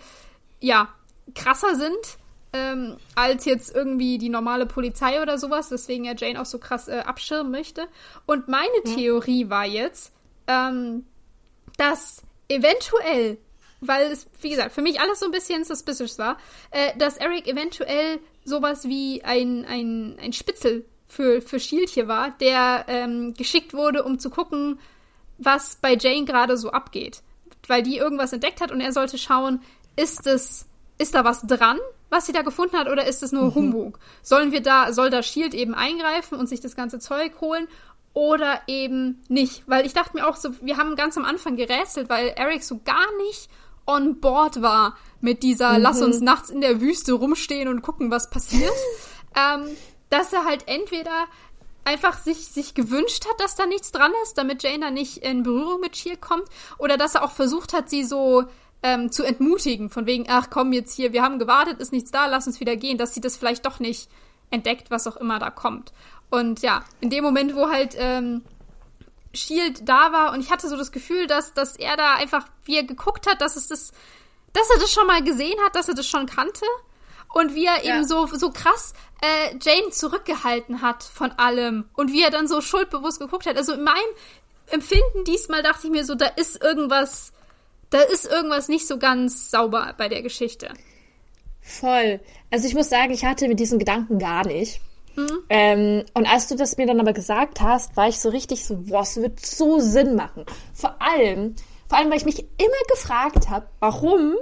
ja 0.59 0.89
krasser 1.35 1.75
sind 1.75 2.17
ähm, 2.55 2.95
als 3.15 3.43
jetzt 3.43 3.75
irgendwie 3.75 4.17
die 4.17 4.29
normale 4.29 4.65
Polizei 4.65 5.21
oder 5.21 5.37
sowas, 5.37 5.67
deswegen 5.69 6.05
er 6.05 6.15
Jane 6.15 6.39
auch 6.41 6.45
so 6.45 6.57
krass 6.57 6.87
äh, 6.87 6.99
abschirmen 7.05 7.51
möchte. 7.51 7.87
Und 8.25 8.47
meine 8.47 8.77
ja. 8.85 8.95
Theorie 8.95 9.49
war 9.49 9.65
jetzt, 9.65 10.13
ähm, 10.47 11.05
dass 11.77 12.21
eventuell, 12.47 13.37
weil 13.81 14.09
es, 14.09 14.27
wie 14.41 14.51
gesagt, 14.51 14.71
für 14.71 14.81
mich 14.81 15.01
alles 15.01 15.19
so 15.19 15.25
ein 15.25 15.31
bisschen 15.31 15.65
suspicious 15.65 16.17
war, 16.17 16.37
äh, 16.71 16.97
dass 16.97 17.17
Eric 17.17 17.47
eventuell 17.47 18.19
sowas 18.45 18.87
wie 18.87 19.21
ein, 19.23 19.65
ein, 19.65 20.17
ein 20.21 20.31
Spitzel 20.31 20.85
für, 21.07 21.41
für 21.41 21.59
Shield 21.59 21.89
hier 21.89 22.07
war, 22.07 22.31
der 22.39 22.85
ähm, 22.87 23.33
geschickt 23.33 23.73
wurde, 23.73 24.03
um 24.03 24.17
zu 24.17 24.29
gucken, 24.29 24.79
was 25.37 25.75
bei 25.81 25.97
Jane 25.99 26.23
gerade 26.23 26.55
so 26.55 26.71
abgeht. 26.71 27.21
Weil 27.67 27.83
die 27.83 27.97
irgendwas 27.97 28.31
entdeckt 28.31 28.61
hat 28.61 28.71
und 28.71 28.79
er 28.79 28.93
sollte 28.93 29.17
schauen, 29.17 29.61
ist 29.97 30.25
es, 30.25 30.67
ist 30.97 31.15
da 31.15 31.25
was 31.25 31.41
dran? 31.41 31.79
Was 32.15 32.25
sie 32.25 32.31
da 32.31 32.43
gefunden 32.43 32.77
hat, 32.77 32.87
oder 32.87 33.05
ist 33.05 33.23
es 33.23 33.33
nur 33.33 33.45
mhm. 33.45 33.55
Humbug? 33.55 33.99
Sollen 34.21 34.51
wir 34.53 34.61
da, 34.61 34.93
soll 34.93 35.09
da 35.09 35.21
Shield 35.21 35.53
eben 35.53 35.75
eingreifen 35.75 36.37
und 36.37 36.47
sich 36.47 36.61
das 36.61 36.75
ganze 36.75 36.97
Zeug 36.99 37.41
holen? 37.41 37.67
Oder 38.13 38.61
eben 38.67 39.21
nicht? 39.27 39.63
Weil 39.67 39.85
ich 39.85 39.93
dachte 39.93 40.15
mir 40.15 40.25
auch 40.25 40.37
so, 40.37 40.49
wir 40.61 40.77
haben 40.77 40.95
ganz 40.95 41.17
am 41.17 41.25
Anfang 41.25 41.57
gerätselt, 41.57 42.09
weil 42.09 42.29
Eric 42.29 42.63
so 42.63 42.79
gar 42.85 43.05
nicht 43.27 43.49
on 43.85 44.21
board 44.21 44.61
war 44.61 44.95
mit 45.19 45.43
dieser 45.43 45.73
mhm. 45.73 45.83
Lass 45.83 46.01
uns 46.01 46.21
nachts 46.21 46.49
in 46.49 46.61
der 46.61 46.79
Wüste 46.79 47.11
rumstehen 47.11 47.67
und 47.67 47.81
gucken, 47.81 48.09
was 48.11 48.29
passiert. 48.29 48.71
ähm, 49.35 49.67
dass 50.09 50.31
er 50.31 50.45
halt 50.45 50.67
entweder 50.67 51.25
einfach 51.83 52.17
sich, 52.17 52.47
sich 52.47 52.73
gewünscht 52.73 53.25
hat, 53.27 53.39
dass 53.41 53.55
da 53.55 53.65
nichts 53.65 53.91
dran 53.91 54.13
ist, 54.23 54.37
damit 54.37 54.63
Jane 54.63 54.79
da 54.79 54.91
nicht 54.91 55.17
in 55.17 55.43
Berührung 55.43 55.81
mit 55.81 55.97
Shield 55.97 56.21
kommt, 56.21 56.47
oder 56.77 56.97
dass 56.97 57.15
er 57.15 57.23
auch 57.23 57.31
versucht 57.31 57.73
hat, 57.73 57.89
sie 57.89 58.03
so 58.05 58.45
ähm, 58.85 59.11
zu 59.11 59.23
entmutigen, 59.23 59.89
von 59.89 60.05
wegen, 60.05 60.25
ach 60.29 60.51
komm 60.51 60.71
jetzt 60.71 60.93
hier, 60.93 61.11
wir 61.11 61.23
haben 61.23 61.39
gewartet, 61.39 61.79
ist 61.79 61.91
nichts 61.91 62.11
da, 62.11 62.27
lass 62.27 62.45
uns 62.45 62.59
wieder 62.59 62.75
gehen, 62.75 62.99
dass 62.99 63.15
sie 63.15 63.21
das 63.21 63.35
vielleicht 63.35 63.65
doch 63.65 63.79
nicht 63.79 64.11
entdeckt, 64.51 64.91
was 64.91 65.07
auch 65.07 65.17
immer 65.17 65.39
da 65.39 65.49
kommt. 65.49 65.91
Und 66.29 66.61
ja, 66.61 66.85
in 67.01 67.09
dem 67.09 67.23
Moment, 67.23 67.55
wo 67.55 67.67
halt 67.67 67.95
ähm, 67.97 68.43
Shield 69.33 69.89
da 69.89 70.11
war 70.11 70.33
und 70.33 70.39
ich 70.39 70.51
hatte 70.51 70.69
so 70.69 70.77
das 70.77 70.91
Gefühl, 70.91 71.25
dass, 71.25 71.55
dass 71.55 71.75
er 71.77 71.97
da 71.97 72.13
einfach, 72.13 72.45
wie 72.65 72.75
er 72.75 72.83
geguckt 72.83 73.25
hat, 73.25 73.41
dass 73.41 73.55
es 73.55 73.67
das, 73.67 73.91
dass 74.53 74.69
er 74.69 74.79
das 74.79 74.91
schon 74.91 75.07
mal 75.07 75.23
gesehen 75.23 75.57
hat, 75.65 75.75
dass 75.75 75.89
er 75.89 75.95
das 75.95 76.07
schon 76.07 76.27
kannte 76.27 76.65
und 77.33 77.55
wie 77.55 77.65
er 77.65 77.83
ja. 77.83 77.95
eben 77.95 78.07
so, 78.07 78.27
so 78.27 78.51
krass 78.51 78.93
äh, 79.23 79.55
Jane 79.63 79.89
zurückgehalten 79.89 80.83
hat 80.83 81.03
von 81.03 81.31
allem 81.31 81.85
und 81.95 82.11
wie 82.11 82.21
er 82.21 82.29
dann 82.29 82.47
so 82.47 82.61
schuldbewusst 82.61 83.19
geguckt 83.19 83.47
hat. 83.47 83.57
Also 83.57 83.73
in 83.73 83.83
meinem 83.83 83.97
Empfinden 84.67 85.23
diesmal 85.25 85.63
dachte 85.63 85.87
ich 85.87 85.91
mir 85.91 86.05
so, 86.05 86.13
da 86.13 86.27
ist 86.27 86.63
irgendwas 86.63 87.33
da 87.95 88.01
ist 88.01 88.25
irgendwas 88.25 88.67
nicht 88.67 88.87
so 88.87 88.99
ganz 88.99 89.49
sauber 89.49 89.93
bei 89.97 90.09
der 90.09 90.21
Geschichte. 90.21 90.67
Voll. 91.61 92.19
Also 92.51 92.67
ich 92.67 92.75
muss 92.75 92.89
sagen, 92.89 93.13
ich 93.13 93.23
hatte 93.23 93.47
mit 93.47 93.57
diesen 93.59 93.79
Gedanken 93.79 94.19
gar 94.19 94.45
nicht. 94.45 94.81
Mhm. 95.15 95.43
Ähm, 95.49 96.05
und 96.13 96.27
als 96.27 96.47
du 96.47 96.57
das 96.57 96.75
mir 96.75 96.87
dann 96.87 96.99
aber 96.99 97.13
gesagt 97.13 97.61
hast, 97.61 97.95
war 97.95 98.09
ich 98.09 98.19
so 98.19 98.27
richtig 98.27 98.65
so, 98.65 98.83
es 98.99 99.15
wird 99.15 99.39
so 99.39 99.79
Sinn 99.79 100.15
machen. 100.15 100.45
Vor 100.73 101.01
allem, 101.01 101.55
vor 101.87 101.97
allem, 101.97 102.09
weil 102.09 102.17
ich 102.17 102.25
mich 102.25 102.39
immer 102.39 102.83
gefragt 102.89 103.49
habe, 103.49 103.65
warum 103.79 104.35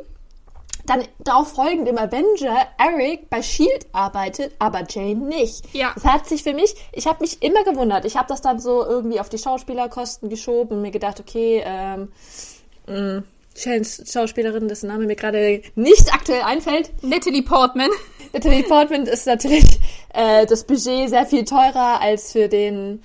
dann 0.87 1.03
darauf 1.19 1.53
folgend 1.53 1.87
im 1.87 1.99
Avenger 1.99 2.67
Eric 2.79 3.29
bei 3.29 3.43
Shield 3.43 3.85
arbeitet, 3.91 4.55
aber 4.57 4.83
Jane 4.89 5.27
nicht. 5.27 5.63
Ja. 5.73 5.91
Das 5.93 6.05
hat 6.05 6.25
sich 6.25 6.41
für 6.41 6.53
mich, 6.53 6.75
ich 6.91 7.05
habe 7.05 7.21
mich 7.21 7.43
immer 7.43 7.63
gewundert. 7.63 8.03
Ich 8.03 8.17
habe 8.17 8.27
das 8.27 8.41
dann 8.41 8.59
so 8.59 8.83
irgendwie 8.83 9.19
auf 9.19 9.29
die 9.29 9.37
Schauspielerkosten 9.37 10.27
geschoben 10.27 10.77
und 10.77 10.81
mir 10.81 10.91
gedacht, 10.91 11.19
okay, 11.19 11.61
ähm, 11.63 12.11
mh, 12.87 13.19
mm, 13.19 13.23
Schauspielerin, 13.55 14.67
dessen 14.67 14.87
Name 14.87 15.05
mir 15.05 15.15
gerade 15.15 15.61
nicht 15.75 16.13
aktuell 16.13 16.41
einfällt. 16.41 16.91
Natalie 17.03 17.43
Portman. 17.43 17.89
Natalie 18.33 18.63
Portman 18.63 19.03
ist 19.03 19.27
natürlich 19.27 19.79
äh, 20.13 20.45
das 20.45 20.63
Budget 20.63 21.09
sehr 21.09 21.25
viel 21.25 21.45
teurer 21.45 22.01
als 22.01 22.31
für 22.31 22.47
den 22.47 23.03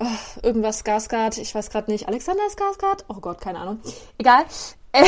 oh, 0.00 0.06
irgendwas 0.42 0.84
Skarsgård. 0.84 1.38
Ich 1.38 1.54
weiß 1.54 1.70
gerade 1.70 1.90
nicht. 1.90 2.08
Alexander 2.08 2.44
Skarsgård? 2.44 3.04
Oh 3.08 3.20
Gott, 3.20 3.40
keine 3.40 3.58
Ahnung. 3.58 3.80
Egal. 4.16 4.44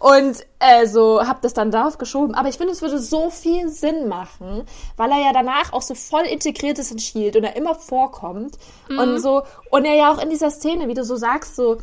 und 0.00 0.44
äh, 0.58 0.86
so 0.86 1.26
hab 1.26 1.42
das 1.42 1.54
dann 1.54 1.70
darauf 1.70 1.96
geschoben. 1.96 2.34
Aber 2.34 2.48
ich 2.48 2.56
finde, 2.56 2.72
es 2.72 2.82
würde 2.82 2.98
so 2.98 3.30
viel 3.30 3.68
Sinn 3.68 4.08
machen, 4.08 4.64
weil 4.96 5.10
er 5.12 5.20
ja 5.20 5.32
danach 5.32 5.72
auch 5.72 5.82
so 5.82 5.94
voll 5.94 6.24
integriert 6.24 6.78
ist 6.78 6.90
in 6.90 6.98
Shield 6.98 7.36
und 7.36 7.44
er 7.44 7.54
immer 7.54 7.76
vorkommt 7.76 8.58
mhm. 8.88 8.98
und 8.98 9.20
so 9.20 9.42
und 9.70 9.84
er 9.84 9.94
ja 9.94 10.12
auch 10.12 10.20
in 10.20 10.28
dieser 10.28 10.50
Szene, 10.50 10.88
wie 10.88 10.94
du 10.94 11.04
so 11.04 11.14
sagst, 11.14 11.54
so 11.54 11.78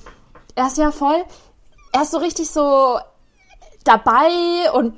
er 0.56 0.68
ist 0.68 0.78
ja 0.78 0.92
voll 0.92 1.24
er 1.98 2.04
ist 2.04 2.12
so 2.12 2.20
richtig 2.20 2.50
so 2.50 3.00
dabei 3.84 4.72
und 4.74 4.98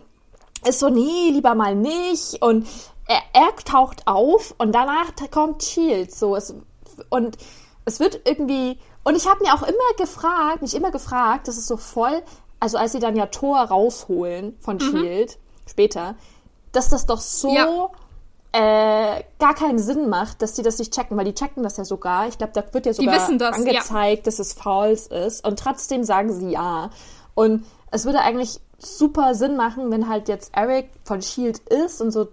ist 0.68 0.80
so, 0.80 0.90
nee, 0.90 1.30
lieber 1.32 1.56
mal 1.56 1.74
nicht. 1.74 2.42
Und 2.42 2.68
er, 3.08 3.22
er 3.34 3.56
taucht 3.64 4.06
auf 4.06 4.54
und 4.58 4.74
danach 4.74 5.14
kommt 5.32 5.64
Shield. 5.64 6.14
So, 6.14 6.36
es, 6.36 6.54
und 7.10 7.38
es 7.86 8.00
wird 8.02 8.22
irgendwie. 8.26 8.78
Und 9.04 9.16
ich 9.16 9.28
habe 9.28 9.44
mir 9.44 9.54
auch 9.54 9.64
immer 9.64 9.94
gefragt, 9.98 10.62
mich 10.62 10.76
immer 10.76 10.92
gefragt, 10.92 11.48
das 11.48 11.58
ist 11.58 11.68
so 11.68 11.78
voll, 11.78 12.22
also 12.60 12.78
als 12.78 12.92
sie 12.92 13.00
dann 13.00 13.16
ja 13.16 13.28
Thor 13.28 13.58
rausholen 13.60 14.58
von 14.60 14.76
mhm. 14.76 14.82
Shield 14.82 15.40
später, 15.68 16.16
dass 16.74 16.90
das 16.90 17.06
doch 17.06 17.22
so 17.22 17.54
ja. 17.54 17.90
Äh, 18.52 19.24
gar 19.40 19.54
keinen 19.54 19.80
Sinn 19.80 20.10
macht, 20.10 20.42
dass 20.42 20.54
die 20.54 20.64
das 20.64 20.80
nicht 20.80 20.94
checken, 20.94 21.16
weil 21.18 21.26
die 21.26 21.36
checken 21.36 21.62
das 21.62 21.78
ja 21.78 21.86
sogar. 21.86 22.28
Ich 22.28 22.38
glaube, 22.38 22.54
da 22.54 22.64
wird 22.74 22.86
ja 22.86 22.94
sogar 22.94 23.14
das, 23.14 23.30
angezeigt, 23.30 24.18
ja. 24.18 24.24
dass 24.24 24.40
es 24.40 24.54
false 24.54 25.14
ist 25.14 25.46
und 25.46 25.60
trotzdem 25.60 26.04
sagen 26.04 26.34
sie 26.34 26.52
ja. 26.52 26.90
Und 27.36 27.66
es 27.92 28.06
würde 28.06 28.22
eigentlich 28.22 28.60
super 28.80 29.36
Sinn 29.36 29.56
machen, 29.56 29.92
wenn 29.92 30.10
halt 30.10 30.30
jetzt 30.30 30.56
Eric 30.56 30.90
von 31.04 31.22
Shield 31.22 31.60
ist 31.70 32.02
und 32.02 32.12
so, 32.12 32.30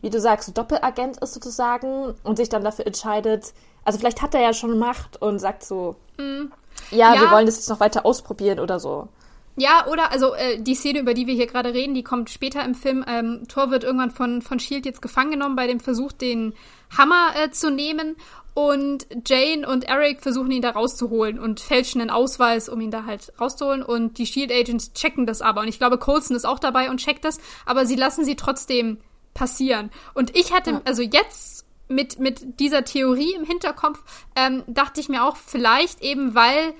wie 0.00 0.10
du 0.10 0.20
sagst, 0.20 0.46
so 0.46 0.52
Doppelagent 0.52 1.18
ist 1.18 1.34
sozusagen 1.34 2.14
und 2.22 2.36
sich 2.36 2.48
dann 2.48 2.64
dafür 2.64 2.86
entscheidet. 2.86 3.52
Also 3.84 3.98
vielleicht 3.98 4.22
hat 4.22 4.34
er 4.34 4.40
ja 4.40 4.52
schon 4.54 4.78
Macht 4.78 5.20
und 5.20 5.38
sagt 5.38 5.64
so, 5.64 5.96
mm. 6.18 6.46
ja, 6.90 7.14
ja, 7.14 7.20
wir 7.20 7.30
wollen 7.30 7.46
das 7.46 7.56
jetzt 7.56 7.68
noch 7.68 7.80
weiter 7.80 8.06
ausprobieren 8.06 8.60
oder 8.60 8.78
so. 8.80 9.08
Ja, 9.58 9.86
oder 9.88 10.12
also 10.12 10.34
äh, 10.34 10.60
die 10.60 10.76
Szene, 10.76 11.00
über 11.00 11.14
die 11.14 11.26
wir 11.26 11.34
hier 11.34 11.48
gerade 11.48 11.74
reden, 11.74 11.92
die 11.92 12.04
kommt 12.04 12.30
später 12.30 12.64
im 12.64 12.76
Film. 12.76 13.04
Ähm, 13.08 13.42
Thor 13.48 13.72
wird 13.72 13.82
irgendwann 13.82 14.12
von, 14.12 14.40
von 14.40 14.60
Shield 14.60 14.86
jetzt 14.86 15.02
gefangen 15.02 15.32
genommen 15.32 15.56
bei 15.56 15.66
dem 15.66 15.80
Versuch, 15.80 16.12
den 16.12 16.54
Hammer 16.96 17.32
äh, 17.34 17.50
zu 17.50 17.70
nehmen. 17.70 18.16
Und 18.54 19.06
Jane 19.26 19.68
und 19.68 19.84
Eric 19.84 20.20
versuchen 20.20 20.50
ihn 20.50 20.62
da 20.62 20.70
rauszuholen 20.70 21.38
und 21.38 21.60
fälschen 21.60 22.00
einen 22.00 22.10
Ausweis, 22.10 22.68
um 22.68 22.80
ihn 22.80 22.90
da 22.92 23.04
halt 23.04 23.32
rauszuholen. 23.40 23.82
Und 23.82 24.18
die 24.18 24.26
Shield 24.26 24.52
Agents 24.52 24.92
checken 24.92 25.26
das 25.26 25.42
aber. 25.42 25.62
Und 25.62 25.68
ich 25.68 25.78
glaube, 25.78 25.98
Colson 25.98 26.36
ist 26.36 26.44
auch 26.44 26.58
dabei 26.60 26.88
und 26.90 26.98
checkt 26.98 27.24
das, 27.24 27.38
aber 27.66 27.84
sie 27.84 27.96
lassen 27.96 28.24
sie 28.24 28.36
trotzdem 28.36 28.98
passieren. 29.34 29.90
Und 30.14 30.36
ich 30.36 30.52
hatte, 30.52 30.70
ja. 30.70 30.80
also 30.84 31.02
jetzt 31.02 31.66
mit, 31.88 32.18
mit 32.20 32.60
dieser 32.60 32.84
Theorie 32.84 33.34
im 33.34 33.44
Hinterkopf, 33.44 34.00
ähm, 34.36 34.62
dachte 34.66 35.00
ich 35.00 35.08
mir 35.08 35.24
auch, 35.24 35.36
vielleicht 35.36 36.00
eben, 36.00 36.34
weil 36.34 36.74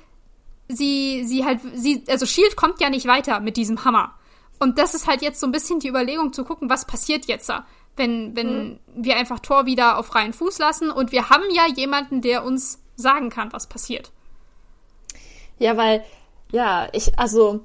sie, 0.69 1.25
sie 1.25 1.45
halt, 1.45 1.61
sie, 1.75 2.05
also 2.09 2.27
Shield 2.27 2.57
kommt 2.57 2.81
ja 2.81 2.91
nicht 2.91 3.07
weiter 3.07 3.41
mit 3.41 3.57
diesem 3.57 3.85
Hammer. 3.85 4.15
Und 4.59 4.79
das 4.79 4.95
ist 4.95 5.07
halt 5.07 5.23
jetzt 5.23 5.41
so 5.41 5.47
ein 5.47 5.53
bisschen 5.53 5.81
die 5.81 5.89
Überlegung 5.89 6.33
zu 6.33 6.45
gucken, 6.45 6.69
was 6.69 6.85
passiert 6.85 7.27
jetzt 7.27 7.49
da, 7.49 7.67
wenn, 7.97 8.37
wenn 8.37 8.69
mhm. 8.71 8.79
wir 8.95 9.17
einfach 9.17 9.41
Tor 9.41 9.67
wieder 9.67 9.99
auf 9.99 10.07
freien 10.07 10.33
Fuß 10.33 10.59
lassen 10.59 10.91
und 10.91 11.13
wir 11.13 11.31
haben 11.31 11.45
ja 11.53 11.67
jemanden, 11.75 12.21
der 12.21 12.45
uns 12.45 12.81
sagen 12.97 13.31
kann, 13.31 13.53
was 13.53 13.69
passiert. 13.69 14.11
Ja, 15.59 15.77
weil, 15.77 16.05
ja, 16.53 16.89
ich, 16.93 17.19
also, 17.19 17.61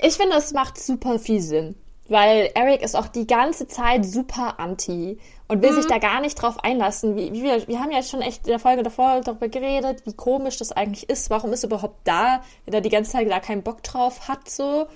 ich 0.00 0.14
finde, 0.14 0.36
es 0.36 0.52
macht 0.52 0.78
super 0.78 1.18
viel 1.18 1.40
Sinn. 1.40 1.76
Weil 2.08 2.50
Eric 2.54 2.82
ist 2.82 2.94
auch 2.94 3.08
die 3.08 3.26
ganze 3.26 3.66
Zeit 3.66 4.04
super 4.04 4.60
anti 4.60 5.18
und 5.48 5.62
will 5.62 5.72
mhm. 5.72 5.76
sich 5.76 5.86
da 5.86 5.98
gar 5.98 6.20
nicht 6.20 6.40
drauf 6.40 6.62
einlassen. 6.62 7.16
Wie, 7.16 7.32
wie 7.32 7.42
wir, 7.42 7.66
wir 7.68 7.80
haben 7.80 7.92
ja 7.92 8.02
schon 8.02 8.22
echt 8.22 8.46
in 8.46 8.50
der 8.50 8.58
Folge 8.58 8.82
davor 8.82 9.20
darüber 9.20 9.48
geredet, 9.48 10.02
wie 10.04 10.12
komisch 10.12 10.56
das 10.56 10.72
eigentlich 10.72 11.08
ist. 11.08 11.30
Warum 11.30 11.52
ist 11.52 11.64
er 11.64 11.68
überhaupt 11.68 11.98
da, 12.04 12.42
wenn 12.64 12.74
er 12.74 12.80
die 12.80 12.88
ganze 12.88 13.12
Zeit 13.12 13.30
da 13.30 13.40
keinen 13.40 13.62
Bock 13.62 13.82
drauf 13.82 14.28
hat, 14.28 14.48
so. 14.48 14.86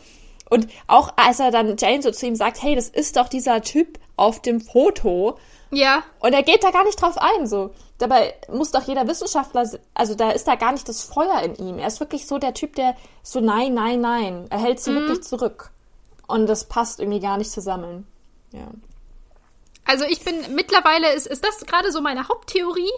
Und 0.49 0.67
auch 0.89 1.13
als 1.17 1.39
er 1.39 1.53
dann 1.53 1.77
Jane 1.77 2.03
so 2.03 2.11
zu 2.11 2.27
ihm 2.27 2.35
sagt, 2.35 2.61
hey, 2.61 2.75
das 2.75 2.89
ist 2.89 3.17
doch 3.17 3.29
dieser 3.29 3.63
Typ 3.63 4.01
auf 4.17 4.41
dem 4.41 4.61
Foto. 4.61 5.39
Ja. 5.71 6.03
Und 6.19 6.33
er 6.33 6.43
geht 6.43 6.65
da 6.65 6.73
gar 6.73 6.85
nicht 6.85 7.01
drauf 7.01 7.17
ein, 7.17 7.47
so. 7.47 7.71
Dabei 7.99 8.35
muss 8.53 8.73
doch 8.73 8.83
jeder 8.83 9.07
Wissenschaftler, 9.07 9.69
also 9.95 10.15
da 10.17 10.31
ist 10.31 10.49
da 10.49 10.57
gar 10.57 10.73
nicht 10.73 10.89
das 10.89 11.05
Feuer 11.05 11.41
in 11.43 11.55
ihm. 11.55 11.79
Er 11.79 11.87
ist 11.87 12.01
wirklich 12.01 12.27
so 12.27 12.39
der 12.39 12.55
Typ, 12.55 12.75
der 12.75 12.97
so 13.23 13.41
nein, 13.41 13.75
nein, 13.75 14.01
nein. 14.01 14.47
Er 14.51 14.59
hält 14.59 14.81
sie 14.81 14.91
mhm. 14.91 14.97
wirklich 14.97 15.23
zurück. 15.23 15.71
Und 16.27 16.49
das 16.49 16.65
passt 16.65 16.99
irgendwie 16.99 17.21
gar 17.21 17.39
nicht 17.39 17.53
zusammen. 17.53 18.07
Ja. 18.53 18.67
Also 19.85 20.05
ich 20.05 20.21
bin 20.21 20.55
mittlerweile, 20.55 21.13
ist, 21.15 21.27
ist 21.27 21.45
das 21.45 21.67
gerade 21.67 21.93
so 21.93 22.01
meine 22.01 22.29
Haupttheorie. 22.29 22.91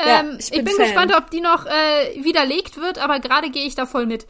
Ähm, 0.00 0.06
ja, 0.06 0.38
ich 0.38 0.50
bin, 0.50 0.60
ich 0.60 0.64
bin 0.64 0.76
gespannt, 0.76 1.14
ob 1.16 1.30
die 1.30 1.40
noch 1.40 1.66
äh, 1.66 2.24
widerlegt 2.24 2.78
wird, 2.78 2.98
aber 2.98 3.20
gerade 3.20 3.50
gehe 3.50 3.66
ich 3.66 3.74
da 3.74 3.86
voll 3.86 4.06
mit. 4.06 4.26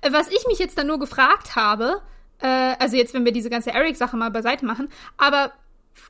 Äh, 0.00 0.12
was 0.12 0.28
ich 0.28 0.46
mich 0.48 0.58
jetzt 0.58 0.76
dann 0.76 0.88
nur 0.88 0.98
gefragt 0.98 1.56
habe, 1.56 2.02
äh, 2.40 2.74
also 2.78 2.96
jetzt, 2.96 3.14
wenn 3.14 3.24
wir 3.24 3.32
diese 3.32 3.50
ganze 3.50 3.70
Eric-Sache 3.70 4.16
mal 4.16 4.30
beiseite 4.30 4.66
machen, 4.66 4.88
aber 5.16 5.52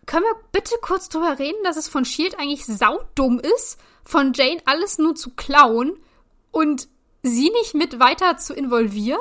können 0.07 0.25
wir 0.25 0.41
bitte 0.53 0.75
kurz 0.81 1.09
drüber 1.09 1.39
reden, 1.39 1.63
dass 1.65 1.77
es 1.77 1.89
von 1.89 2.05
Shield 2.05 2.39
eigentlich 2.39 2.65
saudumm 2.67 3.39
ist, 3.39 3.79
von 4.05 4.33
Jane 4.33 4.61
alles 4.65 4.99
nur 4.99 5.15
zu 5.15 5.31
klauen 5.35 5.99
und 6.51 6.89
sie 7.23 7.51
nicht 7.51 7.75
mit 7.75 8.01
weiter 8.01 8.37
zu 8.39 8.55
involvieren? 8.55 9.21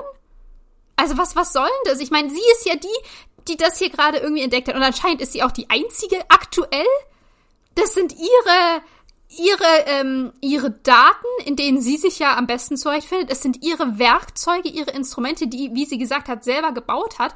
Also 0.95 1.17
was, 1.17 1.35
was 1.35 1.53
soll 1.53 1.67
denn 1.67 1.91
das? 1.91 2.01
Ich 2.01 2.11
meine, 2.11 2.29
sie 2.29 2.41
ist 2.53 2.65
ja 2.65 2.75
die, 2.75 2.87
die 3.47 3.57
das 3.57 3.77
hier 3.77 3.89
gerade 3.89 4.17
irgendwie 4.17 4.43
entdeckt 4.43 4.67
hat. 4.67 4.75
Und 4.75 4.83
anscheinend 4.83 5.21
ist 5.21 5.33
sie 5.33 5.43
auch 5.43 5.51
die 5.51 5.69
einzige 5.69 6.19
aktuell. 6.29 6.85
Das 7.75 7.93
sind 7.93 8.13
ihre, 8.13 8.81
ihre, 9.29 9.87
ähm, 9.87 10.33
ihre 10.41 10.71
Daten, 10.71 11.27
in 11.45 11.55
denen 11.55 11.81
sie 11.81 11.97
sich 11.97 12.19
ja 12.19 12.37
am 12.37 12.47
besten 12.47 12.77
zurechtfindet. 12.77 13.31
Es 13.31 13.41
sind 13.41 13.63
ihre 13.63 13.99
Werkzeuge, 13.99 14.69
ihre 14.69 14.91
Instrumente, 14.91 15.47
die, 15.47 15.71
wie 15.73 15.85
sie 15.85 15.97
gesagt 15.97 16.27
hat, 16.27 16.43
selber 16.43 16.71
gebaut 16.71 17.19
hat. 17.19 17.35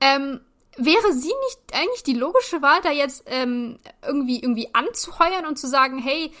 Ähm, 0.00 0.40
wäre 0.76 1.12
sie 1.12 1.32
nicht 1.48 1.58
eigentlich 1.72 2.02
die 2.04 2.14
logische 2.14 2.62
Wahl, 2.62 2.80
da 2.82 2.90
jetzt 2.90 3.24
ähm, 3.26 3.78
irgendwie, 4.06 4.40
irgendwie 4.40 4.72
anzuheuern 4.72 5.46
und 5.46 5.58
zu 5.58 5.66
sagen, 5.68 5.98
hey, 5.98 6.32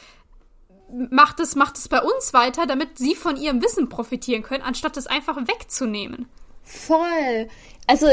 macht 1.10 1.40
es, 1.40 1.54
macht 1.54 1.76
es 1.78 1.88
bei 1.88 2.00
uns 2.00 2.32
weiter, 2.32 2.66
damit 2.66 2.98
sie 2.98 3.14
von 3.14 3.36
ihrem 3.36 3.62
Wissen 3.62 3.88
profitieren 3.88 4.42
können, 4.42 4.62
anstatt 4.62 4.96
es 4.96 5.06
einfach 5.06 5.36
wegzunehmen. 5.36 6.28
Voll. 6.62 7.48
Also, 7.86 8.06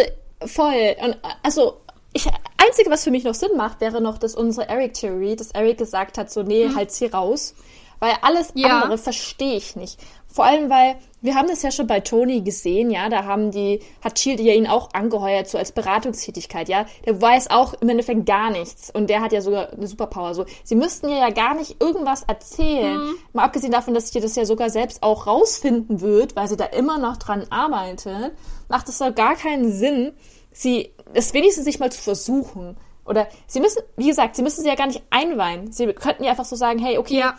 voll. 0.46 0.96
Und 1.02 1.18
also, 1.44 1.78
ich, 2.14 2.28
einzige, 2.58 2.90
was 2.90 3.04
für 3.04 3.12
mich 3.12 3.24
noch 3.24 3.34
Sinn 3.34 3.56
macht, 3.56 3.82
wäre 3.82 4.02
noch, 4.02 4.18
dass 4.18 4.36
unsere 4.36 4.70
Eric-Theorie, 4.70 5.36
dass 5.36 5.52
Eric 5.52 5.78
gesagt 5.78 6.18
hat, 6.18 6.32
so, 6.32 6.44
nee, 6.44 6.66
hm. 6.66 6.76
halt 6.76 6.92
sie 6.92 7.08
raus. 7.08 7.54
Weil 8.00 8.14
alles 8.22 8.52
ja. 8.54 8.82
andere 8.82 8.98
verstehe 8.98 9.56
ich 9.56 9.76
nicht. 9.76 10.00
Vor 10.38 10.46
allem, 10.46 10.70
weil 10.70 10.98
wir 11.20 11.34
haben 11.34 11.48
das 11.48 11.64
ja 11.64 11.72
schon 11.72 11.88
bei 11.88 12.00
Tony 12.00 12.42
gesehen, 12.42 12.92
ja, 12.92 13.10
da 13.10 13.26
haben 13.26 13.50
die, 13.50 13.80
hat 14.04 14.20
Shield 14.20 14.40
ja 14.40 14.54
ihn 14.54 14.68
auch 14.68 14.94
angeheuert, 14.94 15.48
so 15.48 15.58
als 15.58 15.72
Beratungstätigkeit, 15.72 16.70
ja. 16.70 16.86
Der 17.08 17.20
weiß 17.20 17.50
auch 17.50 17.74
im 17.82 17.90
Endeffekt 17.90 18.28
gar 18.28 18.52
nichts 18.52 18.92
und 18.92 19.10
der 19.10 19.22
hat 19.22 19.34
ja 19.34 19.42
sogar 19.42 19.74
eine 19.74 19.88
Superpower, 19.88 20.36
so. 20.36 20.46
Sie 20.64 20.76
müssten 20.76 21.10
ja, 21.10 21.18
ja 21.18 21.30
gar 21.32 21.56
nicht 21.56 21.82
irgendwas 21.82 22.22
erzählen. 22.22 22.98
Mhm. 22.98 23.16
Mal 23.34 23.46
abgesehen 23.46 23.72
davon, 23.72 23.96
dass 23.96 24.12
sie 24.12 24.20
das 24.20 24.36
ja 24.36 24.46
sogar 24.46 24.70
selbst 24.70 25.02
auch 25.02 25.26
rausfinden 25.26 26.02
wird, 26.02 26.36
weil 26.36 26.48
sie 26.48 26.56
da 26.56 26.66
immer 26.66 27.00
noch 27.00 27.18
dran 27.18 27.48
arbeitet, 27.50 28.34
macht 28.70 28.88
es 28.88 29.00
doch 29.00 29.16
gar 29.16 29.36
keinen 29.36 29.72
Sinn, 29.72 30.14
sie, 30.52 30.94
es 31.16 31.34
wenigstens 31.34 31.66
sich 31.66 31.80
mal 31.80 31.92
zu 31.92 32.00
versuchen. 32.00 32.78
Oder 33.06 33.28
sie 33.48 33.60
müssen, 33.60 33.82
wie 33.96 34.10
gesagt, 34.10 34.36
sie 34.36 34.44
müssen 34.44 34.62
sie 34.62 34.68
ja 34.68 34.76
gar 34.76 34.86
nicht 34.86 35.02
einweihen. 35.10 35.72
Sie 35.72 35.88
könnten 35.94 36.26
ja 36.26 36.30
einfach 36.30 36.46
so 36.46 36.56
sagen, 36.56 36.78
hey, 36.78 37.00
okay, 37.00 37.18
ja 37.18 37.38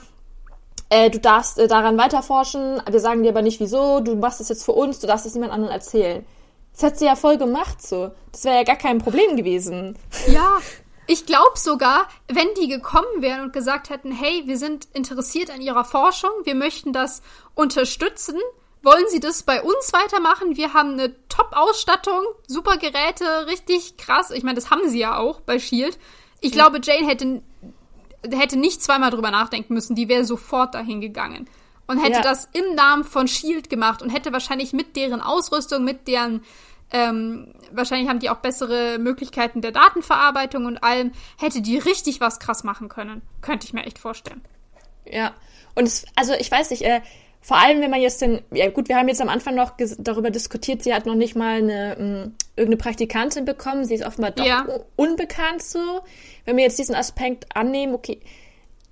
äh, 0.90 1.10
du 1.10 1.18
darfst 1.18 1.58
äh, 1.58 1.68
daran 1.68 1.98
weiterforschen, 1.98 2.82
wir 2.88 3.00
sagen 3.00 3.22
dir 3.22 3.30
aber 3.30 3.42
nicht 3.42 3.60
wieso, 3.60 4.00
du 4.00 4.16
machst 4.16 4.40
das 4.40 4.48
jetzt 4.48 4.64
für 4.64 4.72
uns, 4.72 4.98
du 5.00 5.06
darfst 5.06 5.26
es 5.26 5.34
niemand 5.34 5.52
anderen 5.52 5.72
erzählen. 5.72 6.24
Das 6.72 6.82
hat 6.82 6.98
sie 6.98 7.06
ja 7.06 7.16
voll 7.16 7.38
gemacht 7.38 7.82
so. 7.82 8.12
Das 8.32 8.44
wäre 8.44 8.56
ja 8.56 8.62
gar 8.62 8.76
kein 8.76 8.98
Problem 8.98 9.36
gewesen. 9.36 9.98
Ja, 10.28 10.58
ich 11.06 11.24
glaube 11.24 11.56
sogar, 11.56 12.06
wenn 12.28 12.48
die 12.60 12.68
gekommen 12.68 13.20
wären 13.22 13.44
und 13.44 13.52
gesagt 13.54 13.88
hätten, 13.88 14.12
hey, 14.12 14.42
wir 14.44 14.58
sind 14.58 14.88
interessiert 14.92 15.50
an 15.50 15.62
ihrer 15.62 15.84
Forschung, 15.84 16.30
wir 16.44 16.54
möchten 16.54 16.92
das 16.92 17.22
unterstützen, 17.54 18.36
wollen 18.82 19.08
sie 19.08 19.18
das 19.18 19.42
bei 19.42 19.62
uns 19.62 19.92
weitermachen? 19.92 20.56
Wir 20.56 20.74
haben 20.74 20.92
eine 20.92 21.14
Top-Ausstattung, 21.28 22.20
super 22.46 22.76
Geräte, 22.76 23.46
richtig 23.46 23.96
krass. 23.96 24.30
Ich 24.30 24.42
meine, 24.42 24.56
das 24.56 24.70
haben 24.70 24.88
sie 24.88 24.98
ja 24.98 25.16
auch 25.16 25.40
bei 25.40 25.58
Shield. 25.58 25.98
Ich 26.40 26.54
ja. 26.54 26.68
glaube, 26.68 26.80
Jane 26.82 27.06
hätte 27.06 27.42
hätte 28.22 28.58
nicht 28.58 28.82
zweimal 28.82 29.10
drüber 29.10 29.30
nachdenken 29.30 29.74
müssen, 29.74 29.94
die 29.94 30.08
wäre 30.08 30.24
sofort 30.24 30.74
dahin 30.74 31.00
gegangen. 31.00 31.48
Und 31.86 31.98
hätte 31.98 32.18
ja. 32.18 32.22
das 32.22 32.48
im 32.52 32.74
Namen 32.74 33.04
von 33.04 33.28
Shield 33.28 33.70
gemacht 33.70 34.02
und 34.02 34.10
hätte 34.10 34.32
wahrscheinlich 34.32 34.74
mit 34.74 34.94
deren 34.94 35.22
Ausrüstung, 35.22 35.84
mit 35.84 36.06
deren, 36.06 36.44
ähm, 36.90 37.54
wahrscheinlich 37.72 38.10
haben 38.10 38.18
die 38.18 38.28
auch 38.28 38.38
bessere 38.38 38.98
Möglichkeiten 38.98 39.62
der 39.62 39.72
Datenverarbeitung 39.72 40.66
und 40.66 40.84
allem, 40.84 41.12
hätte 41.38 41.62
die 41.62 41.78
richtig 41.78 42.20
was 42.20 42.40
krass 42.40 42.62
machen 42.62 42.90
können. 42.90 43.22
Könnte 43.40 43.66
ich 43.66 43.72
mir 43.72 43.84
echt 43.84 43.98
vorstellen. 43.98 44.42
Ja. 45.06 45.32
Und 45.74 45.84
es, 45.84 46.04
also 46.14 46.34
ich 46.34 46.50
weiß 46.50 46.70
nicht, 46.70 46.82
äh, 46.82 47.00
vor 47.40 47.56
allem, 47.56 47.80
wenn 47.80 47.90
man 47.90 48.00
jetzt 48.00 48.20
den, 48.20 48.40
ja 48.52 48.68
gut, 48.68 48.88
wir 48.88 48.96
haben 48.96 49.08
jetzt 49.08 49.22
am 49.22 49.28
Anfang 49.28 49.54
noch 49.54 49.72
darüber 49.98 50.30
diskutiert, 50.30 50.82
sie 50.82 50.92
hat 50.92 51.06
noch 51.06 51.14
nicht 51.14 51.36
mal 51.36 51.58
eine, 51.58 51.96
mh, 51.98 52.04
mm, 52.04 52.34
irgendeine 52.56 52.76
Praktikantin 52.76 53.44
bekommen, 53.44 53.84
sie 53.84 53.94
ist 53.94 54.04
offenbar 54.04 54.32
doch 54.32 54.44
ja. 54.44 54.66
unbekannt 54.96 55.62
so. 55.62 56.00
Wenn 56.44 56.56
wir 56.56 56.64
jetzt 56.64 56.78
diesen 56.78 56.94
Aspekt 56.94 57.46
annehmen, 57.54 57.94
okay, 57.94 58.20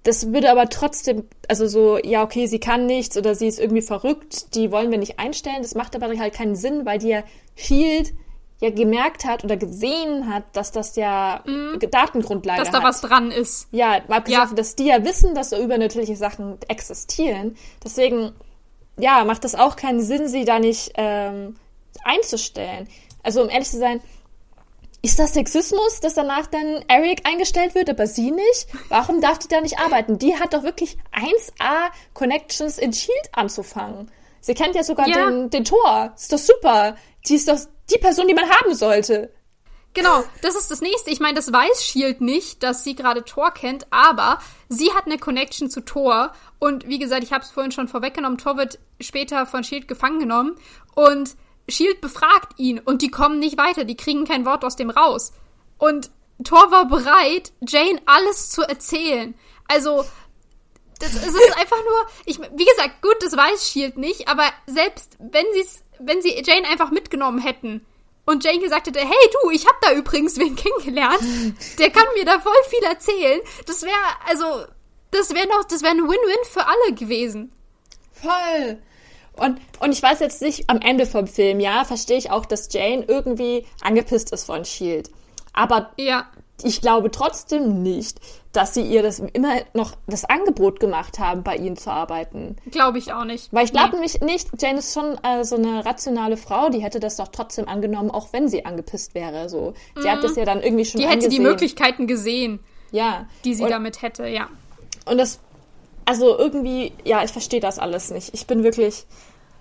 das 0.04 0.32
würde 0.32 0.50
aber 0.52 0.68
trotzdem, 0.68 1.24
also 1.48 1.66
so, 1.66 1.98
ja, 1.98 2.22
okay, 2.22 2.46
sie 2.46 2.60
kann 2.60 2.86
nichts 2.86 3.16
oder 3.16 3.34
sie 3.34 3.48
ist 3.48 3.58
irgendwie 3.58 3.82
verrückt, 3.82 4.54
die 4.54 4.70
wollen 4.70 4.92
wir 4.92 4.98
nicht 4.98 5.18
einstellen, 5.18 5.62
das 5.62 5.74
macht 5.74 5.96
aber 5.96 6.16
halt 6.16 6.32
keinen 6.32 6.54
Sinn, 6.54 6.86
weil 6.86 6.98
die 6.98 7.08
ja 7.08 7.24
Shield 7.56 8.12
ja 8.60 8.70
gemerkt 8.70 9.24
hat 9.24 9.44
oder 9.44 9.56
gesehen 9.56 10.32
hat, 10.32 10.44
dass 10.54 10.72
das 10.72 10.96
ja 10.96 11.42
mhm. 11.46 11.78
Datengrundlage 11.90 12.60
Dass 12.60 12.70
da 12.70 12.78
hat. 12.78 12.84
was 12.84 13.00
dran 13.00 13.30
ist. 13.30 13.68
Ja, 13.70 14.00
mal 14.08 14.22
ja. 14.28 14.46
dass 14.46 14.76
die 14.76 14.86
ja 14.86 15.04
wissen, 15.04 15.34
dass 15.34 15.50
so 15.50 15.58
übernatürliche 15.62 16.16
Sachen 16.16 16.58
existieren. 16.68 17.56
Deswegen, 17.84 18.32
ja, 18.98 19.24
macht 19.24 19.44
das 19.44 19.54
auch 19.54 19.76
keinen 19.76 20.00
Sinn, 20.00 20.28
sie 20.28 20.44
da 20.44 20.58
nicht 20.58 20.92
ähm, 20.94 21.56
einzustellen. 22.02 22.88
Also 23.22 23.42
um 23.42 23.50
ehrlich 23.50 23.68
zu 23.68 23.78
sein, 23.78 24.00
ist 25.02 25.18
das 25.18 25.34
Sexismus, 25.34 26.00
dass 26.00 26.14
danach 26.14 26.46
dann 26.46 26.82
Eric 26.88 27.28
eingestellt 27.28 27.74
wird, 27.74 27.90
aber 27.90 28.06
sie 28.06 28.30
nicht? 28.30 28.66
Warum 28.88 29.20
darf 29.20 29.38
die 29.38 29.48
da 29.48 29.60
nicht 29.60 29.78
arbeiten? 29.78 30.18
Die 30.18 30.34
hat 30.36 30.54
doch 30.54 30.62
wirklich 30.62 30.96
1A 31.12 31.90
Connections 32.14 32.78
in 32.78 32.92
Shield 32.92 33.28
anzufangen. 33.32 34.10
Sie 34.40 34.54
kennt 34.54 34.74
ja 34.74 34.82
sogar 34.82 35.06
ja. 35.08 35.26
Den, 35.26 35.50
den 35.50 35.64
Tor. 35.64 36.12
Ist 36.16 36.32
doch 36.32 36.38
super. 36.38 36.96
Die 37.28 37.34
ist 37.34 37.48
doch 37.48 37.58
die 37.90 37.98
Person, 37.98 38.28
die 38.28 38.34
man 38.34 38.48
haben 38.48 38.74
sollte. 38.74 39.30
Genau, 39.96 40.24
das 40.42 40.56
ist 40.56 40.70
das 40.70 40.82
nächste. 40.82 41.10
Ich 41.10 41.20
meine, 41.20 41.36
das 41.36 41.50
weiß 41.50 41.82
Shield 41.82 42.20
nicht, 42.20 42.62
dass 42.62 42.84
sie 42.84 42.94
gerade 42.94 43.24
Thor 43.24 43.50
kennt, 43.50 43.86
aber 43.90 44.40
sie 44.68 44.92
hat 44.92 45.06
eine 45.06 45.16
Connection 45.16 45.70
zu 45.70 45.80
Thor. 45.80 46.32
Und 46.58 46.86
wie 46.86 46.98
gesagt, 46.98 47.24
ich 47.24 47.32
habe 47.32 47.42
es 47.42 47.50
vorhin 47.50 47.72
schon 47.72 47.88
vorweggenommen, 47.88 48.36
Thor 48.36 48.58
wird 48.58 48.78
später 49.00 49.46
von 49.46 49.64
Shield 49.64 49.88
gefangen 49.88 50.18
genommen 50.18 50.56
und 50.94 51.34
Shield 51.66 52.02
befragt 52.02 52.58
ihn 52.58 52.78
und 52.78 53.00
die 53.00 53.10
kommen 53.10 53.38
nicht 53.38 53.56
weiter, 53.56 53.84
die 53.84 53.96
kriegen 53.96 54.26
kein 54.26 54.44
Wort 54.44 54.66
aus 54.66 54.76
dem 54.76 54.90
raus. 54.90 55.32
Und 55.78 56.10
Thor 56.44 56.70
war 56.70 56.86
bereit, 56.86 57.52
Jane 57.66 58.00
alles 58.04 58.50
zu 58.50 58.62
erzählen. 58.62 59.34
Also, 59.66 60.04
das, 60.98 61.14
es 61.14 61.34
ist 61.34 61.56
einfach 61.58 61.82
nur, 61.82 62.06
ich, 62.26 62.38
wie 62.38 62.64
gesagt, 62.64 63.00
gut, 63.00 63.16
das 63.20 63.36
weiß 63.36 63.70
Shield 63.70 63.96
nicht, 63.96 64.28
aber 64.28 64.44
selbst 64.66 65.16
wenn 65.18 65.46
sie 65.54 65.60
wenn 65.98 66.22
sie 66.22 66.42
Jane 66.44 66.68
einfach 66.68 66.90
mitgenommen 66.90 67.38
hätten 67.38 67.84
und 68.24 68.44
Jane 68.44 68.58
gesagt 68.58 68.86
hätte, 68.86 69.00
hey 69.00 69.30
du, 69.42 69.50
ich 69.50 69.66
hab 69.66 69.80
da 69.80 69.92
übrigens 69.92 70.38
wen 70.38 70.56
kennengelernt, 70.56 71.20
der 71.78 71.90
kann 71.90 72.04
mir 72.14 72.24
da 72.24 72.38
voll 72.40 72.52
viel 72.68 72.82
erzählen, 72.84 73.40
das 73.66 73.82
wäre, 73.82 73.94
also, 74.28 74.66
das 75.10 75.34
wäre 75.34 75.48
noch, 75.48 75.64
das 75.64 75.82
wäre 75.82 75.92
ein 75.92 76.02
Win-Win 76.02 76.44
für 76.50 76.66
alle 76.66 76.94
gewesen. 76.94 77.52
Voll. 78.12 78.78
Und, 79.36 79.60
und 79.80 79.92
ich 79.92 80.02
weiß 80.02 80.20
jetzt 80.20 80.40
nicht, 80.40 80.68
am 80.70 80.80
Ende 80.80 81.06
vom 81.06 81.26
Film, 81.26 81.60
ja, 81.60 81.84
verstehe 81.84 82.16
ich 82.16 82.30
auch, 82.30 82.46
dass 82.46 82.72
Jane 82.72 83.04
irgendwie 83.06 83.66
angepisst 83.82 84.32
ist 84.32 84.44
von 84.44 84.64
Shield. 84.64 85.10
Aber 85.52 85.92
ja. 85.98 86.26
ich 86.62 86.80
glaube 86.80 87.10
trotzdem 87.10 87.82
nicht, 87.82 88.18
dass 88.56 88.72
sie 88.72 88.82
ihr 88.82 89.02
das 89.02 89.20
immer 89.20 89.56
noch 89.74 89.92
das 90.06 90.24
Angebot 90.24 90.80
gemacht 90.80 91.18
haben, 91.18 91.42
bei 91.42 91.56
ihnen 91.56 91.76
zu 91.76 91.90
arbeiten. 91.90 92.56
Glaube 92.70 92.98
ich 92.98 93.12
auch 93.12 93.24
nicht. 93.24 93.52
Weil 93.52 93.66
ich 93.66 93.72
glaube 93.72 93.90
nee. 93.90 93.96
nämlich 93.96 94.20
nicht, 94.22 94.48
Jane 94.60 94.78
ist 94.78 94.94
schon 94.94 95.18
äh, 95.22 95.44
so 95.44 95.56
eine 95.56 95.84
rationale 95.84 96.36
Frau, 96.36 96.70
die 96.70 96.80
hätte 96.80 96.98
das 96.98 97.16
doch 97.16 97.28
trotzdem 97.28 97.68
angenommen, 97.68 98.10
auch 98.10 98.32
wenn 98.32 98.48
sie 98.48 98.64
angepisst 98.64 99.14
wäre. 99.14 99.48
So, 99.48 99.74
sie 99.94 100.08
mhm. 100.08 100.10
hat 100.10 100.24
das 100.24 100.36
ja 100.36 100.44
dann 100.44 100.62
irgendwie 100.62 100.84
schon. 100.86 101.00
Die 101.00 101.06
angesehen. 101.06 101.30
hätte 101.30 101.36
die 101.36 101.40
Möglichkeiten 101.40 102.06
gesehen. 102.06 102.60
Ja. 102.92 103.26
Die 103.44 103.54
sie 103.54 103.64
und, 103.64 103.70
damit 103.70 104.00
hätte, 104.02 104.26
ja. 104.26 104.48
Und 105.04 105.18
das, 105.18 105.40
also 106.04 106.38
irgendwie, 106.38 106.92
ja, 107.04 107.22
ich 107.22 107.30
verstehe 107.30 107.60
das 107.60 107.78
alles 107.78 108.10
nicht. 108.10 108.32
Ich 108.32 108.46
bin 108.46 108.62
wirklich, 108.62 109.04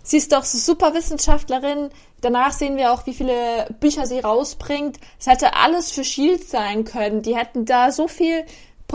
sie 0.04 0.18
ist 0.18 0.32
doch 0.32 0.44
super 0.44 0.94
Wissenschaftlerin. 0.94 1.90
Danach 2.22 2.54
sehen 2.54 2.78
wir 2.78 2.94
auch, 2.94 3.06
wie 3.06 3.14
viele 3.14 3.68
Bücher 3.80 4.08
sie 4.08 4.20
rausbringt. 4.20 5.00
Es 5.20 5.28
hätte 5.28 5.56
alles 5.56 5.92
für 5.92 6.04
Shield 6.04 6.48
sein 6.48 6.86
können. 6.86 7.22
Die 7.22 7.36
hätten 7.36 7.66
da 7.66 7.92
so 7.92 8.08
viel 8.08 8.46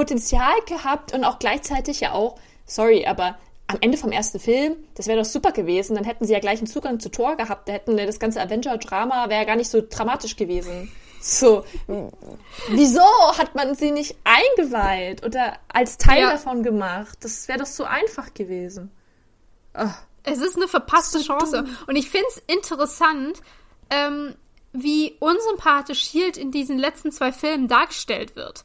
Potenzial 0.01 0.55
gehabt 0.64 1.12
und 1.12 1.24
auch 1.24 1.38
gleichzeitig 1.38 2.01
ja 2.01 2.12
auch, 2.12 2.38
sorry, 2.64 3.05
aber 3.05 3.36
am 3.66 3.76
Ende 3.82 3.98
vom 3.98 4.12
ersten 4.12 4.40
Film, 4.40 4.76
das 4.94 5.09
wäre 5.09 5.18
doch 5.18 5.26
super 5.26 5.53
gewesen. 5.53 5.94
Dann 5.94 6.05
hätten 6.05 6.24
sie 6.24 6.32
ja 6.32 6.40
gleich 6.40 6.59
einen 6.59 6.68
Zugang 6.68 7.01
zu 7.01 7.11
Thor 7.11 7.36
gehabt. 7.36 7.68
Da 7.68 7.74
hätten 7.74 7.98
das 7.98 8.18
ganze 8.18 8.40
Avenger-Drama 8.40 9.28
wäre 9.28 9.40
ja 9.40 9.44
gar 9.44 9.57
nicht 9.57 9.68
so 9.68 9.82
dramatisch 9.86 10.36
gewesen. 10.36 10.90
So, 11.20 11.66
wieso 12.70 13.03
hat 13.36 13.55
man 13.55 13.74
sie 13.74 13.90
nicht 13.90 14.16
eingeweiht 14.24 15.22
oder 15.22 15.59
als 15.68 15.98
Teil 15.98 16.22
ja. 16.22 16.30
davon 16.30 16.62
gemacht? 16.62 17.18
Das 17.20 17.46
wäre 17.46 17.59
doch 17.59 17.66
so 17.66 17.84
einfach 17.84 18.32
gewesen. 18.32 18.90
Oh. 19.78 19.84
Es 20.22 20.38
ist 20.38 20.57
eine 20.57 20.66
verpasste 20.66 21.20
Chance. 21.20 21.66
Und 21.86 21.96
ich 21.96 22.09
finde 22.09 22.26
es 22.30 22.42
interessant, 22.46 23.42
ähm, 23.90 24.34
wie 24.72 25.18
unsympathisch 25.20 26.01
Shield 26.05 26.38
in 26.38 26.53
diesen 26.53 26.78
letzten 26.78 27.12
zwei 27.12 27.32
Filmen 27.32 27.68
dargestellt 27.68 28.34
wird. 28.34 28.64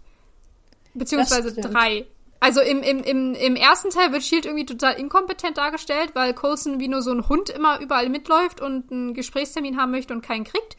Beziehungsweise 0.96 1.54
drei. 1.54 2.08
Also 2.40 2.62
im, 2.62 2.84
im, 2.84 3.02
im, 3.04 3.34
im 3.34 3.56
ersten 3.56 3.90
Teil 3.90 4.12
wird 4.12 4.24
Shield 4.24 4.46
irgendwie 4.46 4.66
total 4.66 5.00
inkompetent 5.00 5.58
dargestellt, 5.58 6.12
weil 6.14 6.34
Coulson 6.34 6.80
wie 6.80 6.88
nur 6.88 7.02
so 7.02 7.12
ein 7.12 7.28
Hund 7.28 7.50
immer 7.50 7.80
überall 7.80 8.10
mitläuft 8.10 8.62
und 8.62 8.92
einen 8.92 9.14
Gesprächstermin 9.14 9.78
haben 9.78 9.92
möchte 9.92 10.14
und 10.14 10.22
keinen 10.22 10.44
kriegt. 10.44 10.78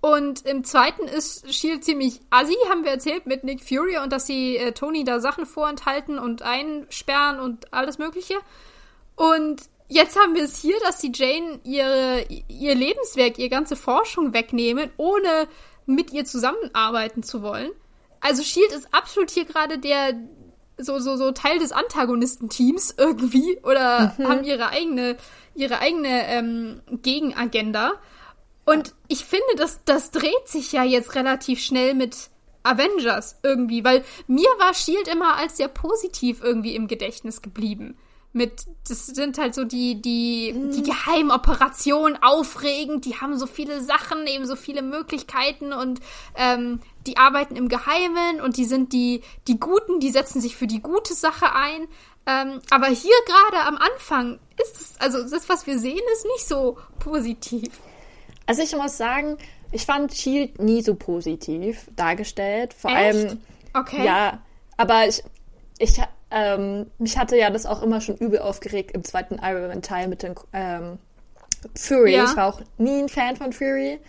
Und 0.00 0.44
im 0.44 0.64
zweiten 0.64 1.04
ist 1.04 1.54
Shield 1.54 1.84
ziemlich 1.84 2.20
assi, 2.30 2.54
haben 2.68 2.84
wir 2.84 2.90
erzählt, 2.90 3.26
mit 3.26 3.42
Nick 3.44 3.62
Fury 3.64 3.96
und 3.96 4.12
dass 4.12 4.26
sie 4.26 4.56
äh, 4.56 4.72
Tony 4.72 5.04
da 5.04 5.18
Sachen 5.20 5.46
vorenthalten 5.46 6.18
und 6.18 6.42
einsperren 6.42 7.40
und 7.40 7.72
alles 7.72 7.96
Mögliche. 7.96 8.34
Und 9.16 9.62
jetzt 9.88 10.18
haben 10.18 10.34
wir 10.34 10.44
es 10.44 10.60
hier, 10.60 10.76
dass 10.80 11.00
sie 11.00 11.12
Jane 11.14 11.60
ihre, 11.64 12.26
ihr 12.48 12.74
Lebenswerk, 12.74 13.38
ihre 13.38 13.48
ganze 13.48 13.76
Forschung 13.76 14.34
wegnehmen, 14.34 14.90
ohne 14.96 15.48
mit 15.86 16.12
ihr 16.12 16.24
zusammenarbeiten 16.24 17.22
zu 17.22 17.42
wollen. 17.42 17.70
Also 18.24 18.42
Shield 18.42 18.72
ist 18.72 18.88
absolut 18.92 19.30
hier 19.30 19.44
gerade 19.44 19.78
der 19.78 20.14
so 20.78 20.98
so 20.98 21.16
so 21.16 21.30
Teil 21.30 21.58
des 21.58 21.72
Antagonistenteams 21.72 22.94
irgendwie 22.96 23.58
oder 23.62 24.14
mhm. 24.16 24.28
haben 24.28 24.44
ihre 24.44 24.70
eigene 24.70 25.18
ihre 25.54 25.80
eigene 25.80 26.26
ähm, 26.28 26.80
Gegenagenda. 27.02 27.92
Und 28.64 28.94
ich 29.08 29.26
finde, 29.26 29.44
das, 29.58 29.84
das 29.84 30.10
dreht 30.10 30.48
sich 30.48 30.72
ja 30.72 30.82
jetzt 30.84 31.14
relativ 31.14 31.60
schnell 31.60 31.92
mit 31.92 32.30
Avengers 32.62 33.38
irgendwie, 33.42 33.84
weil 33.84 34.02
mir 34.26 34.48
war 34.58 34.72
Shield 34.72 35.06
immer 35.06 35.36
als 35.36 35.58
sehr 35.58 35.68
positiv 35.68 36.42
irgendwie 36.42 36.74
im 36.74 36.88
Gedächtnis 36.88 37.42
geblieben. 37.42 37.98
Mit, 38.36 38.66
das 38.88 39.06
sind 39.06 39.38
halt 39.38 39.54
so 39.54 39.64
die, 39.64 40.02
die, 40.02 40.52
die 40.52 40.80
mhm. 40.80 40.84
Geheimoperationen 40.84 42.20
aufregend, 42.20 43.04
die 43.04 43.14
haben 43.14 43.38
so 43.38 43.46
viele 43.46 43.80
Sachen, 43.80 44.26
eben 44.26 44.44
so 44.44 44.56
viele 44.56 44.82
Möglichkeiten 44.82 45.72
und 45.72 46.00
ähm, 46.36 46.80
die 47.06 47.16
arbeiten 47.16 47.54
im 47.54 47.68
Geheimen 47.68 48.40
und 48.42 48.56
die 48.56 48.64
sind 48.64 48.92
die, 48.92 49.22
die 49.46 49.60
Guten, 49.60 50.00
die 50.00 50.10
setzen 50.10 50.40
sich 50.40 50.56
für 50.56 50.66
die 50.66 50.82
gute 50.82 51.14
Sache 51.14 51.54
ein. 51.54 51.86
Ähm, 52.26 52.60
aber 52.70 52.88
hier 52.88 53.14
gerade 53.26 53.66
am 53.68 53.76
Anfang 53.76 54.40
ist 54.60 54.80
es, 54.80 54.94
also 54.98 55.22
das, 55.22 55.48
was 55.48 55.66
wir 55.68 55.78
sehen, 55.78 56.00
ist 56.12 56.24
nicht 56.24 56.48
so 56.48 56.76
positiv. 56.98 57.80
Also 58.46 58.62
ich 58.62 58.74
muss 58.74 58.96
sagen, 58.96 59.38
ich 59.72 59.86
fand 59.86 60.12
Shield 60.12 60.60
nie 60.60 60.82
so 60.82 60.94
positiv 60.94 61.88
dargestellt. 61.96 62.74
Vor 62.74 62.90
Echt? 62.90 62.98
allem. 62.98 63.40
Okay. 63.74 64.04
Ja, 64.04 64.42
aber 64.76 65.06
ich, 65.06 65.22
ich 65.78 66.00
ähm, 66.34 66.86
mich 66.98 67.16
hatte 67.16 67.36
ja 67.38 67.48
das 67.50 67.64
auch 67.64 67.80
immer 67.80 68.00
schon 68.00 68.16
übel 68.16 68.40
aufgeregt 68.40 68.90
im 68.90 69.04
zweiten 69.04 69.38
Iron 69.40 69.68
Man 69.68 69.82
Teil 69.82 70.08
mit 70.08 70.24
den 70.24 70.34
ähm, 70.52 70.98
Fury. 71.76 72.14
Ja. 72.14 72.24
Ich 72.24 72.36
war 72.36 72.48
auch 72.48 72.60
nie 72.76 73.02
ein 73.02 73.08
Fan 73.08 73.36
von 73.36 73.52
Fury. 73.52 74.00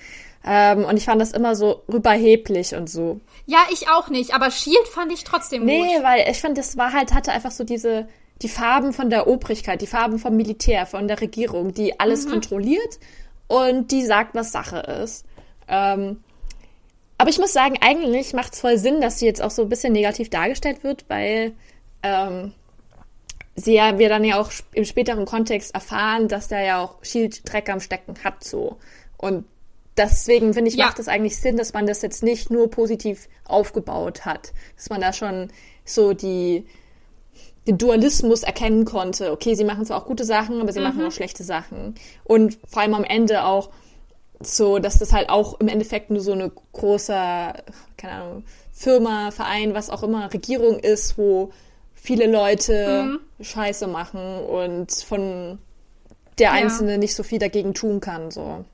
Ähm, 0.43 0.85
und 0.85 0.97
ich 0.97 1.05
fand 1.05 1.21
das 1.21 1.31
immer 1.31 1.55
so 1.55 1.83
rüberheblich 1.91 2.75
und 2.75 2.89
so. 2.89 3.19
Ja, 3.45 3.59
ich 3.71 3.89
auch 3.89 4.09
nicht, 4.09 4.33
aber 4.33 4.49
Shield 4.49 4.87
fand 4.87 5.11
ich 5.11 5.23
trotzdem 5.23 5.65
nee, 5.65 5.79
gut. 5.79 5.87
Nee, 5.87 6.03
weil 6.03 6.29
ich 6.29 6.41
fand, 6.41 6.57
das 6.57 6.77
war 6.77 6.93
halt, 6.93 7.13
hatte 7.13 7.31
einfach 7.31 7.51
so 7.51 7.63
diese, 7.63 8.07
die 8.41 8.49
Farben 8.49 8.91
von 8.91 9.11
der 9.11 9.27
Obrigkeit, 9.27 9.81
die 9.81 9.87
Farben 9.87 10.17
vom 10.17 10.35
Militär, 10.35 10.87
von 10.87 11.07
der 11.07 11.21
Regierung, 11.21 11.73
die 11.73 11.99
alles 11.99 12.25
mhm. 12.25 12.31
kontrolliert 12.31 12.99
und 13.47 13.91
die 13.91 14.03
sagt, 14.03 14.33
was 14.33 14.51
Sache 14.51 14.77
ist. 15.03 15.25
Ähm, 15.67 16.23
aber 17.17 17.29
ich 17.29 17.39
muss 17.39 17.53
sagen, 17.53 17.77
eigentlich 17.81 18.33
macht 18.33 18.53
es 18.53 18.59
voll 18.59 18.77
Sinn, 18.77 19.01
dass 19.01 19.19
sie 19.19 19.25
jetzt 19.25 19.41
auch 19.41 19.51
so 19.51 19.61
ein 19.63 19.69
bisschen 19.69 19.93
negativ 19.93 20.29
dargestellt 20.29 20.83
wird, 20.83 21.05
weil 21.07 21.53
ähm, 22.05 22.53
sie 23.55 23.73
ja, 23.73 23.97
wir 23.97 24.09
dann 24.09 24.23
ja 24.23 24.39
auch 24.39 24.51
im 24.73 24.85
späteren 24.85 25.25
Kontext 25.25 25.73
erfahren, 25.73 26.27
dass 26.27 26.47
der 26.47 26.61
ja 26.61 26.83
auch 26.83 27.03
Shield 27.03 27.51
Dreck 27.51 27.69
am 27.69 27.79
Stecken 27.79 28.15
hat, 28.23 28.43
so. 28.43 28.77
Und 29.17 29.45
deswegen 29.97 30.53
finde 30.53 30.69
ich, 30.69 30.75
ja. 30.75 30.85
macht 30.85 30.99
es 30.99 31.07
eigentlich 31.07 31.37
Sinn, 31.37 31.57
dass 31.57 31.73
man 31.73 31.87
das 31.87 32.01
jetzt 32.01 32.21
nicht 32.21 32.51
nur 32.51 32.69
positiv 32.69 33.27
aufgebaut 33.45 34.25
hat. 34.25 34.53
Dass 34.75 34.89
man 34.89 35.01
da 35.01 35.13
schon 35.13 35.49
so 35.85 36.13
die, 36.13 36.65
den 37.65 37.77
Dualismus 37.77 38.43
erkennen 38.43 38.85
konnte. 38.85 39.31
Okay, 39.31 39.55
sie 39.55 39.63
machen 39.63 39.85
zwar 39.85 40.01
auch 40.01 40.05
gute 40.05 40.25
Sachen, 40.25 40.61
aber 40.61 40.73
sie 40.73 40.79
mhm. 40.79 40.85
machen 40.85 41.05
auch 41.05 41.11
schlechte 41.11 41.43
Sachen. 41.43 41.95
Und 42.23 42.57
vor 42.67 42.81
allem 42.81 42.93
am 42.93 43.03
Ende 43.03 43.45
auch 43.45 43.69
so, 44.41 44.79
dass 44.79 44.99
das 44.99 45.13
halt 45.13 45.29
auch 45.29 45.59
im 45.61 45.69
Endeffekt 45.69 46.09
nur 46.09 46.21
so 46.21 46.33
eine 46.33 46.51
große, 46.73 47.13
keine 47.97 48.13
Ahnung, 48.13 48.43
Firma, 48.73 49.31
Verein, 49.31 49.73
was 49.73 49.89
auch 49.89 50.03
immer, 50.03 50.33
Regierung 50.33 50.79
ist, 50.79 51.17
wo 51.17 51.53
viele 52.05 52.27
Leute 52.27 53.03
mhm. 53.03 53.43
Scheiße 53.43 53.87
machen 53.87 54.39
und 54.39 54.91
von 54.91 55.59
der 56.39 56.51
Einzelne 56.51 56.93
ja. 56.93 56.97
nicht 56.97 57.15
so 57.15 57.23
viel 57.23 57.39
dagegen 57.39 57.73
tun 57.73 57.99
kann, 57.99 58.31
so. 58.31 58.65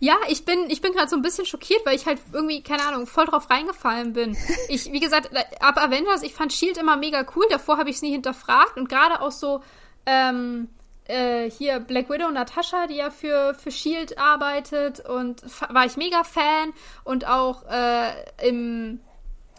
Ja, 0.00 0.14
ich 0.28 0.44
bin, 0.44 0.70
ich 0.70 0.80
bin 0.80 0.92
gerade 0.92 1.08
so 1.08 1.16
ein 1.16 1.22
bisschen 1.22 1.44
schockiert, 1.44 1.84
weil 1.84 1.96
ich 1.96 2.06
halt 2.06 2.20
irgendwie, 2.32 2.62
keine 2.62 2.84
Ahnung, 2.84 3.08
voll 3.08 3.26
drauf 3.26 3.50
reingefallen 3.50 4.12
bin. 4.12 4.36
Ich, 4.68 4.92
wie 4.92 5.00
gesagt, 5.00 5.30
ab 5.60 5.76
Avengers, 5.78 6.22
ich 6.22 6.34
fand 6.34 6.52
Shield 6.52 6.76
immer 6.76 6.96
mega 6.96 7.26
cool. 7.34 7.46
Davor 7.50 7.78
habe 7.78 7.90
ich 7.90 7.96
es 7.96 8.02
nie 8.02 8.12
hinterfragt 8.12 8.76
und 8.76 8.88
gerade 8.88 9.20
auch 9.20 9.32
so, 9.32 9.62
ähm, 10.06 10.68
äh, 11.08 11.50
hier 11.50 11.80
Black 11.80 12.10
Widow 12.10 12.30
Natascha, 12.30 12.86
die 12.86 12.96
ja 12.96 13.10
für, 13.10 13.54
für 13.54 13.70
Shield 13.70 14.18
arbeitet 14.18 15.00
und 15.00 15.42
war 15.68 15.86
ich 15.86 15.96
mega 15.96 16.22
Fan 16.22 16.72
und 17.02 17.26
auch 17.26 17.64
äh, 17.64 18.46
im, 18.46 19.00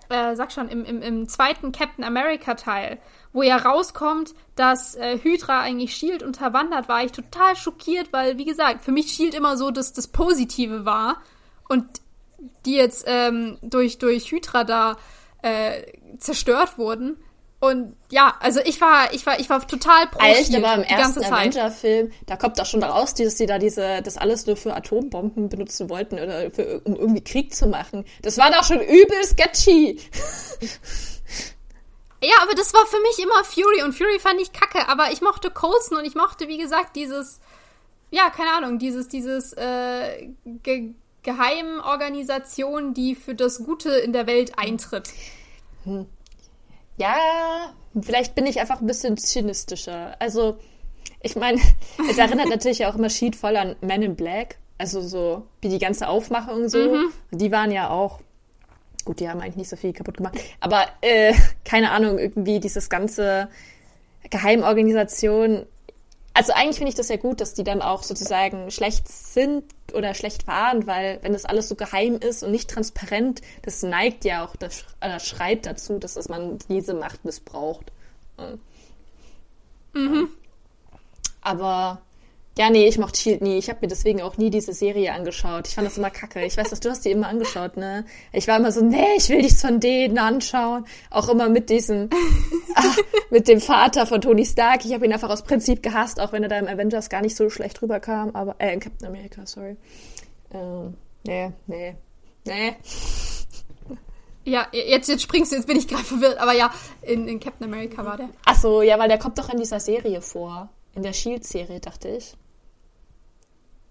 äh, 0.10 0.36
sag 0.36 0.52
schon, 0.52 0.68
im, 0.70 0.86
im, 0.86 1.02
im 1.02 1.28
zweiten 1.28 1.72
Captain 1.72 2.04
America 2.04 2.56
Teil 2.56 3.00
wo 3.32 3.44
ja 3.44 3.58
rauskommt, 3.58 4.34
dass 4.56 4.96
äh, 4.96 5.20
Hydra 5.22 5.62
eigentlich 5.62 5.96
Shield 5.96 6.24
unterwandert, 6.24 6.90
war 6.90 7.04
ich 7.04 7.12
total 7.12 7.56
schockiert, 7.56 8.12
weil, 8.12 8.38
wie 8.38 8.46
gesagt, 8.46 8.84
für 8.84 8.92
mich 8.92 9.12
Shield 9.12 9.34
immer 9.34 9.58
so 9.58 9.72
das, 9.72 9.94
das 9.94 10.08
Positive 10.08 10.86
war 10.86 11.18
und 11.68 11.86
die 12.66 12.76
jetzt 12.76 13.04
ähm, 13.08 13.58
durch, 13.62 14.00
durch 14.00 14.32
Hydra 14.32 14.64
da 14.64 14.98
äh, 15.42 15.84
zerstört 16.18 16.78
wurden. 16.78 17.18
Und 17.62 17.98
ja, 18.10 18.36
also 18.40 18.62
ich 18.64 18.80
war, 18.80 19.14
ich 19.14 19.26
war, 19.26 19.38
ich 19.40 19.50
war 19.50 19.68
total 19.68 20.08
pro 20.08 20.24
Echt, 20.24 20.56
aber 20.56 20.76
im 20.76 20.84
ersten 20.84 21.24
Avenger-Film, 21.26 22.12
da 22.26 22.38
kommt 22.38 22.58
doch 22.58 22.66
schon 22.66 22.82
raus, 22.82 23.14
dass 23.16 23.36
die 23.36 23.48
da 23.48 23.60
diese, 23.60 24.02
das 24.02 24.18
alles 24.18 24.46
nur 24.46 24.56
für 24.56 24.74
Atombomben 24.74 25.50
benutzen 25.50 25.90
wollten 25.90 26.16
oder 26.16 26.52
für, 26.52 26.80
um 26.86 26.96
irgendwie 26.96 27.24
Krieg 27.24 27.54
zu 27.54 27.68
machen. 27.68 28.06
Das 28.22 28.38
war 28.38 28.50
doch 28.50 28.64
schon 28.64 28.80
übel 28.80 29.24
sketchy. 29.26 30.00
Ja, 32.22 32.36
aber 32.44 32.54
das 32.54 32.74
war 32.74 32.86
für 32.86 33.00
mich 33.00 33.20
immer 33.20 33.44
Fury 33.46 33.82
und 33.84 33.94
Fury 33.94 34.20
fand 34.20 34.42
ich 34.42 34.52
kacke, 34.52 34.90
aber 34.90 35.12
ich 35.12 35.22
mochte 35.22 35.52
Coulson 35.52 35.98
und 35.98 36.06
ich 36.06 36.16
mochte, 36.16 36.50
wie 36.50 36.58
gesagt, 36.58 36.96
dieses, 36.96 37.40
ja, 38.12 38.30
keine 38.30 38.52
Ahnung, 38.52 38.78
dieses, 38.78 39.08
dieses 39.08 39.54
äh, 39.54 40.30
Ge 40.64 40.94
Geheimorganisation, 41.22 42.94
die 42.94 43.14
für 43.14 43.36
das 43.36 43.64
Gute 43.66 43.90
in 43.92 44.14
der 44.14 44.26
Welt 44.26 44.58
eintritt. 44.58 45.10
Hm. 45.84 46.08
Ja, 47.00 47.74
vielleicht 48.00 48.36
bin 48.36 48.46
ich 48.46 48.60
einfach 48.60 48.82
ein 48.82 48.88
bisschen 48.88 49.18
zynistischer. 49.18 50.16
Also, 50.20 50.58
ich 51.22 51.36
meine, 51.36 51.60
es 52.10 52.18
erinnert 52.18 52.50
natürlich 52.50 52.86
auch 52.86 52.96
immer 52.96 53.10
Sheet 53.10 53.36
voll 53.36 53.58
an 53.58 53.76
Men 53.82 54.04
in 54.04 54.16
Black. 54.16 54.58
Also 54.78 55.02
so 55.02 55.44
wie 55.60 55.68
die 55.68 55.80
ganze 55.80 56.08
Aufmachung 56.08 56.70
so. 56.70 56.78
Mhm. 56.78 57.12
Die 57.32 57.52
waren 57.52 57.72
ja 57.72 57.90
auch 57.90 58.20
Gut, 59.06 59.22
die 59.22 59.30
haben 59.30 59.40
eigentlich 59.42 59.56
nicht 59.56 59.70
so 59.70 59.76
viel 59.76 59.94
kaputt 59.94 60.18
gemacht. 60.18 60.38
Aber 60.60 60.86
äh, 61.02 61.34
keine 61.66 61.92
Ahnung, 61.92 62.20
irgendwie 62.20 62.60
dieses 62.60 62.90
ganze 62.90 63.50
Geheimorganisation. 64.30 65.66
Also 66.34 66.54
eigentlich 66.54 66.78
finde 66.78 66.90
ich 66.90 66.96
das 66.96 67.10
ja 67.10 67.18
gut, 67.18 67.42
dass 67.42 67.54
die 67.54 67.64
dann 67.64 67.82
auch 67.82 68.04
sozusagen 68.04 68.72
schlecht 68.72 69.08
sind 69.08 69.64
oder 69.94 70.14
schlecht 70.14 70.48
waren, 70.48 70.88
weil 70.88 71.20
wenn 71.22 71.34
das 71.34 71.46
alles 71.46 71.68
so 71.68 71.76
geheim 71.76 72.16
ist 72.18 72.44
und 72.44 72.52
nicht 72.52 72.70
transparent, 72.70 73.42
das 73.64 73.84
neigt 73.84 74.26
ja 74.26 74.46
auch, 74.46 74.56
das, 74.56 74.86
äh, 75.00 75.20
schreit 75.20 75.66
dazu, 75.66 76.00
dass, 76.00 76.14
dass 76.14 76.30
man 76.30 76.60
diese 76.70 76.94
Macht 76.94 77.26
missbraucht. 77.26 77.92
Mhm. 79.94 80.30
Aber 81.42 82.02
ja, 82.60 82.70
nee, 82.70 82.90
ich 82.90 82.98
mochte 82.98 83.18
Shield 83.18 83.42
nie. 83.42 83.58
Ich 83.58 83.70
habe 83.70 83.80
mir 83.82 83.88
deswegen 83.88 84.22
auch 84.22 84.36
nie 84.36 84.50
diese 84.50 84.74
Serie 84.74 85.14
angeschaut. 85.14 85.66
Ich 85.70 85.76
fand 85.76 85.88
das 85.88 85.98
immer 85.98 86.10
kacke. 86.10 86.44
Ich 86.44 86.58
weiß, 86.58 86.70
dass 86.70 86.82
du 86.82 86.90
hast 86.90 87.06
die 87.06 87.12
immer 87.12 87.30
angeschaut, 87.30 87.78
ne? 87.78 88.04
Ich 88.34 88.50
war 88.50 88.58
immer 88.58 88.74
so, 88.74 88.84
nee, 88.84 89.16
ich 89.16 89.30
will 89.30 89.38
nichts 89.38 89.62
von 89.62 89.80
denen 89.80 90.18
anschauen. 90.18 90.84
Auch 91.10 91.30
immer 91.30 91.48
mit 91.48 91.70
diesem, 91.70 92.10
ah, 92.76 92.96
mit 93.30 93.48
dem 93.48 93.62
Vater 93.62 94.06
von 94.06 94.20
Tony 94.20 94.46
Stark. 94.46 94.84
Ich 94.84 94.94
habe 94.94 95.06
ihn 95.06 95.14
einfach 95.14 95.30
aus 95.30 95.44
Prinzip 95.44 95.82
gehasst, 95.82 96.20
auch 96.20 96.34
wenn 96.34 96.44
er 96.44 96.50
da 96.50 96.60
im 96.60 96.68
Avengers 96.68 97.10
gar 97.10 97.22
nicht 97.22 97.38
so 97.38 97.50
schlecht 97.50 97.82
rüberkam. 97.82 98.32
Aber, 98.36 98.58
äh, 98.58 98.74
in 98.74 98.82
Captain 98.82 99.08
America, 99.08 99.46
sorry. 99.46 99.78
Ähm, 100.54 100.96
nee, 101.26 101.54
nee, 101.68 101.96
nee. 102.46 102.76
Ja, 104.44 104.68
jetzt, 104.74 105.08
jetzt 105.08 105.22
springst 105.22 105.54
du, 105.54 105.56
jetzt 105.56 105.66
bin 105.66 105.78
ich 105.78 105.88
gerade 105.88 106.04
verwirrt. 106.04 106.38
Aber 106.40 106.52
ja, 106.52 106.74
in, 107.04 107.26
in 107.30 107.40
Captain 107.40 107.74
America 107.74 108.04
war 108.04 108.18
der. 108.18 108.28
Ach 108.44 108.60
so, 108.60 108.82
ja, 108.82 109.00
weil 109.00 109.08
der 109.08 109.18
kommt 109.18 109.38
doch 109.40 109.48
in 109.48 109.60
dieser 109.60 109.80
Serie 109.80 110.22
vor. 110.22 110.68
In 110.94 111.04
der 111.04 111.14
Shield-Serie, 111.14 111.80
dachte 111.80 112.10
ich. 112.10 112.36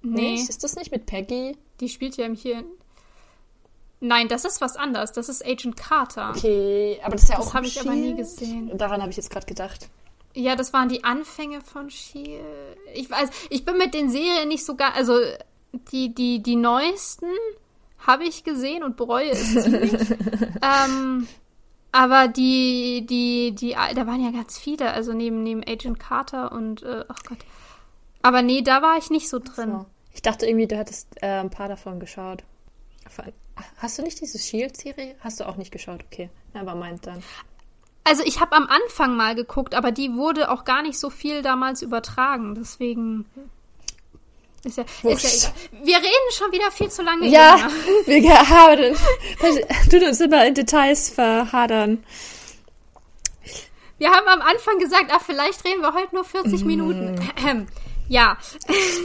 Nee. 0.03 0.32
Nicht? 0.32 0.49
Ist 0.49 0.64
das 0.64 0.76
nicht 0.76 0.92
mit 0.92 1.07
Peggy? 1.07 1.57
Die 1.80 1.88
spielt 1.88 2.16
ja 2.16 2.26
hier. 2.28 2.64
Nein, 4.01 4.28
das 4.28 4.44
ist 4.44 4.61
was 4.61 4.76
anderes. 4.76 5.12
Das 5.12 5.28
ist 5.28 5.44
Agent 5.44 5.76
Carter. 5.76 6.30
Okay, 6.36 7.01
aber 7.03 7.12
das 7.12 7.24
ist 7.24 7.30
ja 7.30 7.36
das 7.36 7.46
auch. 7.46 7.49
Das 7.51 7.55
habe 7.55 7.66
ich 7.66 7.80
aber 7.80 7.94
nie 7.94 8.14
gesehen. 8.14 8.70
Daran 8.76 9.01
habe 9.01 9.11
ich 9.11 9.16
jetzt 9.16 9.30
gerade 9.30 9.46
gedacht. 9.46 9.88
Ja, 10.34 10.55
das 10.55 10.72
waren 10.72 10.88
die 10.88 11.03
Anfänge 11.03 11.61
von 11.61 11.90
Shield. 11.90 12.40
Ich 12.94 13.11
weiß, 13.11 13.28
ich 13.51 13.64
bin 13.64 13.76
mit 13.76 13.94
den 13.94 14.09
Serien 14.09 14.49
nicht 14.49 14.64
so 14.64 14.76
gar. 14.76 14.94
Also, 14.94 15.18
die, 15.90 16.14
die, 16.14 16.42
die 16.42 16.57
neuesten 16.57 17.26
habe 18.07 18.24
ich 18.24 18.44
gesehen 18.44 18.84
und 18.84 18.96
bereue 18.96 19.30
es 19.30 19.53
ziemlich. 19.53 19.92
ähm, 20.62 21.26
aber 21.90 22.28
die, 22.28 23.05
die, 23.09 23.53
die, 23.53 23.72
da 23.72 24.07
waren 24.07 24.22
ja 24.22 24.30
ganz 24.30 24.59
viele, 24.59 24.92
also 24.92 25.12
neben, 25.12 25.42
neben 25.42 25.64
Agent 25.66 25.99
Carter 25.99 26.53
und, 26.53 26.82
äh, 26.82 27.05
oh 27.09 27.14
Gott. 27.28 27.38
Aber 28.28 28.42
nee, 28.42 28.60
da 28.60 28.82
war 28.82 28.98
ich 28.98 29.08
nicht 29.08 29.30
so 29.30 29.38
drin. 29.38 29.70
So. 29.70 29.86
Ich 30.12 30.20
dachte 30.20 30.44
irgendwie, 30.44 30.66
du 30.66 30.76
hattest 30.76 31.08
äh, 31.22 31.40
ein 31.40 31.48
paar 31.48 31.66
davon 31.66 31.98
geschaut. 31.98 32.44
Hast 33.78 33.96
du 33.96 34.02
nicht 34.02 34.20
diese 34.20 34.38
Shield-Serie? 34.38 35.16
Hast 35.20 35.40
du 35.40 35.48
auch 35.48 35.56
nicht 35.56 35.72
geschaut? 35.72 36.04
Okay, 36.04 36.28
aber 36.52 36.74
meint 36.74 37.06
dann. 37.06 37.22
Also 38.04 38.22
ich 38.26 38.38
habe 38.38 38.54
am 38.54 38.66
Anfang 38.66 39.16
mal 39.16 39.34
geguckt, 39.34 39.74
aber 39.74 39.92
die 39.92 40.12
wurde 40.12 40.50
auch 40.50 40.66
gar 40.66 40.82
nicht 40.82 40.98
so 40.98 41.08
viel 41.08 41.40
damals 41.40 41.80
übertragen. 41.80 42.54
Deswegen 42.54 43.24
ist 44.62 44.76
ja, 44.76 44.84
ist 45.04 45.44
ja. 45.44 45.50
Wir 45.82 45.96
reden 45.96 46.32
schon 46.32 46.52
wieder 46.52 46.70
viel 46.70 46.90
zu 46.90 47.00
lange. 47.00 47.28
Ja, 47.28 47.70
wir 48.04 48.48
haben 48.50 48.94
tut 49.90 50.02
uns 50.02 50.20
immer 50.20 50.44
in 50.44 50.52
Details 50.52 51.08
verhadern. 51.08 52.04
Wir 53.96 54.10
haben 54.10 54.28
am 54.28 54.42
Anfang 54.42 54.78
gesagt, 54.78 55.06
ach, 55.14 55.22
vielleicht 55.22 55.64
reden 55.64 55.80
wir 55.80 55.94
heute 55.94 56.14
nur 56.14 56.24
40 56.24 56.62
mm. 56.62 56.66
Minuten. 56.66 57.32
Ja. 58.09 58.38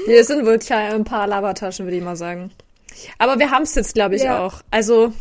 Wir 0.06 0.24
sind 0.24 0.45
wohl 0.45 0.60
ein 0.70 1.04
paar 1.04 1.28
Labertaschen, 1.28 1.86
würde 1.86 1.97
ich 1.97 2.04
mal 2.04 2.16
sagen. 2.16 2.51
Aber 3.18 3.39
wir 3.39 3.51
haben 3.51 3.64
es 3.64 3.76
jetzt, 3.76 3.93
glaube 3.93 4.16
ich, 4.16 4.24
ja. 4.24 4.39
auch. 4.39 4.62
Also 4.72 5.14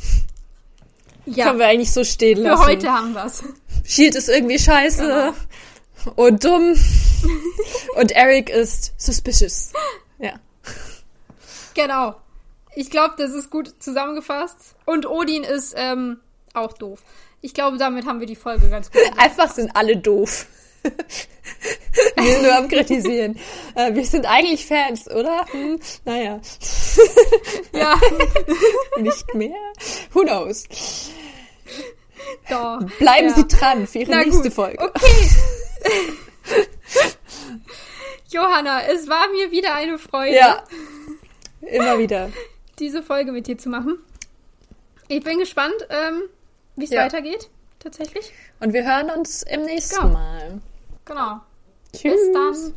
ja. 1.26 1.46
können 1.46 1.58
wir 1.58 1.66
eigentlich 1.66 1.92
so 1.92 2.04
stehen 2.04 2.38
Für 2.38 2.44
lassen. 2.44 2.62
Für 2.62 2.68
heute 2.68 2.92
haben 2.92 3.12
wir 3.14 3.24
es. 3.24 3.42
Shield 3.84 4.14
ist 4.14 4.28
irgendwie 4.28 4.58
scheiße 4.58 5.02
genau. 5.02 6.14
und 6.16 6.44
dumm. 6.44 6.74
und 7.96 8.12
Eric 8.12 8.50
ist 8.50 8.92
suspicious. 8.96 9.72
Ja. 10.18 10.34
Genau. 11.74 12.16
Ich 12.74 12.90
glaube, 12.90 13.14
das 13.18 13.32
ist 13.32 13.50
gut 13.50 13.74
zusammengefasst. 13.80 14.76
Und 14.86 15.06
Odin 15.06 15.44
ist 15.44 15.74
ähm, 15.76 16.18
auch 16.54 16.72
doof. 16.72 17.02
Ich 17.40 17.54
glaube, 17.54 17.76
damit 17.76 18.06
haben 18.06 18.20
wir 18.20 18.26
die 18.26 18.36
Folge 18.36 18.68
ganz 18.70 18.90
gut. 18.90 19.02
Einfach 19.16 19.50
sind 19.50 19.74
alle 19.74 19.96
doof. 19.96 20.46
wir 22.16 22.32
sind 22.32 22.42
nur 22.42 22.56
am 22.56 22.68
Kritisieren. 22.68 23.38
Äh, 23.74 23.94
wir 23.94 24.04
sind 24.04 24.26
eigentlich 24.26 24.66
Fans, 24.66 25.08
oder? 25.10 25.46
Hm, 25.50 25.78
naja. 26.04 26.40
ja. 27.72 28.00
Nicht 29.00 29.34
mehr? 29.34 29.72
Who 30.12 30.22
knows? 30.22 30.64
Doch. 32.48 32.80
Bleiben 32.98 33.28
ja. 33.28 33.34
Sie 33.34 33.48
dran 33.48 33.86
für 33.86 33.98
Ihre 34.00 34.10
Na 34.10 34.18
nächste 34.18 34.44
gut. 34.44 34.52
Folge. 34.52 34.84
Okay. 34.84 35.38
Johanna, 38.30 38.82
es 38.86 39.08
war 39.08 39.28
mir 39.28 39.50
wieder 39.50 39.74
eine 39.74 39.98
Freude. 39.98 40.36
Ja. 40.36 40.62
Immer 41.60 41.98
wieder. 41.98 42.30
Diese 42.78 43.02
Folge 43.02 43.32
mit 43.32 43.46
dir 43.46 43.58
zu 43.58 43.68
machen. 43.68 43.98
Ich 45.08 45.22
bin 45.22 45.38
gespannt, 45.38 45.74
ähm, 45.90 46.22
wie 46.76 46.84
es 46.84 46.90
ja. 46.90 47.04
weitergeht. 47.04 47.50
Tatsächlich. 47.78 48.32
Und 48.60 48.72
wir 48.72 48.84
hören 48.84 49.10
uns 49.10 49.42
im 49.42 49.62
nächsten 49.62 49.96
genau. 49.96 50.14
Mal. 50.14 50.60
Genau. 51.04 51.40
Tschüss. 51.92 52.12
Bis 52.12 52.32
dann. 52.32 52.74